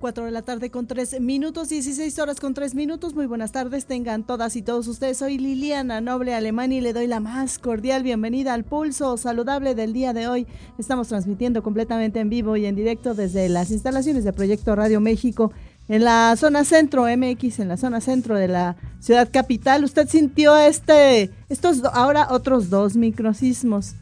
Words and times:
4 0.00 0.24
de 0.24 0.30
la 0.30 0.40
tarde 0.40 0.70
con 0.70 0.86
3 0.86 1.20
minutos, 1.20 1.68
16 1.68 2.18
horas 2.20 2.40
con 2.40 2.54
3 2.54 2.74
minutos. 2.74 3.14
Muy 3.14 3.26
buenas 3.26 3.52
tardes, 3.52 3.84
tengan 3.84 4.24
todas 4.24 4.56
y 4.56 4.62
todos 4.62 4.88
ustedes. 4.88 5.18
Soy 5.18 5.36
Liliana 5.36 6.00
Noble 6.00 6.34
Alemán 6.34 6.72
y 6.72 6.80
le 6.80 6.94
doy 6.94 7.06
la 7.06 7.20
más 7.20 7.58
cordial 7.58 8.02
bienvenida 8.02 8.54
al 8.54 8.64
pulso 8.64 9.18
saludable 9.18 9.74
del 9.74 9.92
día 9.92 10.14
de 10.14 10.26
hoy. 10.26 10.46
Estamos 10.78 11.08
transmitiendo 11.08 11.62
completamente 11.62 12.18
en 12.18 12.30
vivo 12.30 12.56
y 12.56 12.64
en 12.64 12.76
directo 12.76 13.14
desde 13.14 13.50
las 13.50 13.70
instalaciones 13.70 14.24
de 14.24 14.32
Proyecto 14.32 14.74
Radio 14.74 15.02
México 15.02 15.52
en 15.88 16.02
la 16.02 16.34
zona 16.36 16.64
centro 16.64 17.04
MX, 17.04 17.58
en 17.60 17.68
la 17.68 17.76
zona 17.76 18.00
centro 18.00 18.36
de 18.36 18.48
la 18.48 18.76
ciudad 19.00 19.28
capital. 19.30 19.84
Usted 19.84 20.08
sintió 20.08 20.56
este, 20.56 21.30
estos 21.50 21.84
ahora 21.92 22.28
otros 22.30 22.70
dos 22.70 22.96
microsismos 22.96 23.96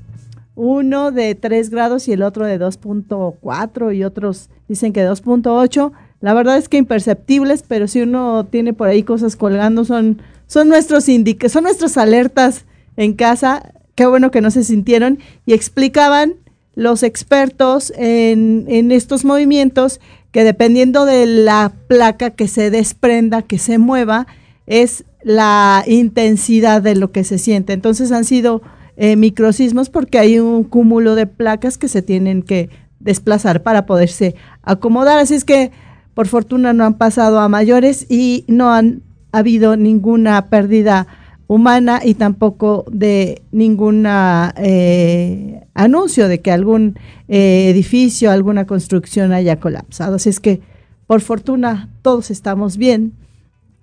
uno 0.59 1.13
de 1.13 1.37
3 1.37 1.71
grados 1.71 2.09
y 2.09 2.13
el 2.13 2.23
otro 2.23 2.45
de 2.45 2.59
2.4 2.59 3.95
y 3.95 4.03
otros 4.03 4.51
dicen 4.67 4.93
que 4.93 5.07
2.8. 5.07 5.93
La 6.21 6.35
verdad 6.35 6.59
es 6.59 6.69
que 6.69 6.79
imperceptibles, 6.79 7.63
pero 7.63 7.87
si 7.87 8.03
uno 8.03 8.45
tiene 8.45 8.73
por 8.73 8.89
ahí 8.89 9.05
cosas 9.05 9.37
colgando, 9.37 9.85
son, 9.85 10.21
son 10.49 10.69
nuestros 10.69 11.05
son 11.49 11.63
nuestras 11.63 11.97
alertas 11.97 12.65
en 12.97 13.13
casa. 13.13 13.73
Qué 13.95 14.07
bueno 14.07 14.33
que 14.33 14.41
no 14.41 14.51
se 14.51 14.65
sintieron 14.65 15.21
y 15.47 15.53
explicaban 15.53 16.35
los 16.75 17.05
expertos 17.05 17.93
en, 17.97 18.65
en 18.67 18.91
estos 18.91 19.25
movimientos 19.25 20.01
que 20.33 20.43
dependiendo 20.43 21.05
de 21.05 21.27
la 21.27 21.73
placa 21.87 22.31
que 22.31 22.49
se 22.49 22.71
desprenda, 22.71 23.43
que 23.43 23.59
se 23.59 23.79
mueva, 23.79 24.27
es 24.67 25.05
la 25.23 25.85
intensidad 25.87 26.83
de 26.83 26.97
lo 26.97 27.13
que 27.13 27.23
se 27.23 27.39
siente. 27.39 27.73
Entonces 27.75 28.11
han 28.11 28.25
sido 28.25 28.61
eh, 29.01 29.15
microsismos 29.15 29.91
porque 29.91 30.19
hay 30.19 30.41
un 30.41 30.65
cúmulo 30.65 31.15
de 31.15 31.29
placas 31.29 31.79
que 31.79 31.87
se 31.87 32.03
tienen 32.03 32.43
que 32.43 32.69
desplazar 32.99 33.63
para 33.63 33.87
poderse 33.87 34.35
acomodar. 34.63 35.21
Así 35.21 35.35
es 35.35 35.45
que 35.45 35.71
por 36.15 36.27
fortuna 36.27 36.73
no 36.73 36.85
han 36.85 36.95
pasado 36.95 37.39
a 37.39 37.49
mayores 37.49 38.07
y 38.11 38.45
no 38.49 38.73
han 38.73 39.03
habido 39.31 39.77
ninguna 39.77 40.51
pérdida 40.51 41.07
humana 41.47 42.01
y 42.05 42.15
tampoco 42.15 42.87
de 42.91 43.43
ningún 43.53 44.05
eh, 44.09 45.65
anuncio 45.75 46.27
de 46.27 46.41
que 46.41 46.51
algún 46.51 46.99
eh, 47.29 47.71
edificio, 47.71 48.33
alguna 48.33 48.67
construcción 48.67 49.31
haya 49.31 49.61
colapsado. 49.61 50.17
Así 50.17 50.29
es 50.29 50.41
que 50.41 50.61
por 51.07 51.21
fortuna 51.21 51.89
todos 52.03 52.33
estamos 52.33 52.77
bien. 52.79 53.13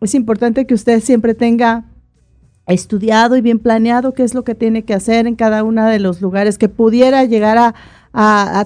Es 0.01 0.13
importante 0.13 0.67
que 0.67 0.73
usted 0.73 1.01
siempre 1.01 1.35
tenga 1.35 1.85
estudiado 2.73 3.35
y 3.35 3.41
bien 3.41 3.59
planeado 3.59 4.13
qué 4.13 4.23
es 4.23 4.33
lo 4.33 4.43
que 4.43 4.55
tiene 4.55 4.83
que 4.83 4.93
hacer 4.93 5.27
en 5.27 5.35
cada 5.35 5.63
uno 5.63 5.85
de 5.85 5.99
los 5.99 6.21
lugares 6.21 6.57
que 6.57 6.69
pudiera 6.69 7.23
llegar 7.25 7.57
a, 7.57 7.73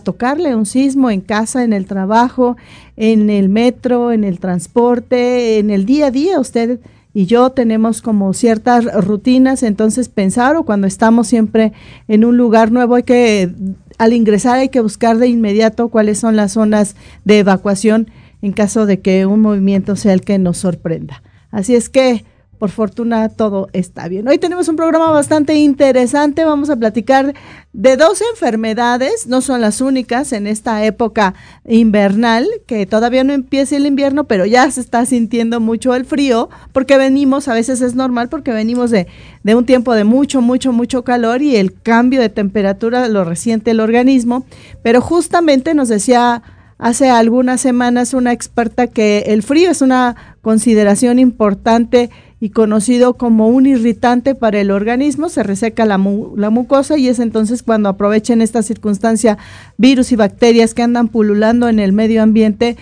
tocarle 0.04 0.56
un 0.56 0.68
sismo 0.68 1.10
en 1.10 1.22
casa, 1.22 1.64
en 1.64 1.74
el 1.74 1.88
trabajo, 1.88 2.56
en 2.96 3.32
el 3.32 3.50
metro, 3.50 4.12
en 4.12 4.24
el 4.24 4.40
transporte, 4.40 5.58
en 5.58 5.72
el 5.72 5.86
día 5.88 6.08
a 6.08 6.12
día. 6.12 6.40
Usted 6.40 6.80
y 7.16 7.26
yo 7.26 7.50
tenemos 7.50 8.04
como 8.04 8.34
ciertas 8.34 8.86
rutinas, 9.04 9.64
entonces 9.64 10.08
pensar 10.08 10.56
o 10.56 10.64
cuando 10.64 10.86
estamos 10.86 11.28
siempre 11.28 11.74
en 12.08 12.26
un 12.26 12.38
lugar 12.38 12.72
nuevo 12.72 12.96
hay 12.96 13.04
que, 13.04 13.52
al 13.98 14.14
ingresar 14.14 14.60
hay 14.60 14.70
que 14.70 14.82
buscar 14.82 15.18
de 15.18 15.28
inmediato 15.28 15.90
cuáles 15.90 16.20
son 16.20 16.36
las 16.36 16.52
zonas 16.52 16.96
de 17.26 17.40
evacuación 17.40 18.12
en 18.44 18.54
caso 18.54 18.86
de 18.86 19.00
que 19.00 19.26
un 19.26 19.42
movimiento 19.42 19.96
sea 19.96 20.14
el 20.14 20.22
que 20.22 20.38
nos 20.38 20.58
sorprenda. 20.58 21.24
Así 21.52 21.76
es 21.76 21.90
que 21.90 22.24
por 22.60 22.70
fortuna 22.70 23.30
todo 23.30 23.70
está 23.72 24.10
bien. 24.10 24.28
Hoy 24.28 24.38
tenemos 24.38 24.68
un 24.68 24.76
programa 24.76 25.10
bastante 25.12 25.56
interesante. 25.56 26.44
Vamos 26.44 26.70
a 26.70 26.76
platicar 26.76 27.34
de 27.72 27.96
dos 27.96 28.22
enfermedades, 28.34 29.28
no 29.28 29.40
son 29.40 29.62
las 29.62 29.80
únicas 29.80 30.34
en 30.34 30.46
esta 30.46 30.84
época 30.84 31.34
invernal, 31.66 32.46
que 32.68 32.86
todavía 32.86 33.24
no 33.24 33.32
empieza 33.32 33.78
el 33.78 33.86
invierno, 33.86 34.26
pero 34.26 34.46
ya 34.46 34.70
se 34.70 34.82
está 34.82 35.06
sintiendo 35.06 35.62
mucho 35.62 35.96
el 35.96 36.04
frío, 36.04 36.50
porque 36.74 36.98
venimos, 36.98 37.48
a 37.48 37.54
veces 37.54 37.80
es 37.80 37.96
normal, 37.96 38.28
porque 38.28 38.52
venimos 38.52 38.92
de, 38.92 39.08
de 39.44 39.56
un 39.56 39.66
tiempo 39.66 39.94
de 39.94 40.04
mucho, 40.04 40.42
mucho, 40.42 40.74
mucho 40.74 41.06
calor 41.06 41.42
y 41.42 41.56
el 41.56 41.74
cambio 41.82 42.20
de 42.20 42.30
temperatura 42.30 43.08
lo 43.08 43.24
resiente 43.24 43.72
el 43.72 43.80
organismo. 43.80 44.46
Pero 44.84 45.00
justamente 45.00 45.74
nos 45.74 45.88
decía 45.88 46.44
hace 46.78 47.10
algunas 47.10 47.62
semanas 47.62 48.14
una 48.14 48.34
experta 48.34 48.88
que 48.88 49.26
el 49.28 49.44
frío 49.44 49.72
es 49.72 49.82
una 49.82 50.16
consideración 50.42 51.20
importante 51.20 52.10
y 52.42 52.52
conocido 52.52 53.16
como 53.16 53.50
un 53.50 53.66
irritante 53.66 54.34
para 54.34 54.62
el 54.62 54.72
organismo, 54.72 55.30
se 55.30 55.44
reseca 55.44 55.86
la, 55.86 56.00
la, 56.38 56.50
mucosa 56.50 56.98
y 56.98 57.10
es 57.10 57.20
entonces 57.20 57.64
cuando 57.64 57.90
aprovechen 57.90 58.42
esta 58.42 58.64
circunstancia 58.64 59.38
virus 59.78 60.12
y 60.12 60.16
bacterias 60.16 60.74
que 60.74 60.84
andan 60.84 61.10
pululando 61.10 61.68
en 61.68 61.80
el 61.80 61.92
medio 61.92 62.24
ambiente 62.24 62.78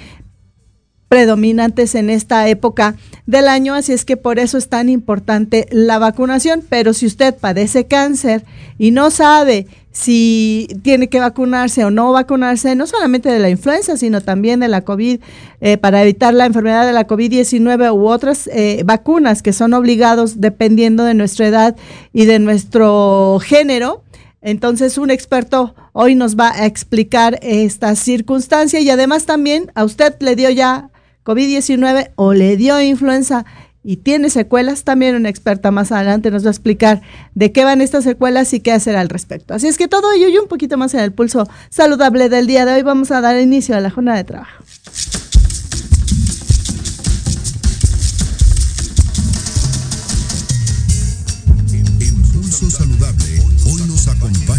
predominantes 1.08 1.96
en 1.96 2.10
esta 2.10 2.48
época 2.48 2.96
del 3.26 3.48
año, 3.48 3.74
así 3.74 3.94
es 3.94 4.06
que 4.06 4.18
por 4.18 4.40
eso 4.40 4.58
es 4.58 4.70
tan 4.70 4.90
importante 4.90 5.68
la 5.72 6.00
vacunación, 6.00 6.64
pero 6.68 6.94
si 6.94 7.06
usted 7.06 7.36
padece 7.36 7.86
cáncer 7.86 8.44
y 8.78 8.92
no 8.92 9.10
sabe 9.10 9.68
si 9.92 10.68
tiene 10.84 11.10
que 11.10 11.20
vacunarse 11.20 11.84
o 11.84 11.90
no 11.90 12.12
vacunarse, 12.12 12.76
no 12.76 12.86
solamente 12.86 13.30
de 13.30 13.40
la 13.40 13.50
influenza, 13.50 13.98
sino 13.98 14.22
también 14.22 14.60
de 14.60 14.68
la 14.68 14.82
COVID, 14.82 15.20
eh, 15.60 15.78
para 15.78 16.04
evitar 16.04 16.36
la 16.36 16.46
enfermedad 16.46 16.86
de 16.86 16.94
la 16.94 17.08
COVID-19 17.08 17.92
u 17.94 18.08
otras 18.08 18.48
eh, 18.54 18.84
vacunas 18.86 19.42
que 19.42 19.54
son 19.54 19.74
obligados 19.74 20.40
dependiendo 20.40 21.04
de 21.04 21.16
nuestra 21.16 21.48
edad 21.48 21.76
y 22.14 22.26
de 22.26 22.38
nuestro 22.38 23.40
género. 23.42 24.04
Entonces, 24.42 25.00
un 25.00 25.10
experto 25.10 25.74
hoy 25.94 26.14
nos 26.14 26.38
va 26.38 26.52
a 26.52 26.68
explicar 26.68 27.40
esta 27.42 27.96
circunstancia 27.96 28.80
y 28.80 28.90
además 28.92 29.26
también 29.26 29.72
a 29.74 29.84
usted 29.84 30.16
le 30.20 30.36
dio 30.36 30.52
ya 30.52 30.92
COVID-19 31.28 32.12
o 32.16 32.34
le 32.34 32.56
dio 32.56 32.80
influenza 32.82 33.46
y 33.84 33.98
tiene 33.98 34.30
secuelas, 34.30 34.86
también 34.86 35.16
una 35.16 35.28
experta 35.28 35.72
más 35.72 35.92
adelante 35.92 36.32
nos 36.32 36.46
va 36.46 36.48
a 36.48 36.52
explicar 36.52 37.02
de 37.36 37.52
qué 37.52 37.66
van 37.66 37.82
estas 37.82 38.06
secuelas 38.06 38.54
y 38.54 38.62
qué 38.62 38.72
hacer 38.72 38.96
al 38.96 39.10
respecto. 39.10 39.54
Así 39.54 39.68
es 39.68 39.78
que 39.78 39.90
todo 39.90 40.10
ello 40.14 40.30
y 40.30 40.38
un 40.38 40.48
poquito 40.48 40.78
más 40.78 40.94
en 40.94 41.02
el 41.02 41.12
pulso 41.12 41.46
saludable 41.70 42.30
del 42.30 42.48
día 42.48 42.66
de 42.66 42.76
hoy 42.76 42.82
vamos 42.82 43.12
a 43.12 43.20
dar 43.20 43.38
inicio 43.40 43.76
a 43.76 43.82
la 43.82 43.90
jornada 43.90 44.18
de 44.18 44.24
trabajo. 44.24 44.64
En 52.00 52.22
Pulso 52.32 52.70
Saludable, 52.70 53.44
hoy 53.66 53.82
nos 53.86 54.08
acompaña 54.08 54.57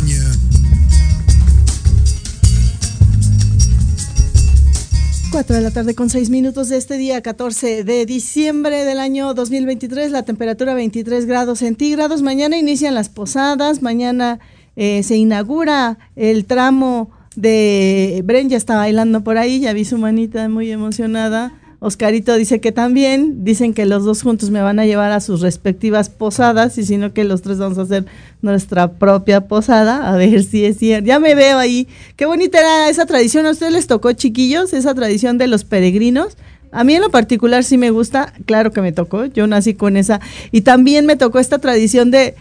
4 5.30 5.56
de 5.56 5.62
la 5.62 5.70
tarde 5.70 5.94
con 5.94 6.08
6 6.08 6.30
minutos 6.30 6.70
de 6.70 6.78
este 6.78 6.96
día 6.96 7.20
14 7.20 7.84
de 7.84 8.06
diciembre 8.06 8.84
del 8.84 8.98
año 8.98 9.34
2023, 9.34 10.10
la 10.10 10.22
temperatura 10.22 10.72
23 10.72 11.26
grados 11.26 11.58
centígrados. 11.58 12.22
Mañana 12.22 12.56
inician 12.56 12.94
las 12.94 13.10
posadas, 13.10 13.82
mañana 13.82 14.38
eh, 14.76 15.02
se 15.02 15.16
inaugura 15.16 15.98
el 16.16 16.46
tramo 16.46 17.10
de 17.36 18.22
Bren, 18.24 18.48
ya 18.48 18.56
está 18.56 18.76
bailando 18.76 19.22
por 19.22 19.36
ahí, 19.36 19.60
ya 19.60 19.74
vi 19.74 19.84
su 19.84 19.98
manita 19.98 20.48
muy 20.48 20.70
emocionada 20.70 21.52
Oscarito 21.80 22.34
dice 22.34 22.60
que 22.60 22.72
también, 22.72 23.44
dicen 23.44 23.72
que 23.72 23.86
los 23.86 24.04
dos 24.04 24.22
juntos 24.22 24.50
me 24.50 24.60
van 24.60 24.80
a 24.80 24.86
llevar 24.86 25.12
a 25.12 25.20
sus 25.20 25.40
respectivas 25.40 26.08
posadas 26.10 26.76
y 26.76 26.84
sino 26.84 27.12
que 27.12 27.22
los 27.22 27.42
tres 27.42 27.58
vamos 27.58 27.78
a 27.78 27.82
hacer 27.82 28.04
nuestra 28.42 28.92
propia 28.92 29.42
posada, 29.42 30.12
a 30.12 30.16
ver 30.16 30.42
si 30.42 30.64
es 30.64 30.78
cierto. 30.78 31.06
Ya 31.06 31.20
me 31.20 31.36
veo 31.36 31.56
ahí. 31.58 31.86
Qué 32.16 32.26
bonita 32.26 32.58
era 32.58 32.88
esa 32.88 33.06
tradición. 33.06 33.46
¿A 33.46 33.52
ustedes 33.52 33.72
les 33.72 33.86
tocó, 33.86 34.12
chiquillos, 34.12 34.72
esa 34.72 34.92
tradición 34.94 35.38
de 35.38 35.46
los 35.46 35.62
peregrinos? 35.62 36.36
A 36.72 36.82
mí 36.82 36.94
en 36.94 37.02
lo 37.02 37.10
particular 37.10 37.62
sí 37.62 37.78
me 37.78 37.90
gusta, 37.90 38.34
claro 38.44 38.72
que 38.72 38.82
me 38.82 38.92
tocó, 38.92 39.24
yo 39.26 39.46
nací 39.46 39.74
con 39.74 39.96
esa. 39.96 40.20
Y 40.50 40.62
también 40.62 41.06
me 41.06 41.16
tocó 41.16 41.38
esta 41.38 41.58
tradición 41.58 42.10
de 42.10 42.34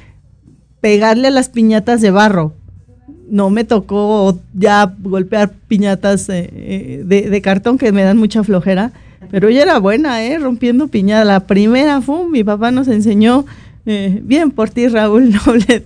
pegarle 0.81 1.28
a 1.28 1.31
las 1.31 1.50
piñatas 1.50 2.01
de 2.01 2.12
barro. 2.12 2.54
No 3.30 3.50
me 3.50 3.63
tocó 3.66 4.39
ya 4.54 4.95
golpear 5.00 5.51
piñatas 5.68 6.28
eh, 6.30 6.50
eh, 6.54 7.04
de, 7.06 7.30
de, 7.30 7.42
cartón 7.42 7.78
que 7.78 7.92
me 7.92 8.04
dan 8.04 8.18
mucha 8.18 8.44
flojera, 8.44 8.94
pero 9.31 9.49
ella 9.49 9.63
era 9.63 9.79
buena, 9.79 10.23
¿eh? 10.23 10.37
Rompiendo 10.39 10.87
piñata. 10.87 11.25
La 11.25 11.41
primera 11.41 12.01
fue, 12.01 12.27
mi 12.27 12.43
papá 12.43 12.71
nos 12.71 12.87
enseñó 12.87 13.45
eh, 13.89 14.19
bien 14.21 14.51
por 14.51 14.69
ti, 14.69 14.89
Raúl 14.89 15.31
Noble. 15.31 15.85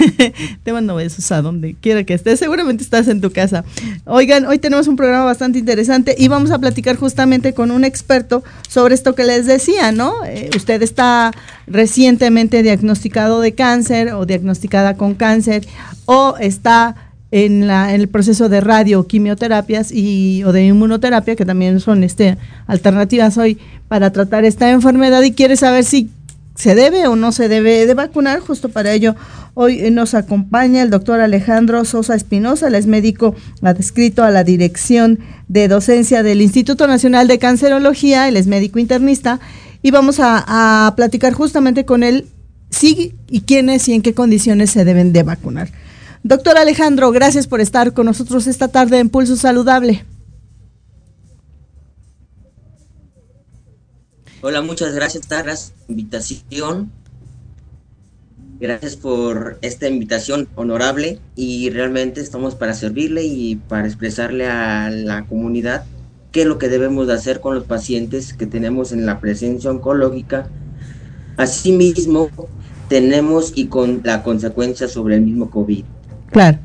Te 0.64 0.72
mando 0.72 0.96
besos 0.96 1.30
a 1.30 1.42
donde 1.42 1.76
quiera 1.80 2.02
que 2.02 2.14
estés. 2.14 2.40
Seguramente 2.40 2.82
estás 2.82 3.06
en 3.06 3.20
tu 3.20 3.30
casa. 3.30 3.64
Oigan, 4.04 4.46
hoy 4.46 4.58
tenemos 4.58 4.88
un 4.88 4.96
programa 4.96 5.24
bastante 5.26 5.60
interesante 5.60 6.16
y 6.18 6.26
vamos 6.26 6.50
a 6.50 6.58
platicar 6.58 6.96
justamente 6.96 7.54
con 7.54 7.70
un 7.70 7.84
experto 7.84 8.42
sobre 8.68 8.96
esto 8.96 9.14
que 9.14 9.22
les 9.22 9.46
decía, 9.46 9.92
¿no? 9.92 10.24
Eh, 10.24 10.50
usted 10.56 10.82
está 10.82 11.30
recientemente 11.68 12.64
diagnosticado 12.64 13.40
de 13.40 13.54
cáncer 13.54 14.12
o 14.14 14.26
diagnosticada 14.26 14.96
con 14.96 15.14
cáncer 15.14 15.68
o 16.04 16.34
está 16.40 16.96
en, 17.30 17.66
la, 17.66 17.94
en 17.94 18.00
el 18.00 18.08
proceso 18.08 18.48
de 18.48 18.60
radioquimioterapias 18.60 19.90
y 19.92 20.44
o 20.44 20.52
de 20.52 20.66
inmunoterapia 20.66 21.36
que 21.36 21.44
también 21.44 21.80
son 21.80 22.04
este 22.04 22.38
alternativas 22.66 23.36
hoy 23.36 23.58
para 23.88 24.12
tratar 24.12 24.44
esta 24.44 24.70
enfermedad 24.70 25.22
y 25.22 25.32
quiere 25.32 25.56
saber 25.56 25.84
si 25.84 26.10
se 26.54 26.74
debe 26.74 27.06
o 27.06 27.16
no 27.16 27.32
se 27.32 27.48
debe 27.48 27.86
de 27.86 27.94
vacunar. 27.94 28.40
Justo 28.40 28.70
para 28.70 28.92
ello, 28.92 29.14
hoy 29.54 29.90
nos 29.90 30.14
acompaña 30.14 30.82
el 30.82 30.90
doctor 30.90 31.20
Alejandro 31.20 31.84
Sosa 31.84 32.14
Espinosa, 32.14 32.68
él 32.68 32.74
es 32.74 32.86
médico 32.86 33.34
adscrito 33.62 34.24
a 34.24 34.30
la 34.30 34.42
dirección 34.42 35.18
de 35.48 35.68
docencia 35.68 36.22
del 36.22 36.40
Instituto 36.40 36.86
Nacional 36.86 37.28
de 37.28 37.38
Cancerología, 37.38 38.26
él 38.28 38.36
es 38.36 38.46
médico 38.46 38.78
internista, 38.78 39.38
y 39.82 39.90
vamos 39.90 40.18
a, 40.18 40.86
a 40.86 40.96
platicar 40.96 41.34
justamente 41.34 41.84
con 41.84 42.02
él 42.02 42.24
si 42.70 43.12
y 43.28 43.42
quiénes 43.42 43.86
y 43.88 43.92
en 43.92 44.02
qué 44.02 44.14
condiciones 44.14 44.70
se 44.70 44.84
deben 44.84 45.12
de 45.12 45.22
vacunar. 45.22 45.68
Doctor 46.26 46.58
Alejandro, 46.58 47.12
gracias 47.12 47.46
por 47.46 47.60
estar 47.60 47.92
con 47.92 48.06
nosotros 48.06 48.48
esta 48.48 48.66
tarde 48.66 48.98
en 48.98 49.10
Pulso 49.10 49.36
Saludable. 49.36 50.04
Hola, 54.40 54.60
muchas 54.60 54.92
gracias, 54.92 55.28
Tarras, 55.28 55.72
invitación. 55.86 56.90
Gracias 58.58 58.96
por 58.96 59.58
esta 59.62 59.86
invitación 59.86 60.48
honorable 60.56 61.20
y 61.36 61.70
realmente 61.70 62.22
estamos 62.22 62.56
para 62.56 62.74
servirle 62.74 63.22
y 63.22 63.54
para 63.54 63.86
expresarle 63.86 64.48
a 64.48 64.90
la 64.90 65.26
comunidad 65.26 65.84
qué 66.32 66.40
es 66.40 66.48
lo 66.48 66.58
que 66.58 66.68
debemos 66.68 67.06
de 67.06 67.12
hacer 67.12 67.40
con 67.40 67.54
los 67.54 67.66
pacientes 67.66 68.34
que 68.34 68.46
tenemos 68.46 68.90
en 68.90 69.06
la 69.06 69.20
presencia 69.20 69.70
oncológica. 69.70 70.48
Asimismo, 71.36 72.30
tenemos 72.88 73.52
y 73.54 73.68
con 73.68 74.00
la 74.02 74.24
consecuencia 74.24 74.88
sobre 74.88 75.14
el 75.14 75.20
mismo 75.20 75.52
COVID. 75.52 75.84
Claro. 76.30 76.58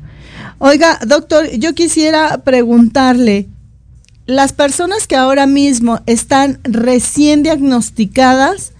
Oiga, 0.58 0.98
doctor, 1.06 1.50
yo 1.50 1.74
quisiera 1.74 2.38
preguntarle, 2.44 3.48
las 4.26 4.52
personas 4.52 5.06
que 5.06 5.16
ahora 5.16 5.46
mismo 5.46 6.00
están 6.06 6.60
recién 6.62 7.42
diagnosticadas 7.42 8.72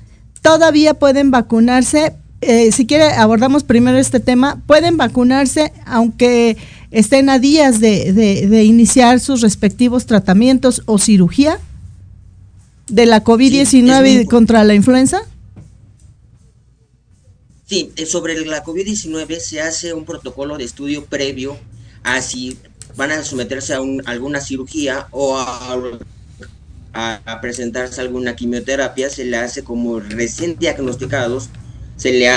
todavía 0.43 0.95
pueden 0.95 1.31
vacunarse. 1.31 2.15
Eh, 2.41 2.71
si 2.73 2.87
quiere, 2.87 3.05
abordamos 3.13 3.65
primero 3.65 3.99
este 3.99 4.21
tema. 4.21 4.61
Pueden 4.67 4.97
vacunarse 4.97 5.73
aunque 5.87 6.57
estén 6.91 7.31
a 7.31 7.39
días 7.39 7.81
de, 7.81 8.13
de, 8.13 8.65
iniciar 8.65 9.19
sus 9.19 9.41
respectivos 9.41 10.07
tratamientos 10.07 10.83
o 10.87 10.99
cirugía 10.99 11.59
de 12.89 13.07
la 13.07 13.25
COVID-19 13.25 14.27
contra 14.27 14.63
la 14.65 14.75
influenza. 14.75 15.23
Sí, 17.73 17.91
eh, 17.97 18.05
sobre 18.05 18.39
la 18.45 18.63
COVID-19 18.63 19.39
se 19.39 19.63
hace 19.63 19.95
un 19.95 20.05
protocolo 20.05 20.59
de 20.59 20.65
estudio 20.65 21.07
previo 21.07 21.57
a 22.03 22.21
si 22.21 22.59
van 22.97 23.13
a 23.13 23.25
someterse 23.25 23.73
a 23.73 23.81
alguna 24.05 24.43
cirugía 24.43 25.09
o 25.11 25.39
a, 25.39 25.81
presentarse 27.41 27.99
a 27.99 28.05
alguna 28.05 28.37
quimioterapia, 28.37 29.09
se 29.09 29.25
le 29.25 29.39
hace 29.39 29.65
como 29.65 30.01
recién 30.01 30.59
diagnosticados, 30.59 31.49
se 31.97 32.13
le 32.13 32.29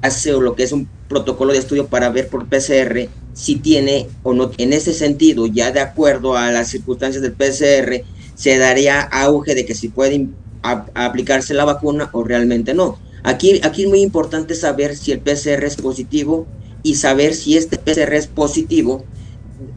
hace 0.00 0.30
lo 0.30 0.54
que 0.54 0.62
es 0.62 0.70
un 0.70 0.88
protocolo 1.08 1.52
de 1.52 1.58
estudio 1.58 1.88
para 1.88 2.08
ver 2.08 2.28
por 2.28 2.46
PCR 2.46 3.08
si 3.32 3.56
tiene 3.56 4.06
o 4.22 4.32
no, 4.32 4.52
en 4.58 4.72
ese 4.72 4.94
sentido, 4.94 5.48
ya 5.48 5.72
de 5.72 5.80
acuerdo 5.80 6.36
a 6.36 6.52
las 6.52 6.68
circunstancias 6.68 7.20
del 7.20 7.32
PCR, 7.32 8.04
se 8.36 8.58
daría 8.58 9.00
auge 9.00 9.56
de 9.56 9.66
que 9.66 9.74
si 9.74 9.88
puede 9.88 10.28
aplicarse 10.62 11.54
la 11.54 11.64
vacuna 11.64 12.10
o 12.12 12.24
realmente 12.24 12.74
no. 12.74 12.98
Aquí, 13.24 13.60
aquí 13.62 13.84
es 13.84 13.88
muy 13.88 14.00
importante 14.00 14.54
saber 14.54 14.96
si 14.96 15.12
el 15.12 15.20
PCR 15.20 15.64
es 15.64 15.76
positivo 15.76 16.46
y 16.82 16.96
saber 16.96 17.34
si 17.34 17.56
este 17.56 17.78
PCR 17.78 18.14
es 18.14 18.26
positivo, 18.26 19.04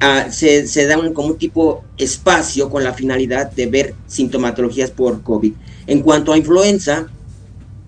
uh, 0.02 0.32
se, 0.32 0.68
se, 0.68 0.88
da 0.88 0.98
un, 0.98 1.14
como 1.14 1.30
un 1.30 1.38
tipo 1.38 1.84
espacio 1.98 2.70
con 2.70 2.84
la 2.84 2.94
finalidad 2.94 3.52
de 3.52 3.68
ver 3.68 3.96
sintomatologías 4.08 4.92
por 4.92 5.22
COVID. 5.22 5.54
En 5.88 6.02
cuanto 6.02 6.34
a 6.34 6.38
influenza, 6.38 7.08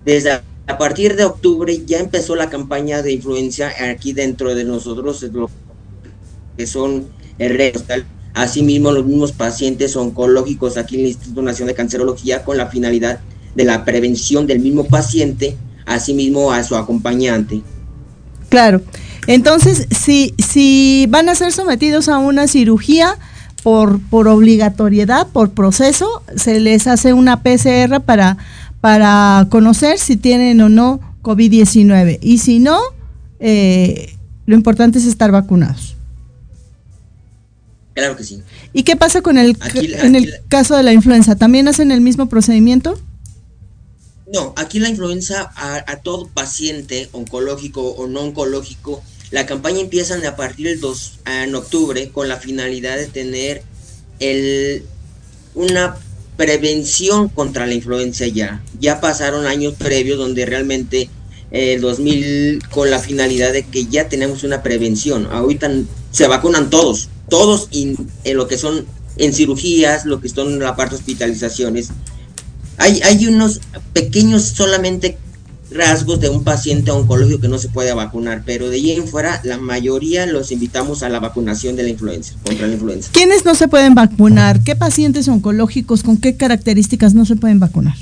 desde 0.04 0.40
a 0.68 0.78
partir 0.78 1.16
de 1.16 1.24
octubre 1.24 1.82
ya 1.86 1.98
empezó 1.98 2.36
la 2.36 2.50
campaña 2.50 3.02
de 3.02 3.12
influencia 3.12 3.72
aquí 3.90 4.12
dentro 4.12 4.54
de 4.54 4.64
nosotros, 4.64 5.24
que 6.56 6.66
son 6.66 7.08
el 7.38 7.56
resto. 7.56 7.94
Asimismo, 8.34 8.92
los 8.92 9.06
mismos 9.06 9.32
pacientes 9.32 9.96
oncológicos 9.96 10.76
aquí 10.76 10.96
en 10.96 11.02
el 11.02 11.08
Instituto 11.08 11.42
Nacional 11.42 11.72
de 11.72 11.76
Cancerología 11.76 12.44
con 12.44 12.56
la 12.56 12.66
finalidad 12.66 13.20
de 13.54 13.64
la 13.64 13.84
prevención 13.84 14.46
del 14.46 14.60
mismo 14.60 14.84
paciente, 14.84 15.56
asimismo 15.86 16.52
a 16.52 16.62
su 16.62 16.76
acompañante. 16.76 17.62
Claro. 18.48 18.80
Entonces, 19.26 19.86
si, 19.90 20.34
si 20.38 21.06
van 21.10 21.28
a 21.28 21.34
ser 21.34 21.52
sometidos 21.52 22.08
a 22.08 22.18
una 22.18 22.46
cirugía 22.46 23.16
por, 23.62 24.00
por 24.08 24.28
obligatoriedad, 24.28 25.26
por 25.26 25.50
proceso, 25.50 26.22
se 26.36 26.60
les 26.60 26.86
hace 26.86 27.12
una 27.12 27.42
PCR 27.42 28.00
para, 28.00 28.38
para 28.80 29.46
conocer 29.50 29.98
si 29.98 30.16
tienen 30.16 30.60
o 30.60 30.68
no 30.68 31.00
COVID-19. 31.22 32.18
Y 32.22 32.38
si 32.38 32.58
no, 32.58 32.78
eh, 33.40 34.14
lo 34.46 34.54
importante 34.54 34.98
es 34.98 35.04
estar 35.04 35.30
vacunados. 35.30 35.97
Claro 37.98 38.16
que 38.16 38.24
sí. 38.24 38.42
¿Y 38.72 38.82
qué 38.84 38.96
pasa 38.96 39.22
con 39.22 39.38
el, 39.38 39.56
en 39.74 40.14
el 40.14 40.32
caso 40.48 40.76
de 40.76 40.82
la 40.82 40.92
influenza? 40.92 41.36
¿También 41.36 41.68
hacen 41.68 41.90
el 41.90 42.00
mismo 42.00 42.28
procedimiento? 42.28 43.00
No, 44.32 44.52
aquí 44.56 44.78
la 44.78 44.88
influenza 44.88 45.50
a, 45.56 45.84
a 45.90 45.96
todo 45.96 46.28
paciente 46.28 47.08
oncológico 47.12 47.82
o 47.82 48.06
no 48.06 48.20
oncológico 48.20 49.02
la 49.30 49.44
campaña 49.44 49.80
empieza 49.80 50.16
a 50.26 50.36
partir 50.36 50.68
del 50.68 50.80
2 50.80 51.20
en 51.26 51.54
octubre 51.54 52.08
con 52.08 52.28
la 52.28 52.38
finalidad 52.38 52.96
de 52.96 53.06
tener 53.06 53.62
el, 54.20 54.84
una 55.54 55.96
prevención 56.36 57.28
contra 57.28 57.66
la 57.66 57.74
influencia 57.74 58.26
ya. 58.26 58.62
Ya 58.80 59.00
pasaron 59.00 59.46
años 59.46 59.74
previos 59.74 60.18
donde 60.18 60.46
realmente 60.46 61.10
eh, 61.50 61.74
el 61.74 61.82
2000 61.82 62.68
con 62.70 62.90
la 62.90 63.00
finalidad 63.00 63.52
de 63.52 63.66
que 63.66 63.84
ya 63.84 64.08
tenemos 64.08 64.44
una 64.44 64.62
prevención. 64.62 65.28
Ahorita 65.30 65.70
se 66.10 66.26
vacunan 66.26 66.70
todos, 66.70 67.10
todos 67.28 67.68
en 67.72 67.96
lo 68.34 68.48
que 68.48 68.58
son 68.58 68.86
en 69.16 69.32
cirugías, 69.32 70.04
lo 70.04 70.20
que 70.20 70.28
son 70.28 70.52
en 70.54 70.58
la 70.60 70.76
parte 70.76 70.94
de 70.94 71.00
hospitalizaciones. 71.00 71.90
Hay, 72.78 73.00
hay 73.02 73.26
unos 73.26 73.60
pequeños 73.92 74.44
solamente 74.44 75.18
rasgos 75.70 76.20
de 76.20 76.30
un 76.30 76.44
paciente 76.44 76.90
oncológico 76.90 77.40
que 77.40 77.48
no 77.48 77.58
se 77.58 77.68
puede 77.68 77.92
vacunar, 77.92 78.42
pero 78.46 78.70
de 78.70 78.76
ahí 78.76 78.92
en 78.92 79.06
fuera 79.06 79.40
la 79.44 79.58
mayoría 79.58 80.26
los 80.26 80.50
invitamos 80.50 81.02
a 81.02 81.08
la 81.08 81.20
vacunación 81.20 81.76
de 81.76 81.82
la 81.82 81.90
influenza, 81.90 82.34
contra 82.44 82.66
la 82.66 82.74
influenza. 82.74 83.10
¿Quiénes 83.12 83.44
no 83.44 83.54
se 83.54 83.68
pueden 83.68 83.94
vacunar? 83.94 84.62
¿Qué 84.62 84.76
pacientes 84.76 85.28
oncológicos 85.28 86.02
con 86.02 86.16
qué 86.16 86.36
características 86.36 87.14
no 87.14 87.26
se 87.26 87.36
pueden 87.36 87.60
vacunar? 87.60 87.96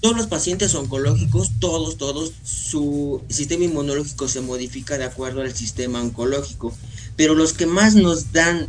Todos 0.00 0.16
los 0.16 0.26
pacientes 0.26 0.74
oncológicos, 0.74 1.52
todos, 1.58 1.96
todos, 1.96 2.32
su 2.44 3.22
sistema 3.28 3.64
inmunológico 3.64 4.28
se 4.28 4.40
modifica 4.40 4.98
de 4.98 5.04
acuerdo 5.04 5.40
al 5.40 5.54
sistema 5.54 6.00
oncológico, 6.00 6.74
pero 7.16 7.34
los 7.34 7.52
que 7.54 7.66
más 7.66 7.94
nos 7.94 8.32
dan 8.32 8.68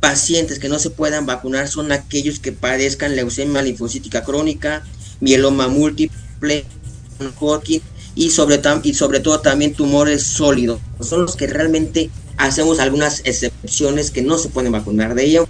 pacientes 0.00 0.58
que 0.58 0.68
no 0.68 0.78
se 0.78 0.90
puedan 0.90 1.26
vacunar 1.26 1.68
son 1.68 1.90
aquellos 1.90 2.38
que 2.38 2.52
padezcan 2.52 3.16
leucemia 3.16 3.62
linfocítica 3.62 4.22
crónica, 4.22 4.84
mieloma 5.20 5.68
múltiple, 5.68 6.64
y 8.14 8.30
sobre, 8.30 8.60
y 8.84 8.94
sobre 8.94 9.20
todo 9.20 9.40
también 9.40 9.74
tumores 9.74 10.22
sólidos. 10.22 10.80
Son 11.00 11.22
los 11.22 11.36
que 11.36 11.46
realmente 11.46 12.10
hacemos 12.36 12.78
algunas 12.78 13.20
excepciones 13.24 14.10
que 14.10 14.22
no 14.22 14.38
se 14.38 14.48
pueden 14.48 14.72
vacunar 14.72 15.14
de 15.14 15.24
ello. 15.24 15.48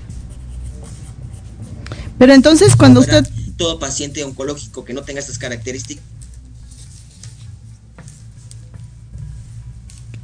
Pero 2.18 2.32
entonces 2.32 2.76
cuando 2.76 3.00
usted... 3.00 3.26
Todo 3.58 3.78
paciente 3.78 4.24
oncológico 4.24 4.86
que 4.86 4.94
no 4.94 5.02
tenga 5.02 5.20
estas 5.20 5.36
características. 5.36 6.02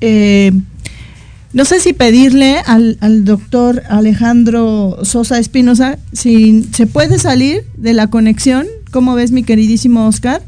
Eh, 0.00 0.52
No 1.54 1.64
sé 1.64 1.78
si 1.78 1.92
pedirle 1.92 2.58
al, 2.66 2.98
al 3.00 3.24
doctor 3.24 3.84
Alejandro 3.88 4.98
Sosa 5.04 5.38
Espinosa 5.38 5.98
si 6.12 6.64
se 6.72 6.88
puede 6.88 7.20
salir 7.20 7.64
de 7.76 7.94
la 7.94 8.08
conexión, 8.08 8.66
¿cómo 8.90 9.14
ves 9.14 9.30
mi 9.30 9.44
queridísimo 9.44 10.08
Oscar? 10.08 10.42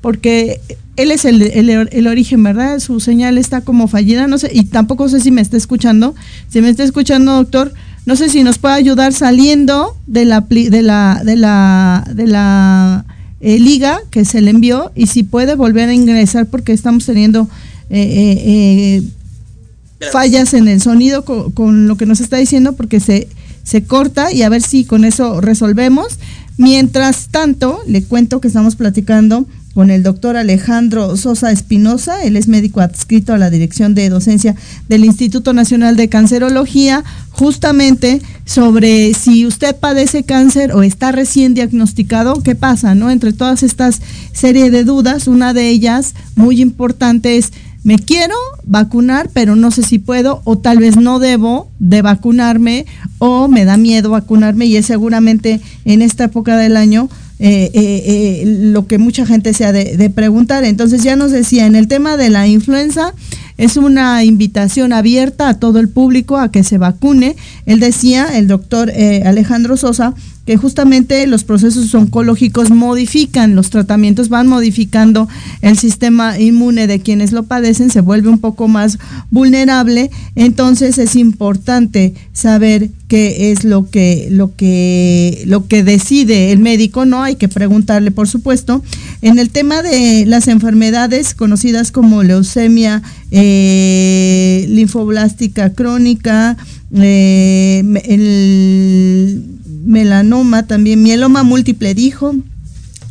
Porque 0.00 0.60
él 0.96 1.12
es 1.12 1.24
el, 1.24 1.42
el, 1.42 1.70
el, 1.70 2.06
origen, 2.08 2.42
¿verdad? 2.42 2.80
Su 2.80 2.98
señal 2.98 3.38
está 3.38 3.60
como 3.60 3.86
fallida, 3.86 4.26
no 4.26 4.36
sé, 4.36 4.50
y 4.52 4.64
tampoco 4.64 5.08
sé 5.08 5.20
si 5.20 5.30
me 5.30 5.40
está 5.42 5.56
escuchando. 5.56 6.16
Si 6.48 6.60
me 6.60 6.70
está 6.70 6.82
escuchando, 6.82 7.34
doctor, 7.34 7.72
no 8.08 8.16
sé 8.16 8.30
si 8.30 8.42
nos 8.42 8.56
puede 8.56 8.74
ayudar 8.74 9.12
saliendo 9.12 9.94
de 10.06 10.24
la 10.24 10.40
de 10.40 10.80
la 10.80 11.20
de 11.22 11.36
la 11.36 12.08
de 12.10 12.26
la 12.26 13.04
eh, 13.42 13.58
liga 13.58 14.00
que 14.10 14.24
se 14.24 14.40
le 14.40 14.50
envió 14.50 14.92
y 14.94 15.08
si 15.08 15.24
puede 15.24 15.56
volver 15.56 15.90
a 15.90 15.92
ingresar 15.92 16.46
porque 16.46 16.72
estamos 16.72 17.04
teniendo 17.04 17.50
eh, 17.90 19.02
eh, 20.00 20.08
fallas 20.10 20.54
en 20.54 20.68
el 20.68 20.80
sonido 20.80 21.26
con, 21.26 21.52
con, 21.52 21.86
lo 21.86 21.98
que 21.98 22.06
nos 22.06 22.22
está 22.22 22.38
diciendo 22.38 22.72
porque 22.72 22.98
se 22.98 23.28
se 23.62 23.84
corta 23.84 24.32
y 24.32 24.40
a 24.40 24.48
ver 24.48 24.62
si 24.62 24.86
con 24.86 25.04
eso 25.04 25.42
resolvemos. 25.42 26.18
Mientras 26.56 27.28
tanto, 27.28 27.78
le 27.86 28.02
cuento 28.02 28.40
que 28.40 28.48
estamos 28.48 28.74
platicando 28.74 29.46
con 29.78 29.90
el 29.90 30.02
doctor 30.02 30.36
Alejandro 30.36 31.16
Sosa 31.16 31.52
Espinosa, 31.52 32.24
él 32.24 32.36
es 32.36 32.48
médico 32.48 32.80
adscrito 32.80 33.32
a 33.32 33.38
la 33.38 33.48
Dirección 33.48 33.94
de 33.94 34.08
Docencia 34.08 34.56
del 34.88 35.04
Instituto 35.04 35.52
Nacional 35.52 35.94
de 35.94 36.08
Cancerología, 36.08 37.04
justamente 37.30 38.20
sobre 38.44 39.14
si 39.14 39.46
usted 39.46 39.76
padece 39.76 40.24
cáncer 40.24 40.72
o 40.72 40.82
está 40.82 41.12
recién 41.12 41.54
diagnosticado, 41.54 42.42
¿qué 42.42 42.56
pasa? 42.56 42.96
¿No? 42.96 43.08
Entre 43.08 43.32
todas 43.32 43.62
estas 43.62 44.02
serie 44.32 44.72
de 44.72 44.82
dudas, 44.82 45.28
una 45.28 45.54
de 45.54 45.68
ellas 45.68 46.16
muy 46.34 46.60
importante 46.60 47.36
es 47.36 47.52
me 47.84 48.00
quiero 48.00 48.34
vacunar, 48.64 49.30
pero 49.32 49.54
no 49.54 49.70
sé 49.70 49.84
si 49.84 50.00
puedo 50.00 50.42
o 50.42 50.58
tal 50.58 50.78
vez 50.78 50.96
no 50.96 51.20
debo 51.20 51.70
de 51.78 52.02
vacunarme 52.02 52.84
o 53.18 53.46
me 53.46 53.64
da 53.64 53.76
miedo 53.76 54.10
vacunarme 54.10 54.66
y 54.66 54.76
es 54.76 54.86
seguramente 54.86 55.60
en 55.84 56.02
esta 56.02 56.24
época 56.24 56.56
del 56.56 56.76
año 56.76 57.08
eh, 57.40 57.70
eh, 57.72 58.02
eh, 58.06 58.42
lo 58.46 58.86
que 58.88 58.98
mucha 58.98 59.24
gente 59.24 59.54
se 59.54 59.64
ha 59.64 59.72
de, 59.72 59.96
de, 59.96 60.10
preguntar. 60.10 60.64
Entonces 60.64 61.02
ya 61.02 61.14
nos 61.14 61.30
decía, 61.30 61.66
en 61.66 61.76
el 61.76 61.86
tema 61.86 62.16
de 62.16 62.30
la 62.30 62.48
influenza 62.48 63.14
es 63.58 63.76
una 63.76 64.24
invitación 64.24 64.92
abierta 64.92 65.48
a 65.48 65.58
todo 65.58 65.80
el 65.80 65.88
público 65.88 66.36
a 66.36 66.50
que 66.50 66.64
se 66.64 66.78
vacune. 66.78 67.36
Él 67.66 67.80
decía, 67.80 68.38
el 68.38 68.46
doctor 68.46 68.90
eh, 68.90 69.22
Alejandro 69.26 69.76
Sosa, 69.76 70.14
que 70.48 70.56
justamente 70.56 71.26
los 71.26 71.44
procesos 71.44 71.94
oncológicos 71.94 72.70
modifican, 72.70 73.54
los 73.54 73.68
tratamientos 73.68 74.30
van 74.30 74.46
modificando 74.46 75.28
el 75.60 75.76
sistema 75.76 76.40
inmune 76.40 76.86
de 76.86 77.00
quienes 77.00 77.32
lo 77.32 77.42
padecen, 77.42 77.90
se 77.90 78.00
vuelve 78.00 78.30
un 78.30 78.38
poco 78.38 78.66
más 78.66 78.98
vulnerable, 79.30 80.10
entonces 80.36 80.96
es 80.96 81.16
importante 81.16 82.14
saber 82.32 82.88
qué 83.08 83.52
es 83.52 83.64
lo 83.64 83.90
que 83.90 84.28
lo 84.30 84.56
que 84.56 85.42
lo 85.44 85.66
que 85.66 85.84
decide 85.84 86.50
el 86.50 86.60
médico, 86.60 87.04
no 87.04 87.22
hay 87.22 87.36
que 87.36 87.48
preguntarle, 87.48 88.10
por 88.10 88.26
supuesto. 88.26 88.82
En 89.20 89.38
el 89.38 89.50
tema 89.50 89.82
de 89.82 90.24
las 90.24 90.48
enfermedades 90.48 91.34
conocidas 91.34 91.92
como 91.92 92.22
leucemia 92.22 93.02
eh, 93.30 94.64
linfoblástica 94.70 95.74
crónica, 95.74 96.56
eh, 96.94 97.82
el 98.04 99.47
melanoma 99.88 100.66
también, 100.66 101.02
mieloma 101.02 101.42
múltiple, 101.42 101.94
dijo, 101.94 102.34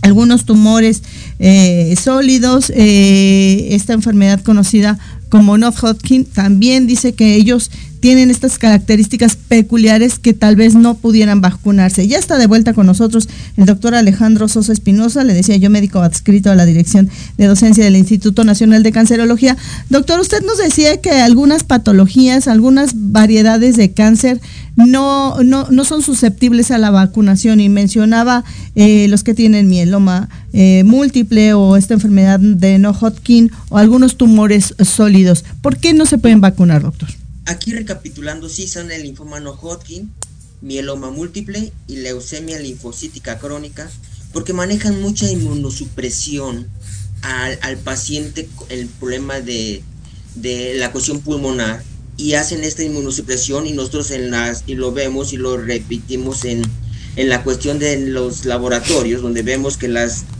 algunos 0.01 0.46
tumores 0.46 1.01
eh, 1.39 1.96
sólidos, 2.01 2.72
eh, 2.75 3.69
esta 3.72 3.93
enfermedad 3.93 4.41
conocida 4.41 5.00
como 5.29 5.57
non-Hodgkin 5.57 6.24
también 6.25 6.88
dice 6.88 7.13
que 7.13 7.36
ellos 7.36 7.72
tienen 8.00 8.30
estas 8.30 8.58
características 8.58 9.36
peculiares 9.36 10.20
que 10.20 10.34
tal 10.34 10.56
vez 10.56 10.75
no 10.75 10.96
pudieran 10.96 11.42
vacunarse. 11.42 12.08
Ya 12.08 12.18
está 12.18 12.38
de 12.38 12.48
vuelta 12.48 12.74
con 12.74 12.86
nosotros 12.86 13.27
el 13.58 13.66
doctor 13.66 13.96
Alejandro 13.96 14.48
Sosa 14.48 14.74
Espinosa, 14.74 15.24
le 15.24 15.34
decía 15.34 15.58
yo 15.58 15.70
médico 15.70 16.00
adscrito 16.00 16.51
a 16.51 16.56
la 16.56 16.66
Dirección 16.66 17.10
de 17.38 17.46
Docencia 17.46 17.84
del 17.84 17.96
Instituto 17.96 18.44
Nacional 18.44 18.84
de 18.84 18.92
Cancerología. 18.92 19.58
Doctor, 19.89 20.20
usted 20.20 20.44
nos 20.44 20.58
decía 20.58 21.01
que 21.01 21.12
algunas 21.12 21.63
patologías, 21.63 22.48
algunas 22.48 22.92
variedades 22.96 23.77
de 23.77 23.92
cáncer 23.92 24.39
no, 24.75 25.42
no, 25.44 25.68
no 25.72 25.86
son 25.86 26.04
susceptibles 26.04 26.70
a 26.70 26.77
la 26.77 26.92
vacunación 26.92 27.60
y 27.60 27.68
mencionaba 27.68 28.44
eh, 28.75 29.08
los 29.10 29.24
que 29.24 29.34
tienen 29.34 29.68
mieloma 29.68 30.30
eh, 30.54 30.84
múltiple 30.86 31.54
o 31.54 31.75
esta 31.77 31.96
enfermedad 31.96 32.39
de 32.39 32.77
no 32.77 32.92
Hodgkin 32.92 33.51
o 33.70 33.77
algunos 33.77 34.18
tumores 34.18 34.75
sólidos. 34.80 35.44
¿Por 35.62 35.77
qué 35.77 35.94
no 35.94 36.06
se 36.06 36.20
pueden 36.20 36.42
vacunar, 36.42 36.84
doctor? 36.84 37.10
Aquí 37.48 37.72
recapitulando, 37.72 38.50
sí 38.50 38.68
son 38.68 38.92
el 38.92 39.04
linfoma 39.04 39.39
no 39.39 39.51
Hodgkin, 39.51 40.12
mieloma 40.62 41.12
múltiple 41.12 41.72
y 41.88 41.96
leucemia 41.96 42.60
linfocítica 42.60 43.39
crónica, 43.39 43.89
porque 44.34 44.51
manejan 44.51 45.01
mucha 45.01 45.32
inmunosupresión 45.32 46.68
al, 47.22 47.58
al 47.62 47.77
paciente 47.77 48.50
el 48.68 48.88
problema 48.88 49.39
de, 49.39 49.82
la 50.75 50.92
cuestión 50.92 51.22
pulmonar 51.22 51.82
y 52.18 52.34
hacen 52.34 52.66
esta 52.66 52.84
inmunosupresión 52.84 53.66
y 53.66 53.72
nosotros 53.72 54.12
en 54.12 54.30
las 54.30 54.66
y 54.68 54.75
lo 54.75 54.92
vemos 54.92 55.32
y 55.32 55.38
lo 55.38 55.56
repetimos 55.56 56.44
en, 56.44 56.63
en 57.16 57.30
la 57.30 57.44
cuestión 57.44 57.80
de 57.80 57.98
los 57.98 58.44
laboratorios 58.44 59.22
donde 59.22 59.42
vemos 59.42 59.77
que 59.77 59.88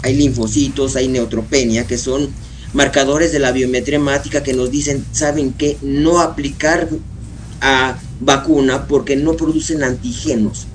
hay 0.04 0.16
linfocitos, 0.16 0.98
hay 0.98 1.08
neutropenia 1.08 1.88
que 1.88 1.98
son 1.98 2.30
marcadores 2.74 3.32
de 3.32 3.40
la 3.40 3.52
biometría 3.52 3.98
hemática 3.98 4.44
que 4.44 4.54
nos 4.54 4.72
dicen, 4.72 5.06
saben 5.12 5.54
que 5.54 5.78
no 5.82 6.20
aplicar 6.20 6.90
a 7.62 7.98
vacuna 8.20 8.88
porque 8.88 9.16
no 9.16 9.36
producen 9.36 9.84
antígenos. 9.84 10.68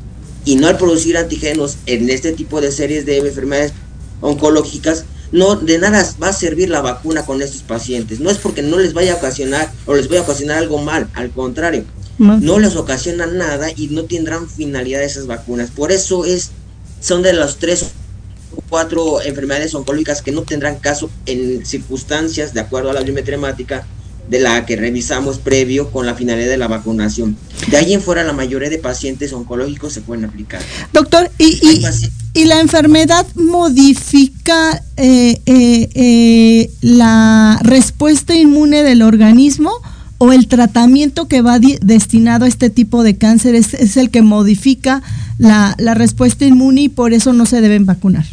Y 0.44 0.56
no 0.56 0.66
al 0.66 0.76
producir 0.76 1.16
antígenos 1.16 1.76
en 1.86 2.10
este 2.10 2.32
tipo 2.32 2.60
de 2.60 2.72
series 2.72 3.06
de 3.06 3.18
enfermedades 3.18 3.72
oncológicas, 4.20 5.04
no 5.30 5.56
de 5.56 5.78
nada 5.78 6.08
va 6.22 6.28
a 6.28 6.32
servir 6.32 6.68
la 6.68 6.80
vacuna 6.80 7.24
con 7.24 7.40
estos 7.42 7.62
pacientes. 7.62 8.20
No 8.20 8.30
es 8.30 8.38
porque 8.38 8.62
no 8.62 8.78
les 8.78 8.92
vaya 8.92 9.14
a 9.14 9.16
ocasionar 9.16 9.72
o 9.86 9.94
les 9.94 10.08
vaya 10.08 10.20
a 10.20 10.24
ocasionar 10.24 10.58
algo 10.58 10.78
mal, 10.78 11.08
al 11.14 11.30
contrario, 11.30 11.84
no, 12.18 12.38
no 12.38 12.58
les 12.58 12.76
ocasiona 12.76 13.26
nada 13.26 13.68
y 13.74 13.88
no 13.88 14.04
tendrán 14.04 14.48
finalidad 14.48 15.02
esas 15.02 15.26
vacunas. 15.26 15.70
Por 15.70 15.92
eso 15.92 16.24
es 16.24 16.50
son 17.00 17.22
de 17.22 17.32
los 17.32 17.58
tres 17.58 17.86
cuatro 18.68 19.22
enfermedades 19.22 19.74
oncológicas 19.74 20.22
que 20.22 20.32
no 20.32 20.42
tendrán 20.42 20.76
caso 20.76 21.10
en 21.26 21.64
circunstancias 21.66 22.54
de 22.54 22.60
acuerdo 22.60 22.90
a 22.90 22.94
la 22.94 23.02
biometría 23.02 23.36
hemática 23.36 23.86
de 24.28 24.40
la 24.40 24.64
que 24.64 24.76
revisamos 24.76 25.38
previo 25.38 25.90
con 25.90 26.06
la 26.06 26.14
finalidad 26.14 26.48
de 26.48 26.56
la 26.56 26.68
vacunación. 26.68 27.36
De 27.68 27.76
ahí 27.76 27.92
en 27.92 28.00
fuera 28.00 28.24
la 28.24 28.32
mayoría 28.32 28.70
de 28.70 28.78
pacientes 28.78 29.32
oncológicos 29.32 29.92
se 29.92 30.00
pueden 30.00 30.24
aplicar. 30.24 30.62
Doctor, 30.92 31.30
¿y, 31.38 31.60
y, 31.62 31.84
y 32.34 32.44
la 32.46 32.60
enfermedad 32.60 33.26
modifica 33.34 34.82
eh, 34.96 35.40
eh, 35.44 35.88
eh, 35.94 36.70
la 36.80 37.58
respuesta 37.62 38.34
inmune 38.34 38.82
del 38.82 39.02
organismo? 39.02 39.72
¿O 40.18 40.32
el 40.32 40.46
tratamiento 40.46 41.26
que 41.26 41.42
va 41.42 41.58
destinado 41.58 42.44
a 42.44 42.48
este 42.48 42.70
tipo 42.70 43.02
de 43.02 43.18
cáncer 43.18 43.56
es, 43.56 43.74
es 43.74 43.96
el 43.96 44.10
que 44.10 44.22
modifica 44.22 45.02
la, 45.36 45.74
la 45.78 45.94
respuesta 45.94 46.44
inmune 46.44 46.82
y 46.82 46.88
por 46.88 47.12
eso 47.12 47.32
no 47.32 47.44
se 47.44 47.60
deben 47.60 47.86
vacunar? 47.86 48.24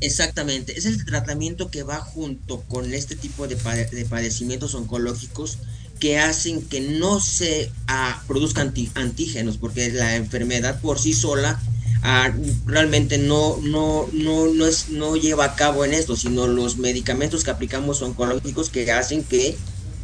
Exactamente, 0.00 0.78
es 0.78 0.86
el 0.86 1.04
tratamiento 1.04 1.70
que 1.70 1.82
va 1.82 2.00
junto 2.00 2.62
con 2.62 2.94
este 2.94 3.16
tipo 3.16 3.46
de, 3.46 3.56
de 3.56 4.04
padecimientos 4.06 4.74
oncológicos 4.74 5.58
que 6.00 6.18
hacen 6.18 6.62
que 6.62 6.80
no 6.80 7.20
se 7.20 7.70
ah, 7.86 8.22
produzcan 8.26 8.72
antígenos, 8.94 9.58
porque 9.58 9.92
la 9.92 10.16
enfermedad 10.16 10.80
por 10.80 10.98
sí 10.98 11.12
sola 11.12 11.60
ah, 12.02 12.32
realmente 12.64 13.18
no, 13.18 13.58
no, 13.58 14.08
no, 14.14 14.46
no, 14.46 14.66
es, 14.66 14.88
no 14.88 15.16
lleva 15.16 15.44
a 15.44 15.54
cabo 15.54 15.84
en 15.84 15.92
esto, 15.92 16.16
sino 16.16 16.46
los 16.46 16.78
medicamentos 16.78 17.44
que 17.44 17.50
aplicamos 17.50 18.00
oncológicos 18.00 18.70
que 18.70 18.90
hacen 18.90 19.22
que 19.22 19.58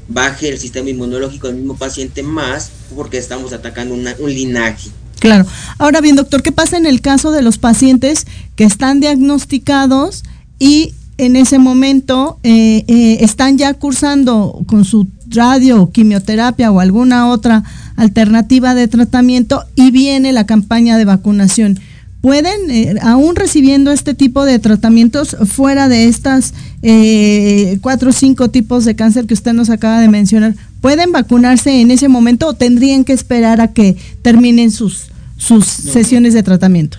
baje 0.08 0.50
el 0.50 0.58
sistema 0.58 0.90
inmunológico 0.90 1.46
del 1.46 1.56
mismo 1.56 1.78
paciente 1.78 2.22
más 2.22 2.70
porque 2.94 3.16
estamos 3.16 3.54
atacando 3.54 3.94
una, 3.94 4.14
un 4.18 4.32
linaje. 4.32 4.90
Claro. 5.20 5.46
Ahora 5.78 6.00
bien, 6.00 6.16
doctor, 6.16 6.42
¿qué 6.42 6.52
pasa 6.52 6.76
en 6.76 6.86
el 6.86 7.00
caso 7.00 7.32
de 7.32 7.42
los 7.42 7.58
pacientes 7.58 8.26
que 8.54 8.64
están 8.64 9.00
diagnosticados 9.00 10.24
y 10.58 10.92
en 11.18 11.36
ese 11.36 11.58
momento 11.58 12.38
eh, 12.42 12.84
eh, 12.86 13.18
están 13.20 13.56
ya 13.56 13.72
cursando 13.74 14.60
con 14.66 14.84
su 14.84 15.08
radio, 15.28 15.90
quimioterapia 15.90 16.70
o 16.70 16.80
alguna 16.80 17.28
otra 17.28 17.64
alternativa 17.96 18.74
de 18.74 18.88
tratamiento 18.88 19.64
y 19.74 19.90
viene 19.90 20.32
la 20.32 20.44
campaña 20.44 20.98
de 20.98 21.06
vacunación? 21.06 21.80
Pueden, 22.26 22.72
eh, 22.72 22.96
aún 23.02 23.36
recibiendo 23.36 23.92
este 23.92 24.12
tipo 24.12 24.44
de 24.44 24.58
tratamientos 24.58 25.36
fuera 25.46 25.88
de 25.88 26.08
estas 26.08 26.54
eh, 26.82 27.78
cuatro 27.82 28.10
o 28.10 28.12
cinco 28.12 28.50
tipos 28.50 28.84
de 28.84 28.96
cáncer 28.96 29.26
que 29.26 29.34
usted 29.34 29.52
nos 29.52 29.70
acaba 29.70 30.00
de 30.00 30.08
mencionar, 30.08 30.56
¿pueden 30.80 31.12
vacunarse 31.12 31.80
en 31.80 31.92
ese 31.92 32.08
momento 32.08 32.48
o 32.48 32.54
tendrían 32.54 33.04
que 33.04 33.12
esperar 33.12 33.60
a 33.60 33.72
que 33.72 33.96
terminen 34.22 34.72
sus, 34.72 35.06
sus 35.36 35.84
no. 35.84 35.92
sesiones 35.92 36.34
de 36.34 36.42
tratamiento? 36.42 36.98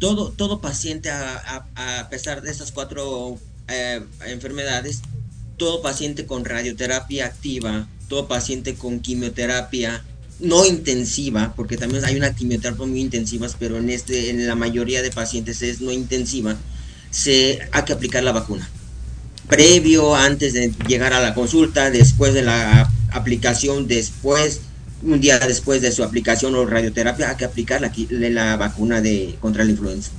Todo, 0.00 0.32
todo 0.32 0.60
paciente, 0.60 1.08
a, 1.08 1.66
a, 1.76 2.00
a 2.00 2.08
pesar 2.08 2.42
de 2.42 2.50
estas 2.50 2.72
cuatro 2.72 3.38
eh, 3.68 4.00
enfermedades, 4.26 5.02
todo 5.56 5.82
paciente 5.82 6.26
con 6.26 6.44
radioterapia 6.44 7.26
activa 7.26 7.86
todo 8.08 8.28
paciente 8.28 8.74
con 8.74 9.00
quimioterapia 9.00 10.04
no 10.40 10.66
intensiva, 10.66 11.54
porque 11.56 11.76
también 11.76 12.04
hay 12.04 12.16
una 12.16 12.34
quimioterapia 12.34 12.86
muy 12.86 13.00
intensivas, 13.00 13.56
pero 13.58 13.78
en 13.78 13.90
este, 13.90 14.30
en 14.30 14.46
la 14.46 14.54
mayoría 14.54 15.02
de 15.02 15.10
pacientes 15.10 15.62
es 15.62 15.80
no 15.80 15.92
intensiva, 15.92 16.56
se 17.10 17.60
hay 17.70 17.84
que 17.84 17.92
aplicar 17.92 18.22
la 18.24 18.32
vacuna. 18.32 18.68
Previo, 19.48 20.16
antes 20.16 20.54
de 20.54 20.72
llegar 20.88 21.12
a 21.12 21.20
la 21.20 21.34
consulta, 21.34 21.90
después 21.90 22.34
de 22.34 22.42
la 22.42 22.90
aplicación, 23.12 23.86
después, 23.86 24.60
un 25.02 25.20
día 25.20 25.38
después 25.38 25.82
de 25.82 25.92
su 25.92 26.02
aplicación 26.02 26.54
o 26.54 26.64
radioterapia, 26.66 27.30
hay 27.30 27.36
que 27.36 27.44
aplicar 27.44 27.80
la, 27.80 27.92
la 28.30 28.56
vacuna 28.56 29.00
de, 29.00 29.36
contra 29.40 29.64
la 29.64 29.70
influenza. 29.70 30.10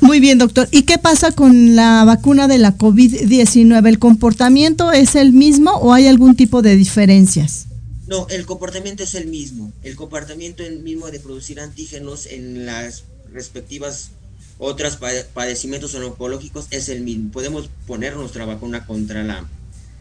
Muy 0.00 0.20
bien, 0.20 0.36
doctor. 0.36 0.68
¿Y 0.70 0.82
qué 0.82 0.98
pasa 0.98 1.32
con 1.32 1.76
la 1.76 2.04
vacuna 2.04 2.46
de 2.46 2.58
la 2.58 2.76
COVID-19? 2.76 3.88
¿El 3.88 3.98
comportamiento 3.98 4.92
es 4.92 5.14
el 5.14 5.32
mismo 5.32 5.70
o 5.70 5.94
hay 5.94 6.08
algún 6.08 6.36
tipo 6.36 6.60
de 6.60 6.76
diferencias? 6.76 7.66
No, 8.06 8.26
el 8.28 8.46
comportamiento 8.46 9.02
es 9.02 9.14
el 9.14 9.26
mismo. 9.26 9.72
El 9.82 9.96
comportamiento 9.96 10.62
es 10.62 10.70
el 10.70 10.80
mismo 10.80 11.10
de 11.10 11.20
producir 11.20 11.60
antígenos 11.60 12.26
en 12.26 12.66
las 12.66 13.04
respectivas 13.32 14.10
otros 14.58 14.98
padecimientos 15.32 15.94
oncológicos 15.94 16.66
es 16.70 16.88
el 16.88 17.00
mismo. 17.00 17.32
Podemos 17.32 17.70
poner 17.86 18.16
nuestra 18.16 18.44
vacuna 18.44 18.86
contra 18.86 19.24
la, 19.24 19.48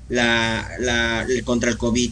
la, 0.10 1.28
contra 1.44 1.72
el 1.72 1.78
COVID. 1.78 2.12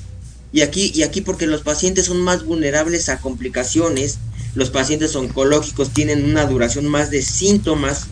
Y 0.54 0.62
aquí, 0.62 0.92
y 0.94 1.04
aquí 1.04 1.22
porque 1.22 1.46
los 1.46 1.62
pacientes 1.62 2.06
son 2.06 2.20
más 2.20 2.44
vulnerables 2.44 3.10
a 3.10 3.20
complicaciones 3.20 4.18
los 4.54 4.70
pacientes 4.70 5.16
oncológicos 5.16 5.92
tienen 5.92 6.26
una 6.26 6.46
duración 6.46 6.86
más 6.88 7.10
de 7.10 7.22
síntomas, 7.22 8.08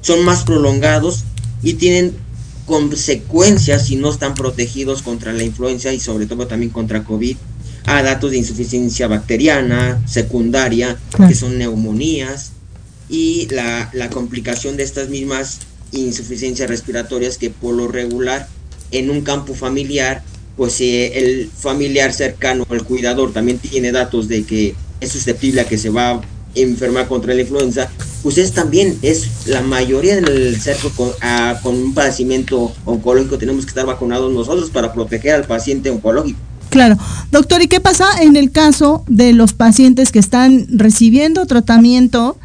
son 0.00 0.24
más 0.24 0.44
prolongados 0.44 1.24
y 1.62 1.74
tienen 1.74 2.16
consecuencias 2.70 3.88
si 3.88 3.96
no 3.96 4.10
están 4.10 4.34
protegidos 4.34 5.02
contra 5.02 5.32
la 5.32 5.42
influenza 5.42 5.92
y 5.92 5.98
sobre 5.98 6.26
todo 6.26 6.46
también 6.46 6.70
contra 6.70 7.02
COVID, 7.02 7.36
a 7.84 8.00
datos 8.04 8.30
de 8.30 8.38
insuficiencia 8.38 9.08
bacteriana, 9.08 10.00
secundaria, 10.06 10.96
que 11.26 11.34
son 11.34 11.58
neumonías, 11.58 12.52
y 13.08 13.48
la, 13.50 13.90
complicación 14.12 14.76
de 14.76 14.84
estas 14.84 15.08
mismas 15.08 15.58
insuficiencias 15.90 16.70
respiratorias 16.70 17.38
que 17.38 17.50
por 17.50 17.74
lo 17.74 17.88
regular 17.88 18.46
en 18.92 19.10
un 19.10 19.22
campo 19.22 19.54
familiar, 19.54 20.22
pues 20.56 20.80
eh, 20.80 21.18
el 21.18 21.50
familiar 21.50 22.12
cercano, 22.12 22.64
el 22.70 22.84
cuidador 22.84 23.32
también 23.32 23.58
tiene 23.58 23.90
datos 23.90 24.28
de 24.28 24.44
que 24.44 24.76
es 25.00 25.10
susceptible 25.10 25.62
a 25.62 25.64
que 25.64 25.76
se 25.76 25.90
va 25.90 26.20
enfermar 26.54 27.08
contra 27.08 27.34
la 27.34 27.42
influenza, 27.42 27.88
pues 28.22 28.38
es 28.38 28.52
también, 28.52 28.98
es 29.02 29.46
la 29.46 29.62
mayoría 29.62 30.16
del 30.16 30.60
cerco 30.60 30.90
con, 30.90 31.10
con 31.62 31.74
un 31.74 31.94
padecimiento 31.94 32.72
oncológico, 32.84 33.38
tenemos 33.38 33.64
que 33.64 33.70
estar 33.70 33.86
vacunados 33.86 34.32
nosotros 34.32 34.70
para 34.70 34.92
proteger 34.92 35.34
al 35.34 35.44
paciente 35.44 35.90
oncológico. 35.90 36.38
Claro. 36.70 36.96
Doctor, 37.32 37.62
¿y 37.62 37.66
qué 37.66 37.80
pasa 37.80 38.06
en 38.22 38.36
el 38.36 38.52
caso 38.52 39.04
de 39.08 39.32
los 39.32 39.52
pacientes 39.52 40.12
que 40.12 40.20
están 40.20 40.66
recibiendo 40.70 41.46
tratamiento 41.46 42.38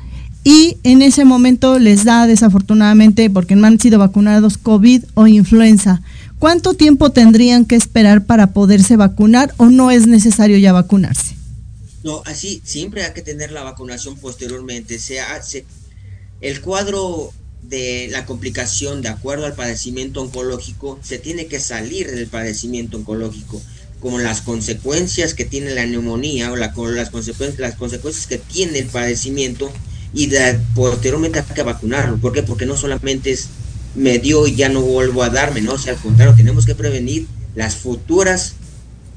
y 0.43 0.77
en 0.83 1.01
ese 1.01 1.25
momento 1.25 1.79
les 1.79 2.05
da 2.05 2.27
desafortunadamente, 2.27 3.29
porque 3.29 3.55
no 3.55 3.67
han 3.67 3.79
sido 3.79 3.99
vacunados, 3.99 4.57
COVID 4.57 5.03
o 5.13 5.27
influenza? 5.27 6.01
¿Cuánto 6.39 6.73
tiempo 6.73 7.11
tendrían 7.11 7.65
que 7.65 7.75
esperar 7.75 8.25
para 8.25 8.47
poderse 8.47 8.97
vacunar 8.97 9.53
o 9.57 9.67
no 9.67 9.91
es 9.91 10.07
necesario 10.07 10.57
ya 10.57 10.73
vacunarse? 10.73 11.35
No, 12.05 12.21
así 12.27 12.61
siempre 12.63 13.03
hay 13.03 13.13
que 13.13 13.23
tener 13.23 13.51
la 13.51 13.63
vacunación 13.63 14.15
posteriormente. 14.15 14.99
Se 14.99 15.19
hace, 15.19 15.65
el 16.39 16.61
cuadro 16.61 17.33
de 17.63 18.09
la 18.11 18.27
complicación 18.27 19.01
de 19.01 19.09
acuerdo 19.09 19.47
al 19.47 19.55
padecimiento 19.55 20.21
oncológico 20.21 20.99
se 21.01 21.17
tiene 21.17 21.47
que 21.47 21.59
salir 21.59 22.11
del 22.11 22.27
padecimiento 22.27 22.97
oncológico 22.97 23.59
como 23.99 24.19
las 24.19 24.41
consecuencias 24.41 25.33
que 25.33 25.45
tiene 25.45 25.73
la 25.73 25.87
neumonía 25.87 26.51
o 26.51 26.55
la, 26.55 26.75
las, 26.93 27.09
consecuencias, 27.09 27.59
las 27.59 27.73
consecuencias 27.73 28.27
que 28.27 28.37
tiene 28.37 28.77
el 28.77 28.85
padecimiento 28.85 29.71
y 30.13 30.27
de, 30.27 30.59
posteriormente 30.75 31.39
hay 31.39 31.55
que 31.55 31.63
vacunarlo. 31.63 32.17
¿Por 32.17 32.33
qué? 32.33 32.43
Porque 32.43 32.67
no 32.67 32.77
solamente 32.77 33.31
es 33.31 33.49
me 33.95 34.19
dio 34.19 34.45
y 34.45 34.55
ya 34.55 34.69
no 34.69 34.81
vuelvo 34.81 35.23
a 35.23 35.31
darme, 35.31 35.61
no, 35.61 35.73
o 35.73 35.79
sea, 35.79 35.93
al 35.93 35.99
contrario, 35.99 36.35
tenemos 36.35 36.67
que 36.67 36.75
prevenir 36.75 37.25
las 37.55 37.77
futuras 37.77 38.53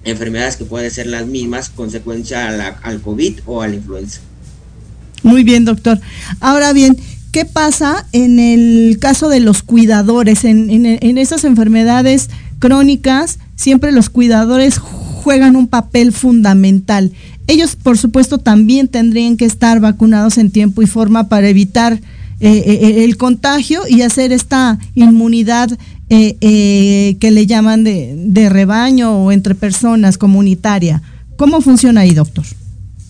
enfermedades 0.05 0.57
que 0.57 0.65
pueden 0.65 0.91
ser 0.91 1.07
las 1.07 1.27
mismas 1.27 1.69
consecuencia 1.69 2.75
al 2.83 3.01
COVID 3.01 3.41
o 3.47 3.63
a 3.63 3.69
la 3.69 3.75
influenza. 3.75 4.21
Muy 5.23 5.45
bien, 5.45 5.65
doctor. 5.65 6.01
Ahora 6.41 6.73
bien, 6.73 6.97
¿qué 7.33 7.45
pasa 7.45 8.07
en 8.13 8.39
el 8.39 8.99
caso 9.01 9.29
de 9.29 9.41
los 9.41 9.63
cuidadores? 9.63 10.45
En, 10.45 10.71
en, 10.71 11.19
esas 11.19 11.45
enfermedades 11.45 12.31
crónicas, 12.59 13.39
siempre 13.57 13.93
los 13.93 14.11
cuidadores 14.11 14.79
juegan 14.79 15.57
un 15.57 15.67
papel 15.67 16.13
fundamental. 16.13 17.13
Ellos, 17.47 17.77
por 17.77 17.99
supuesto, 17.99 18.39
también 18.39 18.89
tendrían 18.89 19.37
que 19.37 19.45
estar 19.45 19.81
vacunados 19.81 20.39
en 20.39 20.51
tiempo 20.51 20.83
y 20.83 20.87
forma 20.87 21.29
para 21.29 21.49
evitar 21.49 21.95
eh, 21.95 22.01
eh, 22.41 23.05
el 23.05 23.17
contagio 23.17 23.83
y 23.89 24.03
hacer 24.03 24.31
esta 24.31 24.79
inmunidad 24.95 25.77
eh, 26.11 26.37
eh, 26.41 27.17
que 27.21 27.31
le 27.31 27.47
llaman 27.47 27.85
de, 27.85 28.49
rebaño 28.49 29.25
o 29.25 29.33
entre 29.33 29.55
personas, 29.55 30.17
comunitaria. 30.17 31.03
¿Cómo 31.37 31.61
funciona 31.61 32.03
ahí, 32.03 32.15
doctor? 32.15 32.45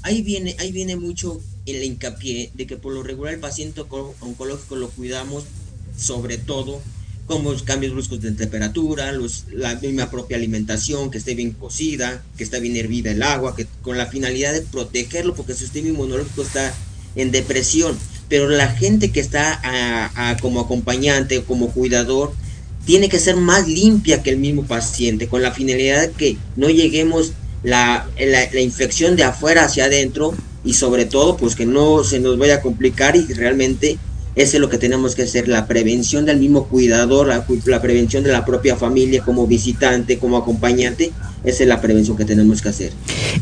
Ahí 0.03 0.23
viene, 0.23 0.57
ahí 0.59 0.73
viene 0.73 0.97
mucho 0.97 1.41
el 1.67 1.83
hincapié 1.85 2.51
de 2.55 2.67
que 2.67 2.77
por 2.77 2.93
lo 2.93 3.03
regular 3.03 3.35
el 3.35 3.41
paciente 3.41 3.83
oncológico 4.21 4.77
lo 4.77 4.89
cuidamos 4.91 5.45
sobre 5.97 6.39
todo 6.39 6.81
como 7.27 7.55
cambios 7.63 7.93
bruscos 7.93 8.23
de 8.23 8.33
temperatura, 8.33 9.13
los, 9.13 9.45
la 9.53 9.75
misma 9.77 10.11
propia 10.11 10.39
alimentación, 10.39 11.11
que 11.11 11.19
esté 11.19 11.35
bien 11.35 11.53
cocida, 11.53 12.23
que 12.39 12.43
esté 12.43 12.59
bien 12.59 12.75
hervida 12.75 13.11
el 13.11 13.23
agua, 13.23 13.55
con 13.83 13.99
la 13.99 14.07
finalidad 14.07 14.55
de 14.55 14.63
protegerlo 14.63 15.35
porque 15.35 15.53
su 15.53 15.61
sistema 15.61 15.89
inmunológico 15.89 16.43
está 16.43 16.75
en 17.15 17.31
depresión. 17.31 17.97
Pero 18.31 18.49
la 18.49 18.69
gente 18.69 19.11
que 19.11 19.21
está 19.21 20.11
como 20.41 20.61
acompañante, 20.61 21.43
como 21.43 21.71
cuidador, 21.71 22.33
tiene 22.85 23.09
que 23.09 23.19
ser 23.19 23.37
más 23.37 23.69
limpia 23.69 24.23
que 24.23 24.31
el 24.31 24.39
mismo 24.39 24.65
paciente, 24.65 25.29
con 25.29 25.43
la 25.43 25.53
finalidad 25.53 26.03
de 26.03 26.11
que 26.13 26.37
no 26.57 26.69
lleguemos 26.69 27.33
la, 27.63 28.07
la, 28.19 28.61
infección 28.61 29.17
de 29.17 29.25
afuera 29.25 29.65
hacia 29.65 29.85
adentro 29.85 30.33
y 30.65 30.75
sobre 30.75 31.05
todo 31.05 31.37
pues 31.37 31.55
que 31.55 31.67
no 31.67 32.05
se 32.05 32.21
nos 32.21 32.39
vaya 32.39 32.57
a 32.57 32.61
complicar 32.61 33.17
y 33.17 33.25
realmente 33.33 33.99
eso 34.35 34.57
es 34.57 34.61
lo 34.61 34.69
que 34.69 34.79
tenemos 34.79 35.17
que 35.17 35.23
hacer, 35.23 35.49
la 35.49 35.67
prevención 35.67 36.25
del 36.25 36.39
mismo 36.39 36.69
cuidador, 36.69 37.27
la, 37.27 37.83
prevención 37.83 38.23
de 38.23 38.31
la 38.31 38.45
propia 38.45 38.77
familia 38.77 39.25
como 39.25 39.49
visitante, 39.49 40.19
como 40.19 40.37
acompañante, 40.37 41.11
esa 41.43 41.63
es 41.65 41.69
la 41.69 41.81
prevención 41.81 42.17
que 42.17 42.25
tenemos 42.25 42.63
que 42.63 42.69
hacer. 42.69 42.93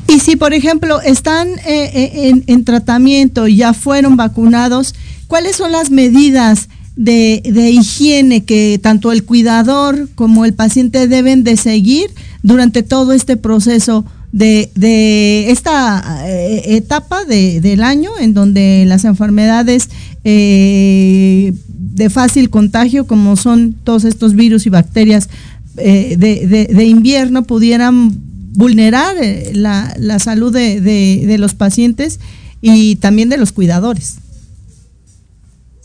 Y 0.09 0.21
si, 0.21 0.37
por 0.37 0.55
ejemplo, 0.55 1.03
están 1.03 1.51
eh, 1.51 1.65
eh, 1.67 2.11
en, 2.29 2.45
en, 2.47 2.65
tratamiento 2.65 3.47
y 3.47 3.57
ya 3.57 3.75
fueron 3.75 4.17
vacunados, 4.17 4.95
¿cuáles 5.27 5.57
son 5.57 5.73
las 5.73 5.91
medidas 5.91 6.69
de, 6.97 7.43
de, 7.45 7.71
higiene 7.71 8.45
que 8.45 8.81
tanto 8.83 9.13
el 9.13 9.25
cuidador 9.25 10.09
como 10.15 10.45
el 10.47 10.55
paciente 10.55 11.07
deben 11.09 11.45
de 11.45 11.57
seguir 11.59 12.11
durante 12.43 12.83
todo 12.83 13.13
este 13.13 13.37
proceso 13.37 14.05
de, 14.33 14.71
de 14.75 15.51
esta 15.51 16.27
eh, 16.27 16.77
etapa 16.77 17.25
de, 17.25 17.61
del 17.61 17.83
año 17.83 18.11
en 18.19 18.35
donde 18.35 18.85
las 18.87 19.05
enfermedades 19.05 19.91
eh, 20.25 21.53
de 21.69 22.11
fácil 22.11 22.51
contagio 22.51 23.07
como 23.07 23.37
son 23.37 23.75
todos 23.85 24.05
estos 24.05 24.35
virus 24.35 24.67
y 24.67 24.71
bacterias 24.71 25.29
eh, 25.77 26.17
de, 26.19 26.67
de, 26.75 26.85
invierno 26.85 27.45
pudieran 27.45 28.13
vulnerar 28.55 29.17
la, 29.53 29.95
la 29.99 30.19
salud 30.19 30.53
de 30.53 31.37
los 31.39 31.55
pacientes 31.55 32.19
y 32.63 32.97
también 32.97 33.29
de 33.29 33.37
los 33.37 33.53
cuidadores. 33.53 34.17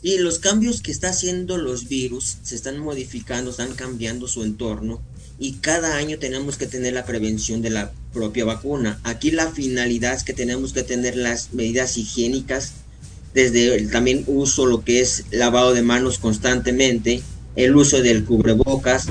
Y 0.03 0.17
los 0.17 0.39
cambios 0.39 0.81
que 0.81 0.91
está 0.91 1.09
haciendo 1.09 1.57
los 1.57 1.87
virus 1.87 2.37
se 2.43 2.55
están 2.55 2.79
modificando, 2.79 3.51
están 3.51 3.73
cambiando 3.75 4.27
su 4.27 4.43
entorno 4.43 5.01
y 5.37 5.53
cada 5.53 5.95
año 5.95 6.19
tenemos 6.19 6.57
que 6.57 6.67
tener 6.67 6.93
la 6.93 7.05
prevención 7.05 7.61
de 7.61 7.71
la 7.71 7.91
propia 8.13 8.45
vacuna. 8.45 8.99
Aquí 9.03 9.31
la 9.31 9.49
finalidad 9.49 10.13
es 10.13 10.23
que 10.23 10.33
tenemos 10.33 10.71
que 10.71 10.83
tener 10.83 11.15
las 11.15 11.53
medidas 11.53 11.97
higiénicas, 11.97 12.73
desde 13.33 13.75
el 13.75 13.89
también 13.89 14.23
uso 14.27 14.65
lo 14.65 14.83
que 14.83 15.01
es 15.01 15.25
lavado 15.31 15.73
de 15.73 15.81
manos 15.81 16.19
constantemente, 16.19 17.23
el 17.55 17.75
uso 17.75 18.01
del 18.01 18.23
cubrebocas, 18.23 19.07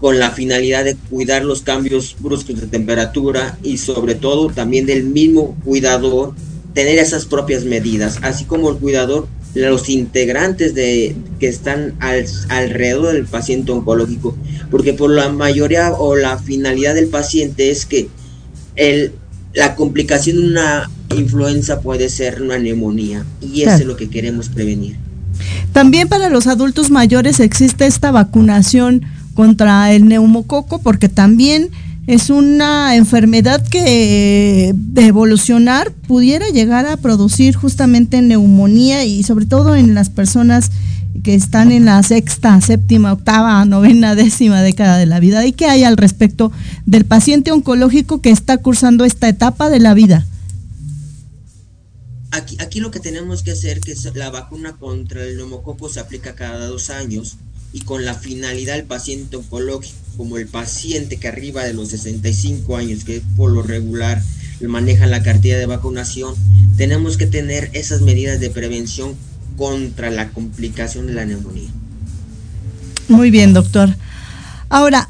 con 0.00 0.18
la 0.18 0.30
finalidad 0.30 0.84
de 0.84 0.96
cuidar 0.96 1.44
los 1.44 1.62
cambios 1.62 2.16
bruscos 2.18 2.60
de 2.60 2.66
temperatura 2.66 3.58
y 3.62 3.78
sobre 3.78 4.14
todo 4.14 4.48
también 4.48 4.86
del 4.86 5.04
mismo 5.04 5.56
cuidador 5.64 6.34
tener 6.74 6.98
esas 6.98 7.24
propias 7.24 7.64
medidas, 7.64 8.18
así 8.22 8.44
como 8.44 8.70
el 8.70 8.76
cuidador 8.76 9.28
los 9.54 9.88
integrantes 9.88 10.74
de 10.74 11.16
que 11.40 11.48
están 11.48 11.94
alrededor 12.48 13.14
del 13.14 13.26
paciente 13.26 13.72
oncológico, 13.72 14.36
porque 14.70 14.92
por 14.92 15.10
la 15.10 15.30
mayoría 15.30 15.92
o 15.92 16.16
la 16.16 16.38
finalidad 16.38 16.94
del 16.94 17.08
paciente 17.08 17.70
es 17.70 17.86
que 17.86 18.08
el, 18.76 19.12
la 19.54 19.74
complicación 19.74 20.36
de 20.36 20.48
una 20.48 20.90
influenza 21.16 21.80
puede 21.80 22.08
ser 22.08 22.42
una 22.42 22.58
neumonía 22.58 23.24
y 23.40 23.62
eso 23.62 23.76
es 23.76 23.86
lo 23.86 23.96
que 23.96 24.10
queremos 24.10 24.48
prevenir. 24.48 24.96
También 25.72 26.08
para 26.08 26.28
los 26.28 26.46
adultos 26.46 26.90
mayores 26.90 27.40
existe 27.40 27.86
esta 27.86 28.10
vacunación 28.10 29.02
contra 29.34 29.92
el 29.92 30.08
neumococo 30.08 30.80
porque 30.80 31.08
también 31.08 31.70
es 32.08 32.30
una 32.30 32.96
enfermedad 32.96 33.62
que 33.68 34.72
de 34.74 35.06
evolucionar 35.06 35.92
pudiera 35.92 36.48
llegar 36.48 36.86
a 36.86 36.96
producir 36.96 37.54
justamente 37.54 38.22
neumonía 38.22 39.04
y 39.04 39.22
sobre 39.24 39.44
todo 39.44 39.76
en 39.76 39.94
las 39.94 40.08
personas 40.08 40.70
que 41.22 41.34
están 41.34 41.70
en 41.70 41.84
la 41.84 42.02
sexta, 42.02 42.58
séptima, 42.62 43.12
octava, 43.12 43.62
novena, 43.66 44.14
décima 44.14 44.62
década 44.62 44.96
de 44.96 45.04
la 45.04 45.20
vida. 45.20 45.44
¿Y 45.44 45.52
qué 45.52 45.66
hay 45.66 45.84
al 45.84 45.98
respecto 45.98 46.50
del 46.86 47.04
paciente 47.04 47.52
oncológico 47.52 48.22
que 48.22 48.30
está 48.30 48.56
cursando 48.56 49.04
esta 49.04 49.28
etapa 49.28 49.68
de 49.68 49.80
la 49.80 49.92
vida? 49.92 50.26
Aquí, 52.30 52.80
lo 52.80 52.90
que 52.90 53.00
tenemos 53.00 53.42
que 53.42 53.50
hacer 53.50 53.80
que 53.80 53.94
la 54.14 54.30
vacuna 54.30 54.76
contra 54.78 55.24
el 55.24 55.36
neumococo 55.36 55.90
se 55.90 56.00
aplica 56.00 56.34
cada 56.34 56.68
dos 56.68 56.88
años 56.88 57.36
y 57.74 57.80
con 57.80 58.06
la 58.06 58.14
finalidad 58.14 58.76
del 58.76 58.86
paciente 58.86 59.36
oncológico, 59.36 60.07
como 60.18 60.36
el 60.36 60.48
paciente 60.48 61.16
que 61.16 61.28
arriba 61.28 61.62
de 61.62 61.72
los 61.72 61.90
65 61.90 62.76
años, 62.76 63.04
que 63.04 63.22
por 63.36 63.52
lo 63.52 63.62
regular 63.62 64.20
manejan 64.60 65.12
la 65.12 65.22
cartilla 65.22 65.56
de 65.56 65.66
vacunación, 65.66 66.34
tenemos 66.76 67.16
que 67.16 67.26
tener 67.26 67.70
esas 67.72 68.02
medidas 68.02 68.40
de 68.40 68.50
prevención 68.50 69.14
contra 69.56 70.10
la 70.10 70.30
complicación 70.30 71.06
de 71.06 71.14
la 71.14 71.24
neumonía. 71.24 71.70
Muy 73.08 73.30
bien, 73.30 73.54
doctor. 73.54 73.94
Ahora, 74.68 75.08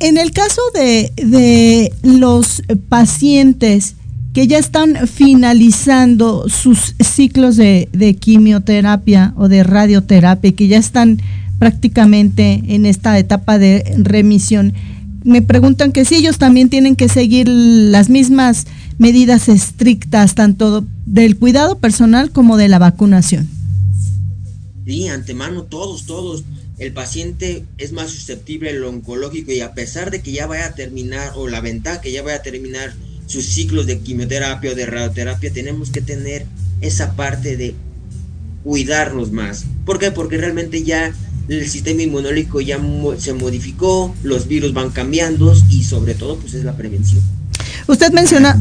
en 0.00 0.18
el 0.18 0.32
caso 0.32 0.60
de, 0.74 1.12
de 1.16 1.94
los 2.02 2.64
pacientes 2.88 3.94
que 4.34 4.48
ya 4.48 4.58
están 4.58 5.06
finalizando 5.06 6.48
sus 6.48 6.96
ciclos 6.98 7.56
de, 7.56 7.88
de, 7.92 8.16
quimioterapia 8.16 9.32
o 9.36 9.48
de 9.48 9.62
radioterapia, 9.62 10.52
que 10.52 10.66
ya 10.66 10.78
están 10.78 11.22
prácticamente 11.58 12.62
en 12.68 12.86
esta 12.86 13.18
etapa 13.18 13.58
de 13.58 13.84
remisión. 13.98 14.74
Me 15.24 15.42
preguntan 15.42 15.92
que 15.92 16.04
si 16.04 16.16
ellos 16.16 16.38
también 16.38 16.68
tienen 16.70 16.96
que 16.96 17.08
seguir 17.08 17.48
las 17.48 18.08
mismas 18.08 18.66
medidas 18.98 19.48
estrictas, 19.48 20.34
tanto 20.34 20.84
del 21.04 21.36
cuidado 21.36 21.78
personal 21.78 22.30
como 22.30 22.56
de 22.56 22.68
la 22.68 22.78
vacunación. 22.78 23.48
Sí, 24.86 25.08
antemano 25.08 25.64
todos, 25.64 26.06
todos. 26.06 26.44
El 26.78 26.92
paciente 26.92 27.64
es 27.78 27.92
más 27.92 28.10
susceptible 28.10 28.70
al 28.70 28.84
oncológico 28.84 29.50
y 29.50 29.60
a 29.60 29.74
pesar 29.74 30.10
de 30.10 30.20
que 30.20 30.32
ya 30.32 30.46
vaya 30.46 30.66
a 30.66 30.74
terminar, 30.74 31.32
o 31.34 31.48
la 31.48 31.60
ventaja 31.60 32.00
que 32.00 32.12
ya 32.12 32.22
vaya 32.22 32.36
a 32.36 32.42
terminar 32.42 32.94
sus 33.26 33.46
ciclos 33.46 33.86
de 33.86 33.98
quimioterapia 33.98 34.70
o 34.70 34.74
de 34.74 34.86
radioterapia, 34.86 35.52
tenemos 35.52 35.90
que 35.90 36.02
tener 36.02 36.46
esa 36.80 37.16
parte 37.16 37.56
de 37.56 37.74
cuidarnos 38.62 39.32
más. 39.32 39.64
¿Por 39.84 39.98
qué? 39.98 40.10
Porque 40.10 40.36
realmente 40.36 40.84
ya 40.84 41.12
el 41.48 41.68
sistema 41.68 42.02
inmunológico 42.02 42.60
ya 42.60 42.78
se 43.18 43.32
modificó, 43.32 44.14
los 44.22 44.48
virus 44.48 44.72
van 44.72 44.90
cambiando 44.90 45.54
y 45.70 45.84
sobre 45.84 46.14
todo 46.14 46.36
pues 46.36 46.54
es 46.54 46.64
la 46.64 46.76
prevención. 46.76 47.22
Usted 47.86 48.12
menciona, 48.12 48.58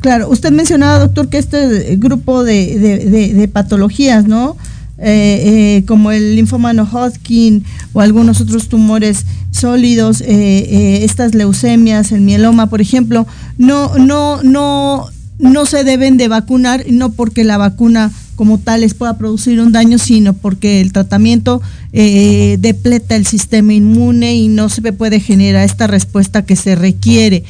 claro, 0.00 0.28
usted 0.30 0.50
mencionaba, 0.52 0.98
doctor, 0.98 1.28
que 1.28 1.38
este 1.38 1.96
grupo 1.96 2.44
de, 2.44 3.48
patologías, 3.52 4.26
¿no? 4.26 4.56
Eh, 4.96 5.78
eh, 5.78 5.84
como 5.86 6.12
el 6.12 6.36
linfoma 6.36 6.72
no 6.72 6.84
Hodgkin 6.84 7.64
o 7.92 8.00
algunos 8.00 8.40
otros 8.40 8.68
tumores 8.68 9.24
sólidos, 9.50 10.20
eh, 10.20 11.04
estas 11.04 11.34
leucemias, 11.34 12.12
el 12.12 12.20
mieloma, 12.20 12.70
por 12.70 12.80
ejemplo, 12.80 13.26
no, 13.58 13.98
no, 13.98 14.42
no, 14.42 15.08
no 15.38 15.66
se 15.66 15.84
deben 15.84 16.16
de 16.16 16.28
vacunar, 16.28 16.84
no 16.88 17.12
porque 17.12 17.44
la 17.44 17.58
vacuna 17.58 18.12
como 18.36 18.58
tal 18.58 18.80
les 18.80 18.94
pueda 18.94 19.16
producir 19.16 19.60
un 19.60 19.72
daño, 19.72 19.98
sino 19.98 20.34
porque 20.34 20.80
el 20.80 20.92
tratamiento 20.92 21.62
eh, 21.92 22.56
depleta 22.60 23.16
el 23.16 23.26
sistema 23.26 23.72
inmune 23.72 24.34
y 24.34 24.48
no 24.48 24.68
se 24.68 24.92
puede 24.92 25.20
generar 25.20 25.64
esta 25.64 25.86
respuesta 25.86 26.44
que 26.44 26.56
se 26.56 26.74
requiere. 26.74 27.44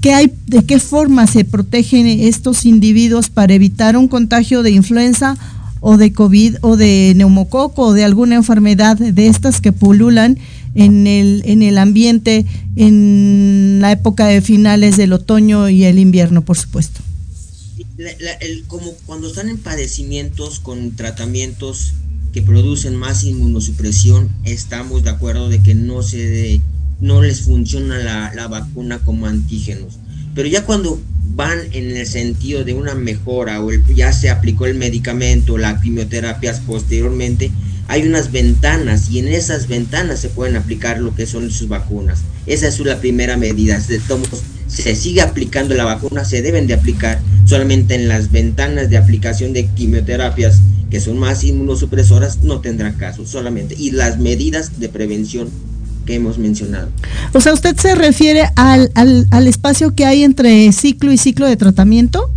¿Qué 0.00 0.14
hay, 0.14 0.32
¿De 0.46 0.64
qué 0.64 0.78
forma 0.78 1.26
se 1.26 1.44
protegen 1.44 2.06
estos 2.06 2.64
individuos 2.64 3.30
para 3.30 3.54
evitar 3.54 3.96
un 3.96 4.06
contagio 4.06 4.62
de 4.62 4.70
influenza 4.70 5.36
o 5.80 5.96
de 5.96 6.12
COVID 6.12 6.56
o 6.60 6.76
de 6.76 7.12
neumococo 7.16 7.82
o 7.82 7.92
de 7.92 8.04
alguna 8.04 8.36
enfermedad 8.36 8.96
de 8.96 9.26
estas 9.26 9.60
que 9.60 9.72
pululan 9.72 10.38
en 10.74 11.06
el, 11.08 11.42
en 11.46 11.62
el 11.62 11.78
ambiente 11.78 12.46
en 12.76 13.78
la 13.80 13.90
época 13.90 14.26
de 14.26 14.40
finales 14.40 14.96
del 14.96 15.12
otoño 15.12 15.68
y 15.68 15.84
el 15.84 15.98
invierno, 15.98 16.42
por 16.42 16.56
supuesto? 16.56 17.00
El, 17.98 18.64
como 18.66 18.92
cuando 19.06 19.28
están 19.28 19.48
en 19.48 19.58
padecimientos 19.58 20.60
con 20.60 20.94
tratamientos 20.94 21.94
que 22.32 22.42
producen 22.42 22.94
más 22.94 23.24
inmunosupresión, 23.24 24.30
estamos 24.44 25.02
de 25.02 25.10
acuerdo 25.10 25.48
de 25.48 25.62
que 25.62 25.74
no 25.74 26.02
se 26.02 26.60
no 27.00 27.22
les 27.22 27.42
funciona 27.42 27.98
la, 27.98 28.32
la 28.34 28.48
vacuna 28.48 28.98
como 29.00 29.26
antígenos. 29.26 29.98
Pero 30.34 30.48
ya 30.48 30.64
cuando 30.64 31.00
van 31.34 31.58
en 31.72 31.96
el 31.96 32.06
sentido 32.06 32.64
de 32.64 32.74
una 32.74 32.94
mejora 32.94 33.62
o 33.62 33.70
ya 33.72 34.12
se 34.12 34.30
aplicó 34.30 34.66
el 34.66 34.74
medicamento, 34.74 35.58
la 35.58 35.80
quimioterapia 35.80 36.60
posteriormente, 36.66 37.50
hay 37.86 38.06
unas 38.06 38.32
ventanas 38.32 39.10
y 39.10 39.20
en 39.20 39.28
esas 39.28 39.68
ventanas 39.68 40.20
se 40.20 40.28
pueden 40.28 40.56
aplicar 40.56 41.00
lo 41.00 41.14
que 41.14 41.26
son 41.26 41.50
sus 41.50 41.68
vacunas. 41.68 42.20
Esa 42.46 42.68
es 42.68 42.78
la 42.80 43.00
primera 43.00 43.36
medida. 43.36 43.78
De 43.78 43.98
todos 44.00 44.42
se 44.68 44.94
sigue 44.94 45.22
aplicando 45.22 45.74
la 45.74 45.84
vacuna, 45.84 46.24
se 46.24 46.42
deben 46.42 46.66
de 46.66 46.74
aplicar 46.74 47.20
solamente 47.48 47.94
en 47.94 48.08
las 48.08 48.30
ventanas 48.30 48.90
de 48.90 48.98
aplicación 48.98 49.54
de 49.54 49.66
quimioterapias 49.66 50.60
que 50.90 51.00
son 51.00 51.18
más 51.18 51.44
inmunosupresoras, 51.44 52.42
no 52.42 52.60
tendrán 52.60 52.94
caso 52.94 53.26
solamente. 53.26 53.74
Y 53.78 53.90
las 53.90 54.18
medidas 54.18 54.78
de 54.78 54.88
prevención 54.88 55.48
que 56.06 56.14
hemos 56.14 56.38
mencionado. 56.38 56.88
O 57.32 57.40
sea, 57.40 57.52
¿usted 57.52 57.76
se 57.76 57.94
refiere 57.94 58.44
al, 58.56 58.90
al, 58.94 59.26
al 59.30 59.46
espacio 59.46 59.94
que 59.94 60.06
hay 60.06 60.24
entre 60.24 60.70
ciclo 60.72 61.12
y 61.12 61.18
ciclo 61.18 61.46
de 61.46 61.56
tratamiento? 61.56 62.30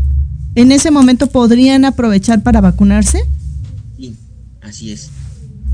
¿En 0.55 0.71
ese 0.71 0.91
momento 0.91 1.27
podrían 1.27 1.85
aprovechar 1.85 2.43
para 2.43 2.59
vacunarse? 2.59 3.23
Sí, 3.97 4.15
así 4.61 4.91
es 4.91 5.09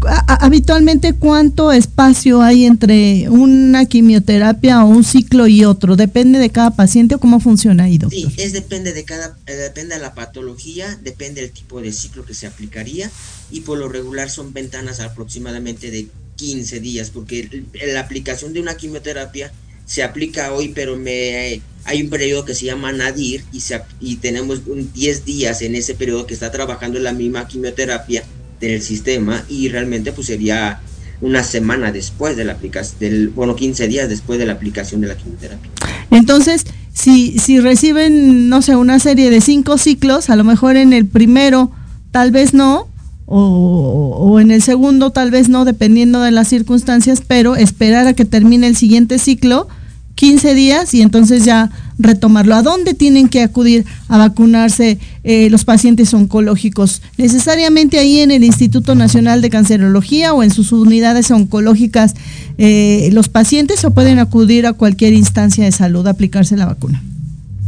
habitualmente 0.07 1.13
cuánto 1.13 1.71
espacio 1.71 2.41
hay 2.41 2.65
entre 2.65 3.29
una 3.29 3.85
quimioterapia 3.85 4.83
o 4.83 4.87
un 4.87 5.03
ciclo 5.03 5.47
y 5.47 5.65
otro 5.65 5.95
depende 5.95 6.39
de 6.39 6.49
cada 6.49 6.71
paciente 6.71 7.15
o 7.15 7.19
cómo 7.19 7.39
funciona 7.39 7.85
ahí 7.85 7.97
doctor 7.97 8.19
sí 8.19 8.33
es 8.37 8.53
depende 8.53 8.93
de 8.93 9.03
cada 9.03 9.37
eh, 9.45 9.53
depende 9.53 9.95
de 9.95 10.01
la 10.01 10.13
patología 10.13 10.97
depende 11.03 11.41
del 11.41 11.51
tipo 11.51 11.81
de 11.81 11.91
ciclo 11.91 12.25
que 12.25 12.33
se 12.33 12.47
aplicaría 12.47 13.11
y 13.51 13.61
por 13.61 13.77
lo 13.77 13.89
regular 13.89 14.29
son 14.29 14.53
ventanas 14.53 14.99
aproximadamente 14.99 15.91
de 15.91 16.07
15 16.35 16.79
días 16.79 17.09
porque 17.09 17.63
la 17.93 17.99
aplicación 17.99 18.53
de 18.53 18.61
una 18.61 18.77
quimioterapia 18.77 19.51
se 19.85 20.03
aplica 20.03 20.53
hoy 20.53 20.69
pero 20.69 20.97
me 20.97 21.61
hay 21.85 22.01
un 22.01 22.09
periodo 22.09 22.43
que 22.43 22.53
se 22.53 22.65
llama 22.65 22.91
nadir 22.91 23.45
y, 23.53 23.61
se, 23.61 23.81
y 24.01 24.17
tenemos 24.17 24.61
un 24.67 24.91
10 24.93 25.23
días 25.23 25.61
en 25.61 25.75
ese 25.75 25.95
periodo 25.95 26.27
que 26.27 26.33
está 26.33 26.51
trabajando 26.51 26.99
la 26.99 27.13
misma 27.13 27.47
quimioterapia 27.47 28.23
del 28.59 28.81
sistema 28.81 29.43
y 29.49 29.69
realmente 29.69 30.11
pues 30.11 30.27
sería 30.27 30.79
una 31.21 31.43
semana 31.43 31.91
después 31.91 32.37
de 32.37 32.45
la 32.45 32.53
aplicación, 32.53 32.99
del, 32.99 33.29
bueno, 33.29 33.55
15 33.55 33.87
días 33.87 34.09
después 34.09 34.39
de 34.39 34.45
la 34.45 34.53
aplicación 34.53 35.01
de 35.01 35.07
la 35.07 35.17
quimioterapia. 35.17 35.71
Entonces, 36.11 36.65
si, 36.93 37.37
si 37.39 37.59
reciben, 37.59 38.49
no 38.49 38.61
sé, 38.61 38.75
una 38.75 38.99
serie 38.99 39.29
de 39.29 39.41
cinco 39.41 39.77
ciclos, 39.77 40.29
a 40.29 40.35
lo 40.35 40.43
mejor 40.43 40.77
en 40.77 40.93
el 40.93 41.05
primero 41.05 41.71
tal 42.11 42.31
vez 42.31 42.53
no, 42.53 42.87
o, 43.25 44.15
o 44.19 44.39
en 44.39 44.51
el 44.51 44.61
segundo 44.61 45.11
tal 45.11 45.31
vez 45.31 45.49
no, 45.49 45.65
dependiendo 45.65 46.21
de 46.21 46.31
las 46.31 46.47
circunstancias, 46.47 47.21
pero 47.25 47.55
esperar 47.55 48.07
a 48.07 48.13
que 48.13 48.25
termine 48.25 48.67
el 48.67 48.75
siguiente 48.75 49.19
ciclo 49.19 49.67
15 50.15 50.55
días 50.55 50.93
y 50.93 51.01
entonces 51.01 51.45
ya 51.45 51.69
retomarlo. 51.99 52.55
¿A 52.55 52.61
dónde 52.61 52.93
tienen 52.93 53.29
que 53.29 53.41
acudir 53.41 53.85
a 54.07 54.17
vacunarse 54.17 54.99
eh, 55.23 55.49
los 55.49 55.65
pacientes 55.65 56.13
oncológicos? 56.13 57.01
¿Necesariamente 57.17 57.99
ahí 57.99 58.19
en 58.19 58.31
el 58.31 58.43
Instituto 58.43 58.95
Nacional 58.95 59.41
de 59.41 59.49
Cancerología 59.49 60.33
o 60.33 60.43
en 60.43 60.51
sus 60.51 60.71
unidades 60.71 61.31
oncológicas 61.31 62.13
eh, 62.57 63.09
los 63.13 63.29
pacientes 63.29 63.83
o 63.85 63.91
pueden 63.91 64.19
acudir 64.19 64.65
a 64.65 64.73
cualquier 64.73 65.13
instancia 65.13 65.65
de 65.65 65.71
salud 65.71 66.05
a 66.07 66.11
aplicarse 66.11 66.55
la 66.57 66.65
vacuna? 66.65 67.03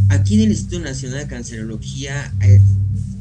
Aquí 0.10 0.36
en 0.36 0.42
el 0.42 0.50
Instituto 0.52 0.80
Nacional 0.80 1.20
de 1.20 1.28
Cancerología 1.28 2.34
eh, 2.42 2.62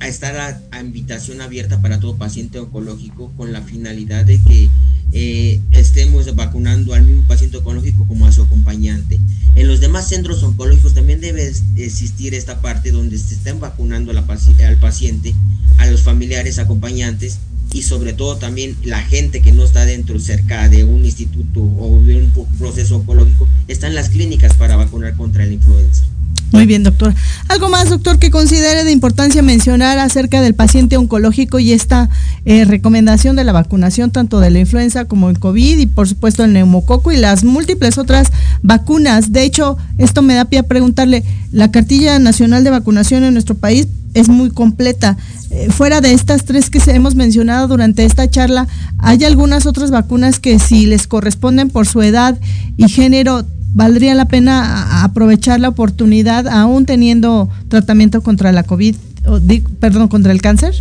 a 0.01 0.09
estar 0.09 0.61
a 0.71 0.81
invitación 0.81 1.41
abierta 1.41 1.81
para 1.81 1.99
todo 1.99 2.17
paciente 2.17 2.59
oncológico 2.59 3.33
con 3.37 3.53
la 3.53 3.63
finalidad 3.63 4.25
de 4.25 4.39
que 4.39 4.71
eh, 5.13 5.61
estemos 5.73 6.35
vacunando 6.35 6.95
al 6.95 7.05
mismo 7.05 7.23
paciente 7.25 7.57
oncológico 7.59 8.07
como 8.07 8.27
a 8.27 8.33
su 8.33 8.43
acompañante. 8.43 9.19
En 9.55 9.67
los 9.67 9.81
demás 9.81 10.09
centros 10.09 10.43
oncológicos 10.43 10.95
también 10.95 11.21
debe 11.21 11.53
existir 11.77 12.35
esta 12.35 12.61
parte 12.61 12.91
donde 12.91 13.19
se 13.19 13.35
estén 13.35 13.59
vacunando 13.59 14.13
al 14.13 14.25
paciente, 14.25 15.35
a 15.79 15.87
los 15.87 16.03
familiares 16.03 16.59
acompañantes 16.59 17.39
y 17.73 17.83
sobre 17.83 18.13
todo 18.13 18.37
también 18.37 18.77
la 18.85 19.01
gente 19.01 19.43
que 19.43 19.53
no 19.53 19.65
está 19.65 19.85
dentro 19.85 20.19
cerca 20.21 20.69
de 20.69 20.85
un 20.85 21.05
instituto 21.05 21.61
o 21.61 22.01
de 22.05 22.17
un 22.17 22.33
proceso 22.59 22.97
oncológico 22.97 23.49
está 23.67 23.87
en 23.87 23.95
las 23.95 24.09
clínicas 24.09 24.55
para 24.55 24.77
vacunar 24.77 25.17
contra 25.17 25.45
la 25.45 25.53
influenza. 25.53 26.05
Muy 26.51 26.65
bien, 26.65 26.83
doctor. 26.83 27.15
¿Algo 27.49 27.69
más, 27.69 27.91
doctor, 27.91 28.19
que 28.19 28.31
considere 28.31 28.85
de 28.85 28.91
importancia 28.91 29.43
mencionar 29.43 29.99
acerca 29.99 30.41
del 30.41 30.55
paciente 30.55 30.97
oncológico 30.97 31.59
y 31.59 31.73
esta 31.73 32.09
eh, 32.47 32.65
recomendación 32.65 33.37
de 33.37 33.45
la 33.45 33.53
vacunación 33.53 34.11
tanto 34.11 34.41
de 34.41 34.51
la 34.51 34.61
influenza 34.61 35.05
como 35.05 35.29
el 35.29 35.39
COVID 35.39 35.79
y 35.79 35.87
por 35.87 36.09
supuesto 36.09 36.45
el 36.45 36.55
neumococo 36.55 37.13
y 37.13 37.19
las 37.19 37.45
múltiples 37.45 37.99
otras 37.99 38.33
vacunas? 38.63 39.31
De 39.33 39.43
hecho, 39.43 39.77
esto 39.99 40.23
me 40.23 40.35
da 40.35 40.47
pie 40.47 40.61
a 40.61 40.63
preguntarle, 40.63 41.23
la 41.53 41.71
cartilla 41.71 42.19
nacional 42.19 42.65
de 42.65 42.71
vacunación 42.71 43.25
en 43.25 43.35
nuestro 43.35 43.55
país 43.55 43.89
es 44.15 44.31
muy 44.31 44.51
completa. 44.51 45.19
Eh, 45.51 45.69
fuera 45.71 46.01
de 46.01 46.13
estas 46.13 46.47
tres 46.47 46.71
que 46.71 46.81
hemos 46.91 47.15
mencionado 47.15 47.69
durante 47.69 48.05
esta 48.05 48.29
charla, 48.31 48.67
¿hay 48.99 49.23
algunas 49.25 49.67
otras 49.67 49.91
vacunas 49.91 50.41
que 50.41 50.59
si 50.59 50.87
les 50.87 51.07
corresponden 51.07 51.69
por 51.69 51.87
su 51.87 52.01
edad 52.01 52.39
y 52.79 52.89
género 52.89 53.45
valdría 53.79 54.13
la 54.17 54.25
pena 54.25 55.05
aprovechar 55.05 55.61
la 55.61 55.69
oportunidad 55.69 56.49
aún 56.49 56.85
teniendo 56.85 57.49
tratamiento 57.69 58.23
contra 58.23 58.51
la 58.51 58.65
COVID, 58.65 58.97
perdón, 59.79 60.09
contra 60.09 60.33
el 60.33 60.43
cáncer? 60.43 60.75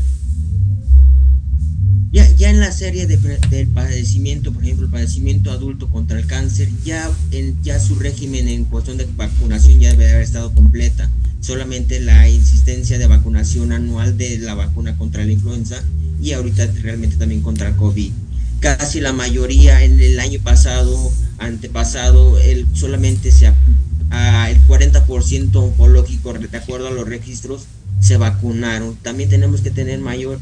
Ya, 2.11 2.27
ya 2.37 2.49
en 2.49 2.59
la 2.59 2.71
serie 2.71 3.05
de, 3.05 3.17
del 3.51 3.67
padecimiento, 3.67 4.51
por 4.51 4.63
ejemplo, 4.63 4.87
el 4.87 4.91
padecimiento 4.91 5.51
adulto 5.51 5.87
contra 5.89 6.17
el 6.17 6.25
cáncer, 6.25 6.69
ya, 6.83 7.07
en, 7.31 7.55
ya 7.61 7.79
su 7.79 7.93
régimen 7.99 8.47
en 8.47 8.65
cuestión 8.65 8.97
de 8.97 9.07
vacunación 9.15 9.79
ya 9.79 9.91
debe 9.91 10.09
haber 10.09 10.23
estado 10.23 10.51
completa. 10.51 11.07
Solamente 11.39 11.99
la 11.99 12.27
insistencia 12.27 12.97
de 12.97 13.05
vacunación 13.05 13.73
anual 13.73 14.17
de 14.17 14.39
la 14.39 14.55
vacuna 14.55 14.97
contra 14.97 15.23
la 15.23 15.33
influenza 15.33 15.83
y 16.19 16.31
ahorita 16.31 16.65
realmente 16.81 17.17
también 17.17 17.41
contra 17.41 17.67
el 17.67 17.75
COVID. 17.75 18.11
Casi 18.59 18.99
la 18.99 19.13
mayoría 19.13 19.83
en 19.83 19.99
el 20.01 20.19
año 20.19 20.39
pasado 20.43 21.11
antepasado, 21.39 22.39
el, 22.39 22.65
solamente 22.73 23.31
se, 23.31 23.51
a, 24.09 24.49
el 24.49 24.61
40% 24.67 25.55
oncológico, 25.55 26.33
de 26.33 26.57
acuerdo 26.57 26.87
a 26.87 26.91
los 26.91 27.07
registros, 27.07 27.63
se 27.99 28.17
vacunaron. 28.17 28.95
También 29.01 29.29
tenemos 29.29 29.61
que 29.61 29.71
tener 29.71 29.99
mayor 29.99 30.39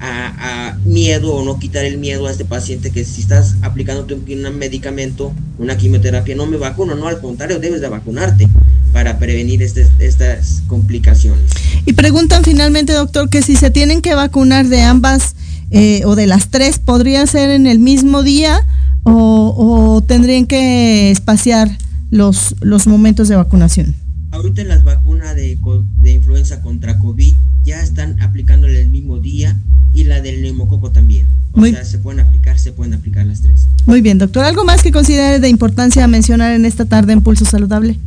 a, 0.00 0.76
miedo 0.84 1.34
o 1.34 1.44
no 1.44 1.58
quitar 1.58 1.84
el 1.84 1.98
miedo 1.98 2.26
a 2.26 2.30
este 2.30 2.44
paciente 2.44 2.90
que 2.90 3.04
si 3.04 3.22
estás 3.22 3.56
aplicando 3.62 4.06
un 4.14 4.58
medicamento, 4.58 5.32
una 5.58 5.76
quimioterapia, 5.76 6.34
no 6.34 6.46
me 6.46 6.56
vacuno, 6.56 6.94
no, 6.94 7.08
al 7.08 7.20
contrario, 7.20 7.58
debes 7.58 7.80
de 7.80 7.88
vacunarte 7.88 8.48
para 8.92 9.18
prevenir 9.18 9.62
este, 9.62 9.88
estas 9.98 10.62
complicaciones. 10.66 11.50
Y 11.86 11.94
preguntan 11.94 12.44
finalmente, 12.44 12.92
doctor, 12.92 13.28
que 13.28 13.42
si 13.42 13.56
se 13.56 13.70
tienen 13.70 14.02
que 14.02 14.14
vacunar 14.14 14.66
de 14.66 14.82
ambas 14.82 15.34
eh, 15.74 16.02
o 16.04 16.14
de 16.14 16.26
las 16.26 16.48
tres, 16.48 16.78
¿podría 16.78 17.26
ser 17.26 17.50
en 17.50 17.66
el 17.66 17.78
mismo 17.78 18.22
día 18.22 18.60
o, 19.02 20.02
tendrían 20.06 20.46
que 20.46 21.10
espaciar 21.10 21.68
los, 22.10 22.54
los 22.60 22.86
momentos 22.86 23.28
de 23.28 23.36
vacunación? 23.36 23.94
Ahorita 24.30 24.62
en 24.62 24.68
las 24.68 24.84
vacunas 24.84 25.34
de, 25.36 25.58
de 26.00 26.12
influenza 26.12 26.62
contra 26.62 26.98
COVID 26.98 27.34
ya 27.64 27.80
están 27.82 28.20
aplicándole 28.22 28.80
el 28.80 28.90
mismo 28.90 29.18
día 29.18 29.56
y 29.92 30.04
la 30.04 30.20
del 30.20 30.42
neumococo 30.42 30.90
también. 30.90 31.26
O 31.52 31.64
sea, 31.64 31.84
se 31.84 31.98
pueden 31.98 32.20
aplicar, 32.20 32.58
se 32.58 32.72
pueden 32.72 32.94
aplicar 32.94 33.26
las 33.26 33.40
tres. 33.40 33.68
Muy 33.86 34.00
bien, 34.00 34.18
doctor. 34.18 34.44
¿Algo 34.44 34.64
más 34.64 34.82
que 34.82 34.90
considere 34.90 35.38
de 35.38 35.48
importancia 35.48 36.06
mencionar 36.08 36.52
en 36.52 36.66
esta 36.66 36.84
tarde 36.84 37.12
en 37.12 37.20
Pulso 37.20 37.44
Saludable? 37.44 37.98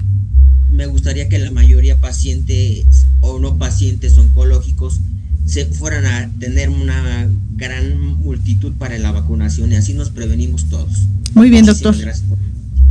Me 0.72 0.86
gustaría 0.86 1.30
que 1.30 1.40
la 1.40 1.52
mayoría 1.52 1.98
pacientes 1.98 2.86
o 3.22 3.40
no 3.40 3.58
pacientes 3.58 4.18
oncológicos 4.18 5.00
se 5.48 5.66
fueran 5.66 6.06
a 6.06 6.30
tener 6.40 6.70
una 6.70 7.28
gran 7.56 8.22
multitud 8.22 8.74
para 8.74 8.98
la 9.00 9.12
vacunación 9.12 9.72
y 9.72 9.76
así 9.76 9.94
nos 9.94 10.10
prevenimos 10.10 10.66
todos. 10.70 11.08
Muy 11.34 11.50
bien, 11.50 11.66
doctor. 11.66 11.96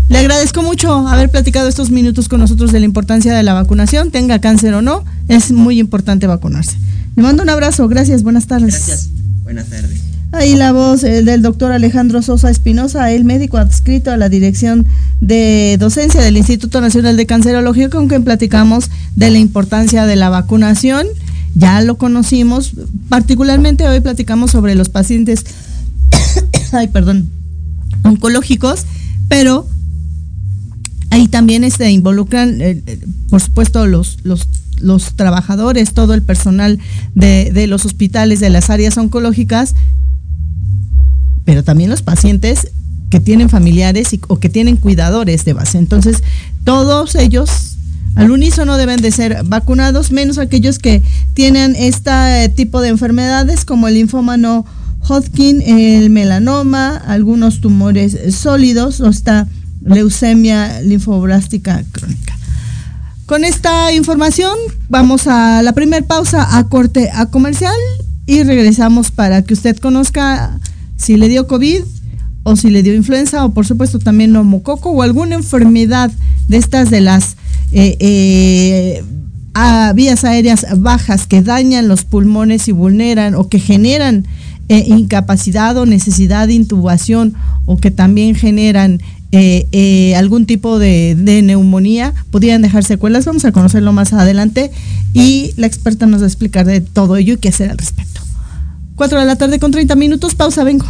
Le 0.09 0.19
agradezco 0.19 0.63
mucho 0.63 1.07
haber 1.09 1.31
platicado 1.31 1.69
estos 1.69 1.91
minutos 1.91 2.29
con 2.29 2.41
nosotros 2.41 2.73
de 2.73 2.81
la 2.81 2.87
importancia 2.87 3.35
de 3.35 3.43
la 3.43 3.55
vacunación, 3.55 4.11
tenga 4.11 4.41
cáncer 4.41 4.73
o 4.75 4.83
no, 4.83 5.05
es 5.29 5.53
muy 5.53 5.79
importante 5.79 6.27
vacunarse. 6.27 6.77
Le 7.15 7.23
mando 7.23 7.43
un 7.43 7.51
abrazo, 7.51 7.89
gracias, 7.89 8.23
buenas 8.23 8.47
tardes. 8.47 8.73
Gracias, 8.75 9.09
buenas 9.43 9.67
tardes. 9.69 10.01
Ahí 10.33 10.55
la 10.55 10.73
voz 10.73 11.03
eh, 11.05 11.23
del 11.23 11.43
doctor 11.43 11.73
Alejandro 11.73 12.23
Sosa 12.23 12.51
Espinosa, 12.51 13.11
el 13.13 13.25
médico 13.25 13.59
adscrito 13.59 14.11
a 14.11 14.17
la 14.17 14.29
dirección 14.29 14.87
de 15.21 15.77
docencia 15.79 16.21
del 16.21 16.37
Instituto 16.37 16.81
Nacional 16.81 17.17
de 17.17 17.27
Cancerología, 17.27 17.91
con 17.91 18.09
quien 18.09 18.25
platicamos 18.25 18.91
de 19.15 19.31
la 19.31 19.39
importancia 19.39 20.07
de 20.07 20.17
la 20.17 20.29
vacunación 20.29 21.07
ya 21.57 21.81
lo 21.81 21.97
conocimos, 21.97 22.73
particularmente 23.09 23.89
hoy 23.89 24.01
platicamos 24.01 24.51
sobre 24.51 24.75
los 24.75 24.91
pacientes, 24.91 25.45
ay, 26.73 26.89
perdón, 26.89 27.31
oncológicos, 28.05 28.85
pero 29.29 29.67
ahí 31.09 31.29
también 31.29 31.65
este, 31.65 31.91
involucran, 31.91 32.61
eh, 32.61 32.83
eh, 32.87 32.99
por 33.31 33.41
supuesto, 33.41 33.87
los, 33.87 34.19
los, 34.23 34.47
los, 34.81 35.17
trabajadores, 35.17 35.95
todo 35.95 36.13
el 36.13 36.21
personal 36.21 36.79
de, 37.15 37.51
de 37.55 37.67
los 37.67 37.87
hospitales, 37.87 38.39
de 38.41 38.51
las 38.51 38.69
áreas 38.69 38.99
oncológicas, 38.99 39.75
pero 41.47 41.65
también 41.65 41.89
los 41.89 42.03
pacientes 42.03 42.69
que 43.09 43.19
tienen 43.19 43.49
familiares 43.49 44.09
o 44.29 44.39
que 44.39 44.51
tienen 44.51 44.77
cuidadores 44.77 45.47
de 45.47 45.55
base. 45.55 45.79
Entonces, 45.79 46.23
todos 46.65 47.15
ellos 47.15 47.77
al 48.17 48.31
unísono 48.31 48.79
deben 48.79 49.01
de 49.01 49.13
ser 49.13 49.45
vacunados, 49.45 50.11
menos 50.11 50.39
aquellos 50.39 50.79
que 50.79 51.03
tienen 51.35 51.77
este 51.77 52.49
tipo 52.57 52.81
de 52.81 52.89
enfermedades 52.89 53.65
como 53.65 53.89
el 53.89 53.95
linfoma 53.95 54.37
no 54.37 54.65
Hodgkin, 55.01 55.63
el 55.63 56.11
melanoma, 56.11 56.97
algunos 56.97 57.61
tumores 57.61 58.35
sólidos 58.35 59.01
o 59.01 59.09
esta 59.09 59.47
leucemia 59.85 60.81
linfoblástica 60.81 61.85
crónica. 61.93 62.37
Con 63.27 63.45
esta 63.45 63.93
información 63.93 64.57
vamos 64.89 65.27
a 65.27 65.63
la 65.63 65.73
primera 65.73 66.05
pausa 66.07 66.57
a 66.57 66.69
corte 66.69 67.11
a 67.13 67.27
comercial 67.27 67.77
y 68.25 68.43
regresamos 68.43 69.11
para 69.11 69.43
que 69.43 69.55
usted 69.55 69.77
conozca 69.77 70.59
si 70.97 71.17
le 71.17 71.29
dio 71.29 71.47
COVID 71.47 71.83
o 72.49 72.55
si 72.55 72.71
le 72.71 72.85
dio 72.85 72.95
influenza 72.95 73.45
o 73.45 73.53
por 73.53 73.67
supuesto 73.67 73.99
también 73.99 74.33
neumococo 74.33 74.91
o 74.91 75.03
alguna 75.03 75.35
enfermedad 75.35 76.13
de 76.47 76.59
estas 76.59 76.91
de 76.91 77.01
las 77.01 77.37
eh, 77.73 77.97
eh, 77.99 79.03
vías 79.97 80.23
aéreas 80.23 80.65
bajas 80.79 81.27
que 81.27 81.43
dañan 81.43 81.89
los 81.89 82.05
pulmones 82.05 82.69
y 82.69 82.73
vulneran 82.73 83.35
o 83.35 83.49
que 83.49 83.59
generan 83.59 84.29
eh, 84.69 84.85
incapacidad 84.87 85.77
o 85.77 85.87
necesidad 85.87 86.47
de 86.47 86.55
intubación 86.55 87.35
o 87.65 87.79
que 87.79 87.91
también 87.91 88.37
generan 88.37 89.01
algún 90.17 90.47
tipo 90.47 90.79
de, 90.79 91.15
neumonía, 91.45 92.15
podrían 92.31 92.63
dejar 92.63 92.85
secuelas. 92.85 93.27
Vamos 93.27 93.45
a 93.45 93.53
conocerlo 93.53 93.93
más 93.93 94.15
adelante 94.15 94.71
y 95.13 95.51
la 95.57 95.67
experta 95.67 96.07
nos 96.07 96.21
va 96.21 96.25
a 96.25 96.29
explicar 96.29 96.65
de 96.65 96.81
todo 96.81 97.17
ello 97.17 97.35
y 97.35 97.37
qué 97.39 97.49
hacer 97.49 97.71
al 97.71 97.77
respecto. 97.77 98.21
4 98.95 99.19
de 99.21 99.27
la 99.27 99.37
tarde 99.37 99.59
con 99.59 99.73
30 99.73 99.95
minutos, 99.97 100.37
pausa, 100.37 100.65
vengo. 100.65 100.87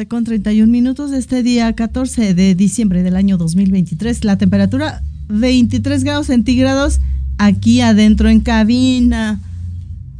Tarde 0.00 0.08
con 0.08 0.24
31 0.24 0.70
minutos 0.70 1.10
de 1.10 1.18
este 1.18 1.42
día 1.42 1.74
14 1.74 2.32
de 2.32 2.54
diciembre 2.54 3.02
del 3.02 3.16
año 3.16 3.36
2023. 3.36 4.24
La 4.24 4.38
temperatura 4.38 5.02
23 5.28 6.04
grados 6.04 6.28
centígrados 6.28 7.00
aquí 7.36 7.82
adentro 7.82 8.30
en 8.30 8.40
cabina. 8.40 9.40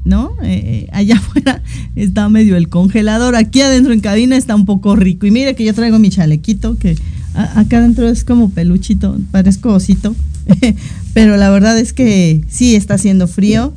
¿No? 0.05 0.33
Eh, 0.43 0.87
eh, 0.87 0.89
allá 0.93 1.17
afuera 1.19 1.63
está 1.97 2.29
medio 2.29 2.57
el 2.57 2.69
congelador. 2.69 3.37
Aquí 3.37 3.63
adentro 3.63 3.95
en 3.95 4.01
cabina 4.01 4.37
está 4.37 4.55
un 4.55 4.67
poco 4.67 4.97
rico. 4.97 5.27
Y 5.27 5.31
mire 5.31 5.55
que 5.55 5.65
yo 5.65 5.73
traigo 5.73 5.99
mi 5.99 6.11
chalequito, 6.11 6.77
que 6.77 6.97
acá 7.35 7.79
adentro 7.79 8.07
es 8.09 8.25
como 8.25 8.51
peluchito, 8.51 9.19
parezco 9.31 9.73
osito. 9.73 10.15
Pero 11.15 11.39
la 11.39 11.49
verdad 11.49 11.79
es 11.79 11.95
que 11.95 12.43
sí 12.49 12.77
está 12.77 12.95
haciendo 12.95 13.29
frío. 13.29 13.73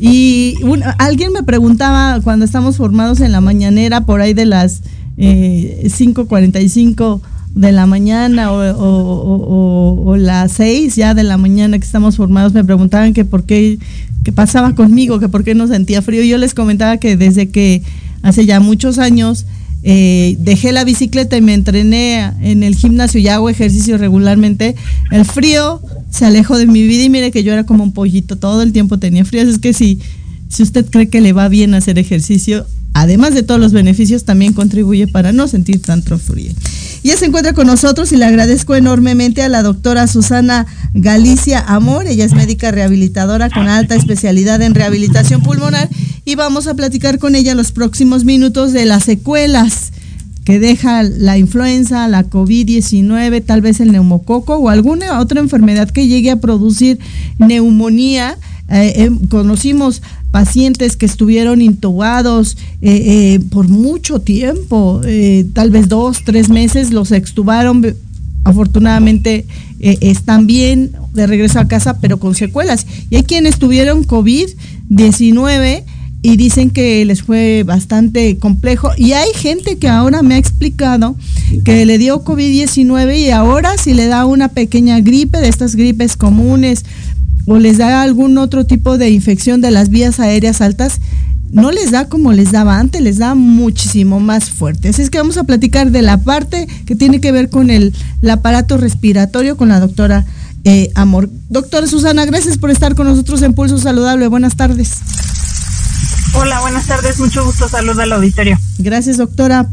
Y 0.00 0.54
alguien 0.98 1.32
me 1.32 1.42
preguntaba 1.42 2.20
cuando 2.22 2.44
estamos 2.46 2.76
formados 2.76 3.20
en 3.20 3.32
la 3.32 3.42
mañanera, 3.42 4.06
por 4.06 4.20
ahí 4.22 4.32
de 4.32 4.46
las 4.46 4.82
eh, 5.18 5.82
5.45 5.84 7.20
de 7.54 7.72
la 7.72 7.86
mañana 7.86 8.52
o, 8.52 10.16
las 10.18 10.52
6 10.52 10.94
ya 10.94 11.14
de 11.14 11.24
la 11.24 11.36
mañana 11.36 11.78
que 11.78 11.84
estamos 11.84 12.16
formados, 12.16 12.52
me 12.52 12.64
preguntaban 12.64 13.14
que 13.14 13.24
por 13.24 13.44
qué, 13.44 13.78
qué 14.24 14.32
pasaba 14.32 14.74
conmigo, 14.74 15.18
que 15.20 15.28
por 15.28 15.44
qué 15.44 15.54
no 15.54 15.66
sentía 15.66 16.02
frío. 16.02 16.22
Yo 16.22 16.38
les 16.38 16.54
comentaba 16.54 16.98
que 16.98 17.16
desde 17.16 17.48
que 17.48 17.82
hace 18.22 18.44
ya 18.44 18.60
muchos 18.60 18.98
años 18.98 19.46
eh, 19.82 20.36
dejé 20.40 20.72
la 20.72 20.84
bicicleta 20.84 21.36
y 21.36 21.40
me 21.40 21.54
entrené 21.54 22.32
en 22.42 22.62
el 22.62 22.74
gimnasio 22.74 23.20
y 23.20 23.28
hago 23.28 23.48
ejercicio 23.48 23.98
regularmente, 23.98 24.74
el 25.12 25.24
frío 25.24 25.80
se 26.10 26.24
alejó 26.24 26.58
de 26.58 26.66
mi 26.66 26.86
vida 26.86 27.04
y 27.04 27.10
mire 27.10 27.30
que 27.30 27.42
yo 27.42 27.52
era 27.52 27.64
como 27.64 27.84
un 27.84 27.92
pollito, 27.92 28.36
todo 28.36 28.62
el 28.62 28.72
tiempo 28.72 28.98
tenía 28.98 29.24
frío. 29.24 29.42
Es 29.42 29.58
que 29.58 29.72
si, 29.72 30.00
si 30.48 30.62
usted 30.62 30.86
cree 30.90 31.08
que 31.08 31.20
le 31.20 31.32
va 31.32 31.48
bien 31.48 31.72
hacer 31.74 31.98
ejercicio, 31.98 32.66
además 33.00 33.34
de 33.34 33.42
todos 33.42 33.60
los 33.60 33.72
beneficios, 33.72 34.24
también 34.24 34.52
contribuye 34.52 35.06
para 35.06 35.32
no 35.32 35.48
sentir 35.48 35.82
tanto 35.82 36.18
frío. 36.18 36.52
Y 37.02 37.08
ya 37.08 37.16
se 37.16 37.26
encuentra 37.26 37.52
con 37.52 37.66
nosotros 37.66 38.10
y 38.12 38.16
le 38.16 38.24
agradezco 38.24 38.74
enormemente 38.74 39.42
a 39.42 39.48
la 39.48 39.62
doctora 39.62 40.06
Susana 40.06 40.66
Galicia 40.94 41.60
Amor. 41.60 42.06
Ella 42.06 42.24
es 42.24 42.32
médica 42.32 42.70
rehabilitadora 42.70 43.50
con 43.50 43.68
alta 43.68 43.94
especialidad 43.94 44.62
en 44.62 44.74
rehabilitación 44.74 45.42
pulmonar 45.42 45.88
y 46.24 46.34
vamos 46.36 46.66
a 46.66 46.74
platicar 46.74 47.18
con 47.18 47.34
ella 47.34 47.54
los 47.54 47.70
próximos 47.70 48.24
minutos 48.24 48.72
de 48.72 48.86
las 48.86 49.04
secuelas 49.04 49.92
que 50.44 50.58
deja 50.58 51.02
la 51.02 51.36
influenza, 51.36 52.08
la 52.08 52.30
COVID-19, 52.30 53.44
tal 53.44 53.60
vez 53.60 53.80
el 53.80 53.92
neumococo 53.92 54.56
o 54.56 54.68
alguna 54.68 55.20
otra 55.20 55.40
enfermedad 55.40 55.90
que 55.90 56.06
llegue 56.06 56.30
a 56.30 56.40
producir 56.40 56.98
neumonía. 57.38 58.38
Eh, 58.68 59.04
em, 59.04 59.18
conocimos 59.28 60.02
pacientes 60.36 60.98
que 60.98 61.06
estuvieron 61.06 61.62
intubados 61.62 62.58
eh, 62.82 63.36
eh, 63.36 63.40
por 63.48 63.68
mucho 63.68 64.20
tiempo, 64.20 65.00
tal 65.54 65.70
vez 65.70 65.88
dos, 65.88 66.24
tres 66.26 66.50
meses, 66.50 66.90
los 66.90 67.10
extubaron, 67.10 67.96
afortunadamente 68.44 69.46
están 69.80 70.46
bien 70.46 70.92
de 71.14 71.26
regreso 71.26 71.58
a 71.58 71.68
casa, 71.68 72.00
pero 72.02 72.18
con 72.18 72.34
secuelas. 72.34 72.86
Y 73.08 73.16
hay 73.16 73.22
quienes 73.22 73.58
tuvieron 73.58 74.06
COVID-19 74.06 75.84
y 76.20 76.36
dicen 76.36 76.68
que 76.68 77.02
les 77.06 77.22
fue 77.22 77.62
bastante 77.62 78.36
complejo. 78.36 78.90
Y 78.98 79.12
hay 79.12 79.30
gente 79.34 79.78
que 79.78 79.88
ahora 79.88 80.20
me 80.20 80.34
ha 80.34 80.38
explicado 80.38 81.16
que 81.64 81.86
le 81.86 81.96
dio 81.96 82.24
COVID-19 82.24 83.16
y 83.16 83.30
ahora 83.30 83.78
si 83.78 83.94
le 83.94 84.06
da 84.06 84.26
una 84.26 84.48
pequeña 84.48 85.00
gripe 85.00 85.38
de 85.38 85.48
estas 85.48 85.76
gripes 85.76 86.14
comunes 86.14 86.84
o 87.46 87.58
les 87.58 87.78
da 87.78 88.02
algún 88.02 88.38
otro 88.38 88.66
tipo 88.66 88.98
de 88.98 89.10
infección 89.10 89.60
de 89.60 89.70
las 89.70 89.88
vías 89.88 90.20
aéreas 90.20 90.60
altas, 90.60 91.00
no 91.52 91.70
les 91.70 91.92
da 91.92 92.08
como 92.08 92.32
les 92.32 92.52
daba 92.52 92.78
antes, 92.78 93.00
les 93.00 93.18
da 93.18 93.34
muchísimo 93.34 94.20
más 94.20 94.50
fuerte. 94.50 94.88
Así 94.88 95.02
es 95.02 95.10
que 95.10 95.18
vamos 95.18 95.36
a 95.36 95.44
platicar 95.44 95.90
de 95.90 96.02
la 96.02 96.18
parte 96.18 96.66
que 96.86 96.96
tiene 96.96 97.20
que 97.20 97.32
ver 97.32 97.48
con 97.48 97.70
el, 97.70 97.94
aparato 98.28 98.76
respiratorio 98.76 99.56
con 99.56 99.68
la 99.68 99.80
doctora 99.80 100.26
eh, 100.64 100.90
Amor. 100.96 101.30
Doctora 101.48 101.86
Susana, 101.86 102.24
gracias 102.24 102.58
por 102.58 102.70
estar 102.70 102.96
con 102.96 103.06
nosotros 103.06 103.42
en 103.42 103.54
Pulso 103.54 103.78
Saludable. 103.78 104.26
Buenas 104.26 104.56
tardes. 104.56 104.98
Hola, 106.34 106.60
buenas 106.60 106.86
tardes, 106.86 107.18
mucho 107.20 107.44
gusto, 107.44 107.68
saludos 107.68 107.98
al 108.00 108.12
auditorio. 108.12 108.58
Gracias, 108.78 109.16
doctora. 109.16 109.68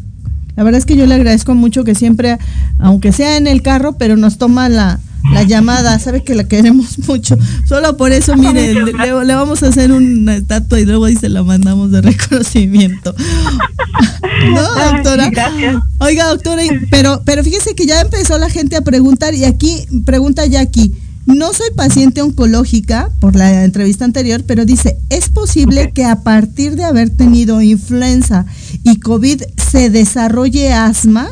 La 0.56 0.64
verdad 0.64 0.78
es 0.78 0.86
que 0.86 0.96
yo 0.96 1.08
le 1.08 1.16
agradezco 1.16 1.56
mucho 1.56 1.84
que 1.84 1.96
siempre, 1.96 2.38
aunque 2.78 3.12
sea 3.12 3.38
en 3.38 3.48
el 3.48 3.64
carro, 3.64 3.94
pero 3.98 4.16
nos 4.16 4.38
toma 4.38 4.70
la, 4.70 5.00
llamada, 5.44 5.98
sabe 6.00 6.24
que 6.24 6.36
la 6.36 6.44
queremos 6.46 7.00
mucho. 7.08 7.38
Solo 7.68 7.98
por 7.98 8.12
eso, 8.12 8.36
mire, 8.36 8.74
le, 8.74 9.36
vamos 9.36 9.64
a 9.64 9.68
hacer 9.68 9.92
una 9.92 10.36
estatua 10.36 10.80
y 10.80 10.86
luego 10.86 11.06
ahí 11.06 11.16
se 11.16 11.30
la 11.30 11.44
mandamos 11.44 11.92
de 11.92 12.02
reconocimiento. 12.02 13.16
¿No, 14.54 14.94
doctora? 14.94 15.30
Gracias. 15.30 15.78
Oiga, 16.00 16.28
doctora, 16.28 16.64
pero, 16.90 17.22
pero 17.26 17.44
fíjese 17.44 17.76
que 17.76 17.86
ya 17.86 18.02
empezó 18.02 18.38
la 18.38 18.50
gente 18.50 18.76
a 18.76 18.82
preguntar 18.82 19.34
y 19.34 19.46
aquí 19.46 19.86
pregunta 20.06 20.46
Jackie. 20.46 20.94
No 21.26 21.54
soy 21.54 21.70
paciente 21.76 22.22
oncológica 22.22 23.10
por 23.22 23.38
la 23.38 23.64
entrevista 23.64 24.04
anterior, 24.04 24.44
pero 24.46 24.66
dice, 24.66 24.98
¿es 25.10 25.30
posible 25.30 25.92
que 25.94 26.04
a 26.04 26.22
partir 26.22 26.76
de 26.76 26.84
haber 26.84 27.12
tenido 27.12 27.62
influenza 27.62 28.46
y 28.84 29.00
COVID 29.00 29.42
se 29.72 29.90
desarrolle 29.90 30.74
asma? 30.74 31.30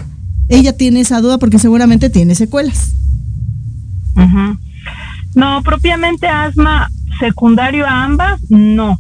Ella 0.47 0.77
tiene 0.77 1.01
esa 1.01 1.19
duda 1.19 1.39
porque 1.39 1.59
seguramente 1.59 2.09
tiene 2.09 2.35
secuelas. 2.35 2.91
No, 5.35 5.61
propiamente 5.63 6.27
asma 6.27 6.89
secundario 7.19 7.85
a 7.85 8.03
ambas, 8.03 8.41
no. 8.49 8.99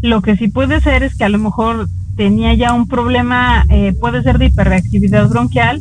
Lo 0.00 0.22
que 0.22 0.36
sí 0.36 0.48
puede 0.48 0.80
ser 0.80 1.02
es 1.02 1.14
que 1.16 1.24
a 1.24 1.28
lo 1.28 1.38
mejor 1.38 1.88
tenía 2.16 2.54
ya 2.54 2.72
un 2.72 2.86
problema, 2.88 3.64
eh, 3.68 3.94
puede 4.00 4.22
ser 4.22 4.38
de 4.38 4.46
hiperreactividad 4.46 5.28
bronquial, 5.28 5.80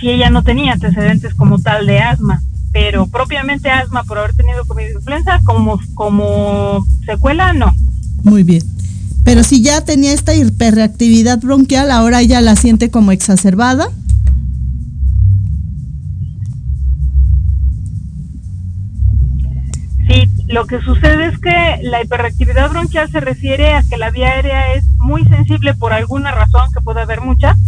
si 0.00 0.10
ella 0.10 0.30
no 0.30 0.42
tenía 0.42 0.72
antecedentes 0.72 1.34
como 1.34 1.58
tal 1.58 1.86
de 1.86 1.98
asma 2.00 2.42
pero 2.72 3.06
propiamente 3.06 3.70
asma 3.70 4.04
por 4.04 4.18
haber 4.18 4.34
tenido 4.34 4.64
COVID 4.64 4.94
influenza 4.94 5.40
como, 5.44 5.80
como 5.94 6.86
secuela, 7.06 7.52
no. 7.52 7.74
Muy 8.22 8.42
bien. 8.42 8.62
Pero 9.24 9.42
si 9.42 9.62
ya 9.62 9.84
tenía 9.84 10.12
esta 10.12 10.34
hiperreactividad 10.34 11.38
bronquial, 11.38 11.90
ahora 11.90 12.20
ella 12.20 12.40
la 12.40 12.56
siente 12.56 12.90
como 12.90 13.12
exacerbada. 13.12 13.88
Sí, 20.08 20.26
lo 20.46 20.66
que 20.66 20.80
sucede 20.80 21.26
es 21.26 21.38
que 21.38 21.80
la 21.82 22.02
hiperreactividad 22.02 22.70
bronquial 22.70 23.10
se 23.10 23.20
refiere 23.20 23.74
a 23.74 23.82
que 23.82 23.98
la 23.98 24.10
vía 24.10 24.28
aérea 24.28 24.72
es 24.72 24.84
muy 24.96 25.22
sensible 25.24 25.74
por 25.74 25.92
alguna 25.92 26.30
razón, 26.30 26.62
que 26.72 26.80
puede 26.80 27.02
haber 27.02 27.20
muchas, 27.20 27.58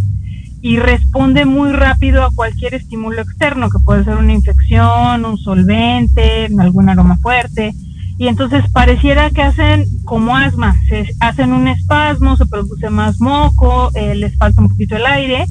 y 0.59 0.79
responde 0.79 1.45
muy 1.45 1.71
rápido 1.71 2.23
a 2.23 2.31
cualquier 2.33 2.73
estímulo 2.73 3.21
externo, 3.21 3.69
que 3.69 3.77
puede 3.85 4.03
ser 4.03 4.15
una 4.15 4.33
infección, 4.33 5.23
un 5.23 5.37
solvente, 5.37 6.49
algún 6.59 6.89
aroma 6.89 7.17
fuerte. 7.17 7.73
Y 8.17 8.27
entonces 8.27 8.63
pareciera 8.71 9.29
que 9.29 9.43
hacen 9.43 9.85
como 10.03 10.35
asma, 10.35 10.75
se 10.87 11.07
hacen 11.19 11.53
un 11.53 11.67
espasmo, 11.67 12.37
se 12.37 12.47
produce 12.47 12.89
más 12.89 13.19
moco, 13.19 13.91
eh, 13.93 14.15
les 14.15 14.35
falta 14.37 14.61
un 14.61 14.69
poquito 14.69 14.95
el 14.95 15.05
aire 15.05 15.45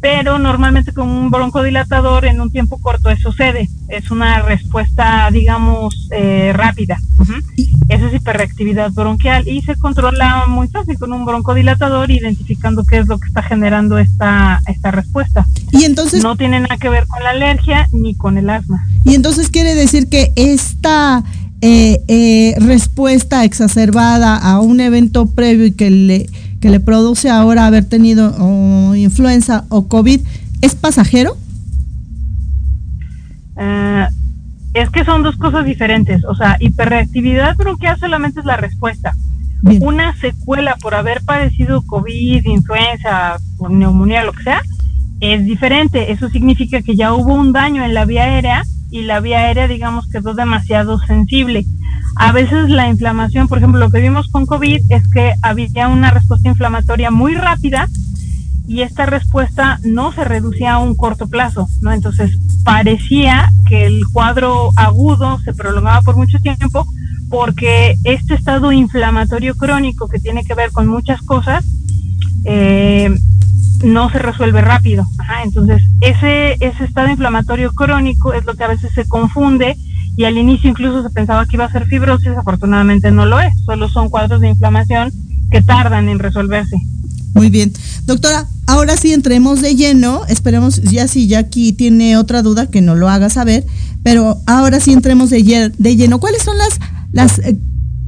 pero 0.00 0.38
normalmente 0.38 0.92
con 0.92 1.08
un 1.08 1.30
broncodilatador 1.30 2.26
en 2.26 2.40
un 2.40 2.50
tiempo 2.50 2.78
corto 2.78 3.10
eso 3.10 3.30
sucede. 3.30 3.68
Es 3.88 4.10
una 4.10 4.42
respuesta, 4.42 5.28
digamos, 5.32 6.08
eh, 6.10 6.52
rápida. 6.54 6.98
Esa 7.88 8.06
es 8.08 8.14
hiperreactividad 8.14 8.92
bronquial 8.92 9.48
y 9.48 9.62
se 9.62 9.76
controla 9.76 10.44
muy 10.48 10.68
fácil 10.68 10.98
con 10.98 11.12
un 11.12 11.24
broncodilatador 11.24 12.10
identificando 12.10 12.84
qué 12.84 12.98
es 12.98 13.08
lo 13.08 13.18
que 13.18 13.28
está 13.28 13.42
generando 13.42 13.98
esta, 13.98 14.60
esta 14.66 14.90
respuesta. 14.90 15.46
Y 15.72 15.84
entonces... 15.84 16.22
No 16.22 16.36
tiene 16.36 16.60
nada 16.60 16.76
que 16.76 16.88
ver 16.88 17.06
con 17.06 17.22
la 17.22 17.30
alergia 17.30 17.88
ni 17.92 18.14
con 18.14 18.38
el 18.38 18.50
asma. 18.50 18.84
Y 19.04 19.14
entonces 19.14 19.48
quiere 19.48 19.74
decir 19.74 20.08
que 20.08 20.32
esta... 20.36 21.24
Eh, 21.62 22.02
eh, 22.06 22.54
respuesta 22.58 23.42
exacerbada 23.42 24.36
a 24.36 24.60
un 24.60 24.78
evento 24.78 25.24
previo 25.24 25.64
y 25.64 25.72
que 25.72 25.90
le 25.90 26.26
que 26.66 26.72
le 26.72 26.80
produce 26.80 27.30
ahora 27.30 27.64
haber 27.66 27.84
tenido 27.84 28.34
influenza 28.96 29.66
o 29.68 29.86
COVID, 29.86 30.20
¿es 30.62 30.74
pasajero? 30.74 31.36
Eh, 33.56 34.06
es 34.74 34.90
que 34.90 35.04
son 35.04 35.22
dos 35.22 35.36
cosas 35.36 35.64
diferentes. 35.64 36.24
O 36.24 36.34
sea, 36.34 36.56
hiperreactividad 36.58 37.54
bronquial 37.54 37.96
solamente 38.00 38.40
es 38.40 38.46
la 38.46 38.56
respuesta. 38.56 39.14
Una 39.80 40.12
secuela 40.16 40.74
por 40.82 40.96
haber 40.96 41.22
padecido 41.22 41.82
COVID, 41.82 42.44
influenza, 42.46 43.36
o 43.58 43.68
neumonía, 43.68 44.24
lo 44.24 44.32
que 44.32 44.42
sea, 44.42 44.60
es 45.20 45.44
diferente. 45.44 46.10
Eso 46.10 46.28
significa 46.30 46.82
que 46.82 46.96
ya 46.96 47.14
hubo 47.14 47.32
un 47.32 47.52
daño 47.52 47.84
en 47.84 47.94
la 47.94 48.06
vía 48.06 48.24
aérea 48.24 48.64
y 48.90 49.02
la 49.02 49.20
vía 49.20 49.40
aérea, 49.40 49.68
digamos, 49.68 50.08
quedó 50.08 50.34
demasiado 50.34 50.98
sensible. 50.98 51.66
A 52.16 52.32
veces 52.32 52.70
la 52.70 52.88
inflamación, 52.88 53.48
por 53.48 53.58
ejemplo, 53.58 53.80
lo 53.80 53.90
que 53.90 54.00
vimos 54.00 54.28
con 54.28 54.46
COVID 54.46 54.80
es 54.90 55.08
que 55.08 55.34
había 55.42 55.88
una 55.88 56.10
respuesta 56.10 56.48
inflamatoria 56.48 57.10
muy 57.10 57.34
rápida 57.34 57.88
y 58.66 58.80
esta 58.80 59.06
respuesta 59.06 59.78
no 59.84 60.12
se 60.12 60.24
reducía 60.24 60.74
a 60.74 60.78
un 60.78 60.96
corto 60.96 61.28
plazo, 61.28 61.68
¿no? 61.82 61.92
Entonces 61.92 62.38
parecía 62.64 63.50
que 63.68 63.86
el 63.86 64.00
cuadro 64.12 64.70
agudo 64.76 65.38
se 65.40 65.52
prolongaba 65.52 66.02
por 66.02 66.16
mucho 66.16 66.38
tiempo 66.40 66.86
porque 67.28 67.96
este 68.04 68.34
estado 68.34 68.72
inflamatorio 68.72 69.54
crónico 69.54 70.08
que 70.08 70.18
tiene 70.18 70.44
que 70.44 70.54
ver 70.54 70.70
con 70.72 70.86
muchas 70.86 71.20
cosas 71.22 71.64
eh, 72.44 73.14
no 73.84 74.10
se 74.10 74.18
resuelve 74.18 74.60
rápido. 74.60 75.04
entonces 75.44 75.82
ese, 76.00 76.54
ese 76.60 76.84
estado 76.84 77.08
inflamatorio 77.08 77.72
crónico 77.72 78.32
es 78.32 78.44
lo 78.44 78.54
que 78.54 78.64
a 78.64 78.68
veces 78.68 78.92
se 78.94 79.06
confunde 79.06 79.76
y 80.16 80.24
al 80.24 80.38
inicio 80.38 80.70
incluso 80.70 81.02
se 81.02 81.10
pensaba 81.10 81.44
que 81.46 81.56
iba 81.56 81.66
a 81.66 81.72
ser 81.72 81.86
fibrosis, 81.86 82.28
afortunadamente 82.28 83.10
no 83.10 83.26
lo 83.26 83.38
es, 83.38 83.52
solo 83.64 83.88
son 83.88 84.08
cuadros 84.08 84.40
de 84.40 84.48
inflamación 84.48 85.12
que 85.50 85.60
tardan 85.60 86.08
en 86.08 86.18
resolverse. 86.18 86.76
Muy 87.34 87.50
bien. 87.50 87.70
Doctora, 88.06 88.46
ahora 88.66 88.96
sí 88.96 89.12
entremos 89.12 89.60
de 89.60 89.76
lleno. 89.76 90.22
Esperemos, 90.26 90.80
ya 90.80 91.06
si 91.06 91.28
Jackie 91.28 91.74
tiene 91.74 92.16
otra 92.16 92.40
duda, 92.40 92.66
que 92.70 92.80
no 92.80 92.94
lo 92.94 93.10
haga 93.10 93.28
saber. 93.28 93.66
Pero 94.02 94.38
ahora 94.46 94.80
sí 94.80 94.94
entremos 94.94 95.28
de, 95.28 95.70
de 95.76 95.96
lleno. 95.96 96.18
¿Cuáles 96.18 96.42
son 96.42 96.56
las, 96.56 96.80
las 97.12 97.38
eh, 97.40 97.58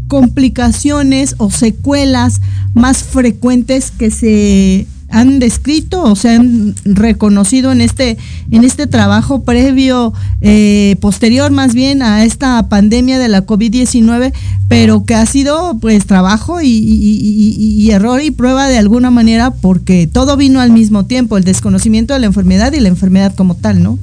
complicaciones 0.09 1.35
o 1.37 1.51
secuelas 1.51 2.41
más 2.73 3.03
frecuentes 3.03 3.91
que 3.91 4.11
se 4.11 4.87
han 5.11 5.38
descrito 5.38 6.02
o 6.02 6.16
se 6.16 6.30
han 6.30 6.74
reconocido 6.84 7.72
en 7.72 7.80
este 7.80 8.18
en 8.50 8.64
este 8.64 8.86
trabajo 8.86 9.42
previo 9.42 10.12
eh, 10.40 10.96
posterior 11.00 11.50
más 11.50 11.74
bien 11.74 12.02
a 12.02 12.24
esta 12.24 12.68
pandemia 12.68 13.18
de 13.18 13.28
la 13.28 13.46
COVID-19 13.46 14.32
pero 14.68 15.04
que 15.04 15.14
ha 15.14 15.24
sido 15.24 15.78
pues 15.80 16.06
trabajo 16.06 16.61
y, 16.62 17.88
error 17.90 18.20
y 18.22 18.30
prueba 18.30 18.68
de 18.68 18.76
alguna 18.76 19.11
manera 19.11 19.50
porque 19.50 20.06
todo 20.06 20.36
vino 20.36 20.61
al 20.61 20.72
mismo 20.72 21.06
tiempo 21.06 21.38
el 21.38 21.44
desconocimiento 21.44 22.12
de 22.12 22.20
la 22.20 22.26
enfermedad 22.26 22.72
y 22.74 22.80
la 22.80 22.88
enfermedad 22.88 23.34
como 23.34 23.54
tal 23.54 23.82
no 23.82 23.98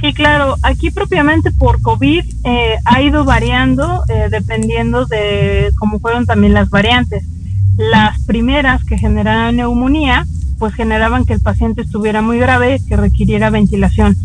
Sí, 0.00 0.12
claro. 0.14 0.56
Aquí 0.62 0.90
propiamente 0.90 1.52
por 1.52 1.80
COVID 1.80 2.24
eh, 2.42 2.74
ha 2.84 3.02
ido 3.02 3.24
variando 3.24 4.02
eh, 4.08 4.26
dependiendo 4.32 5.06
de 5.06 5.70
cómo 5.78 6.00
fueron 6.00 6.26
también 6.26 6.54
las 6.54 6.70
variantes. 6.70 7.22
Las 7.76 8.20
primeras 8.24 8.84
que 8.84 8.98
generaban 8.98 9.56
neumonía, 9.56 10.26
pues 10.58 10.74
generaban 10.74 11.24
que 11.24 11.32
el 11.32 11.40
paciente 11.40 11.82
estuviera 11.82 12.22
muy 12.22 12.38
grave, 12.38 12.80
que 12.86 12.96
requiriera 12.96 13.50
ventilación. 13.50 14.16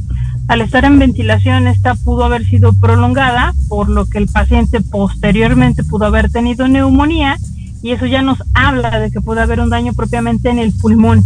Al 0.47 0.61
estar 0.61 0.85
en 0.85 0.99
ventilación, 0.99 1.67
esta 1.67 1.95
pudo 1.95 2.23
haber 2.23 2.45
sido 2.45 2.73
prolongada, 2.73 3.53
por 3.67 3.89
lo 3.89 4.05
que 4.05 4.17
el 4.17 4.27
paciente 4.27 4.81
posteriormente 4.81 5.83
pudo 5.83 6.05
haber 6.05 6.31
tenido 6.31 6.67
neumonía 6.67 7.37
y 7.81 7.91
eso 7.91 8.05
ya 8.05 8.21
nos 8.21 8.41
habla 8.53 8.99
de 8.99 9.11
que 9.11 9.21
puede 9.21 9.41
haber 9.41 9.59
un 9.59 9.69
daño 9.69 9.93
propiamente 9.93 10.49
en 10.49 10.59
el 10.59 10.73
pulmón. 10.73 11.23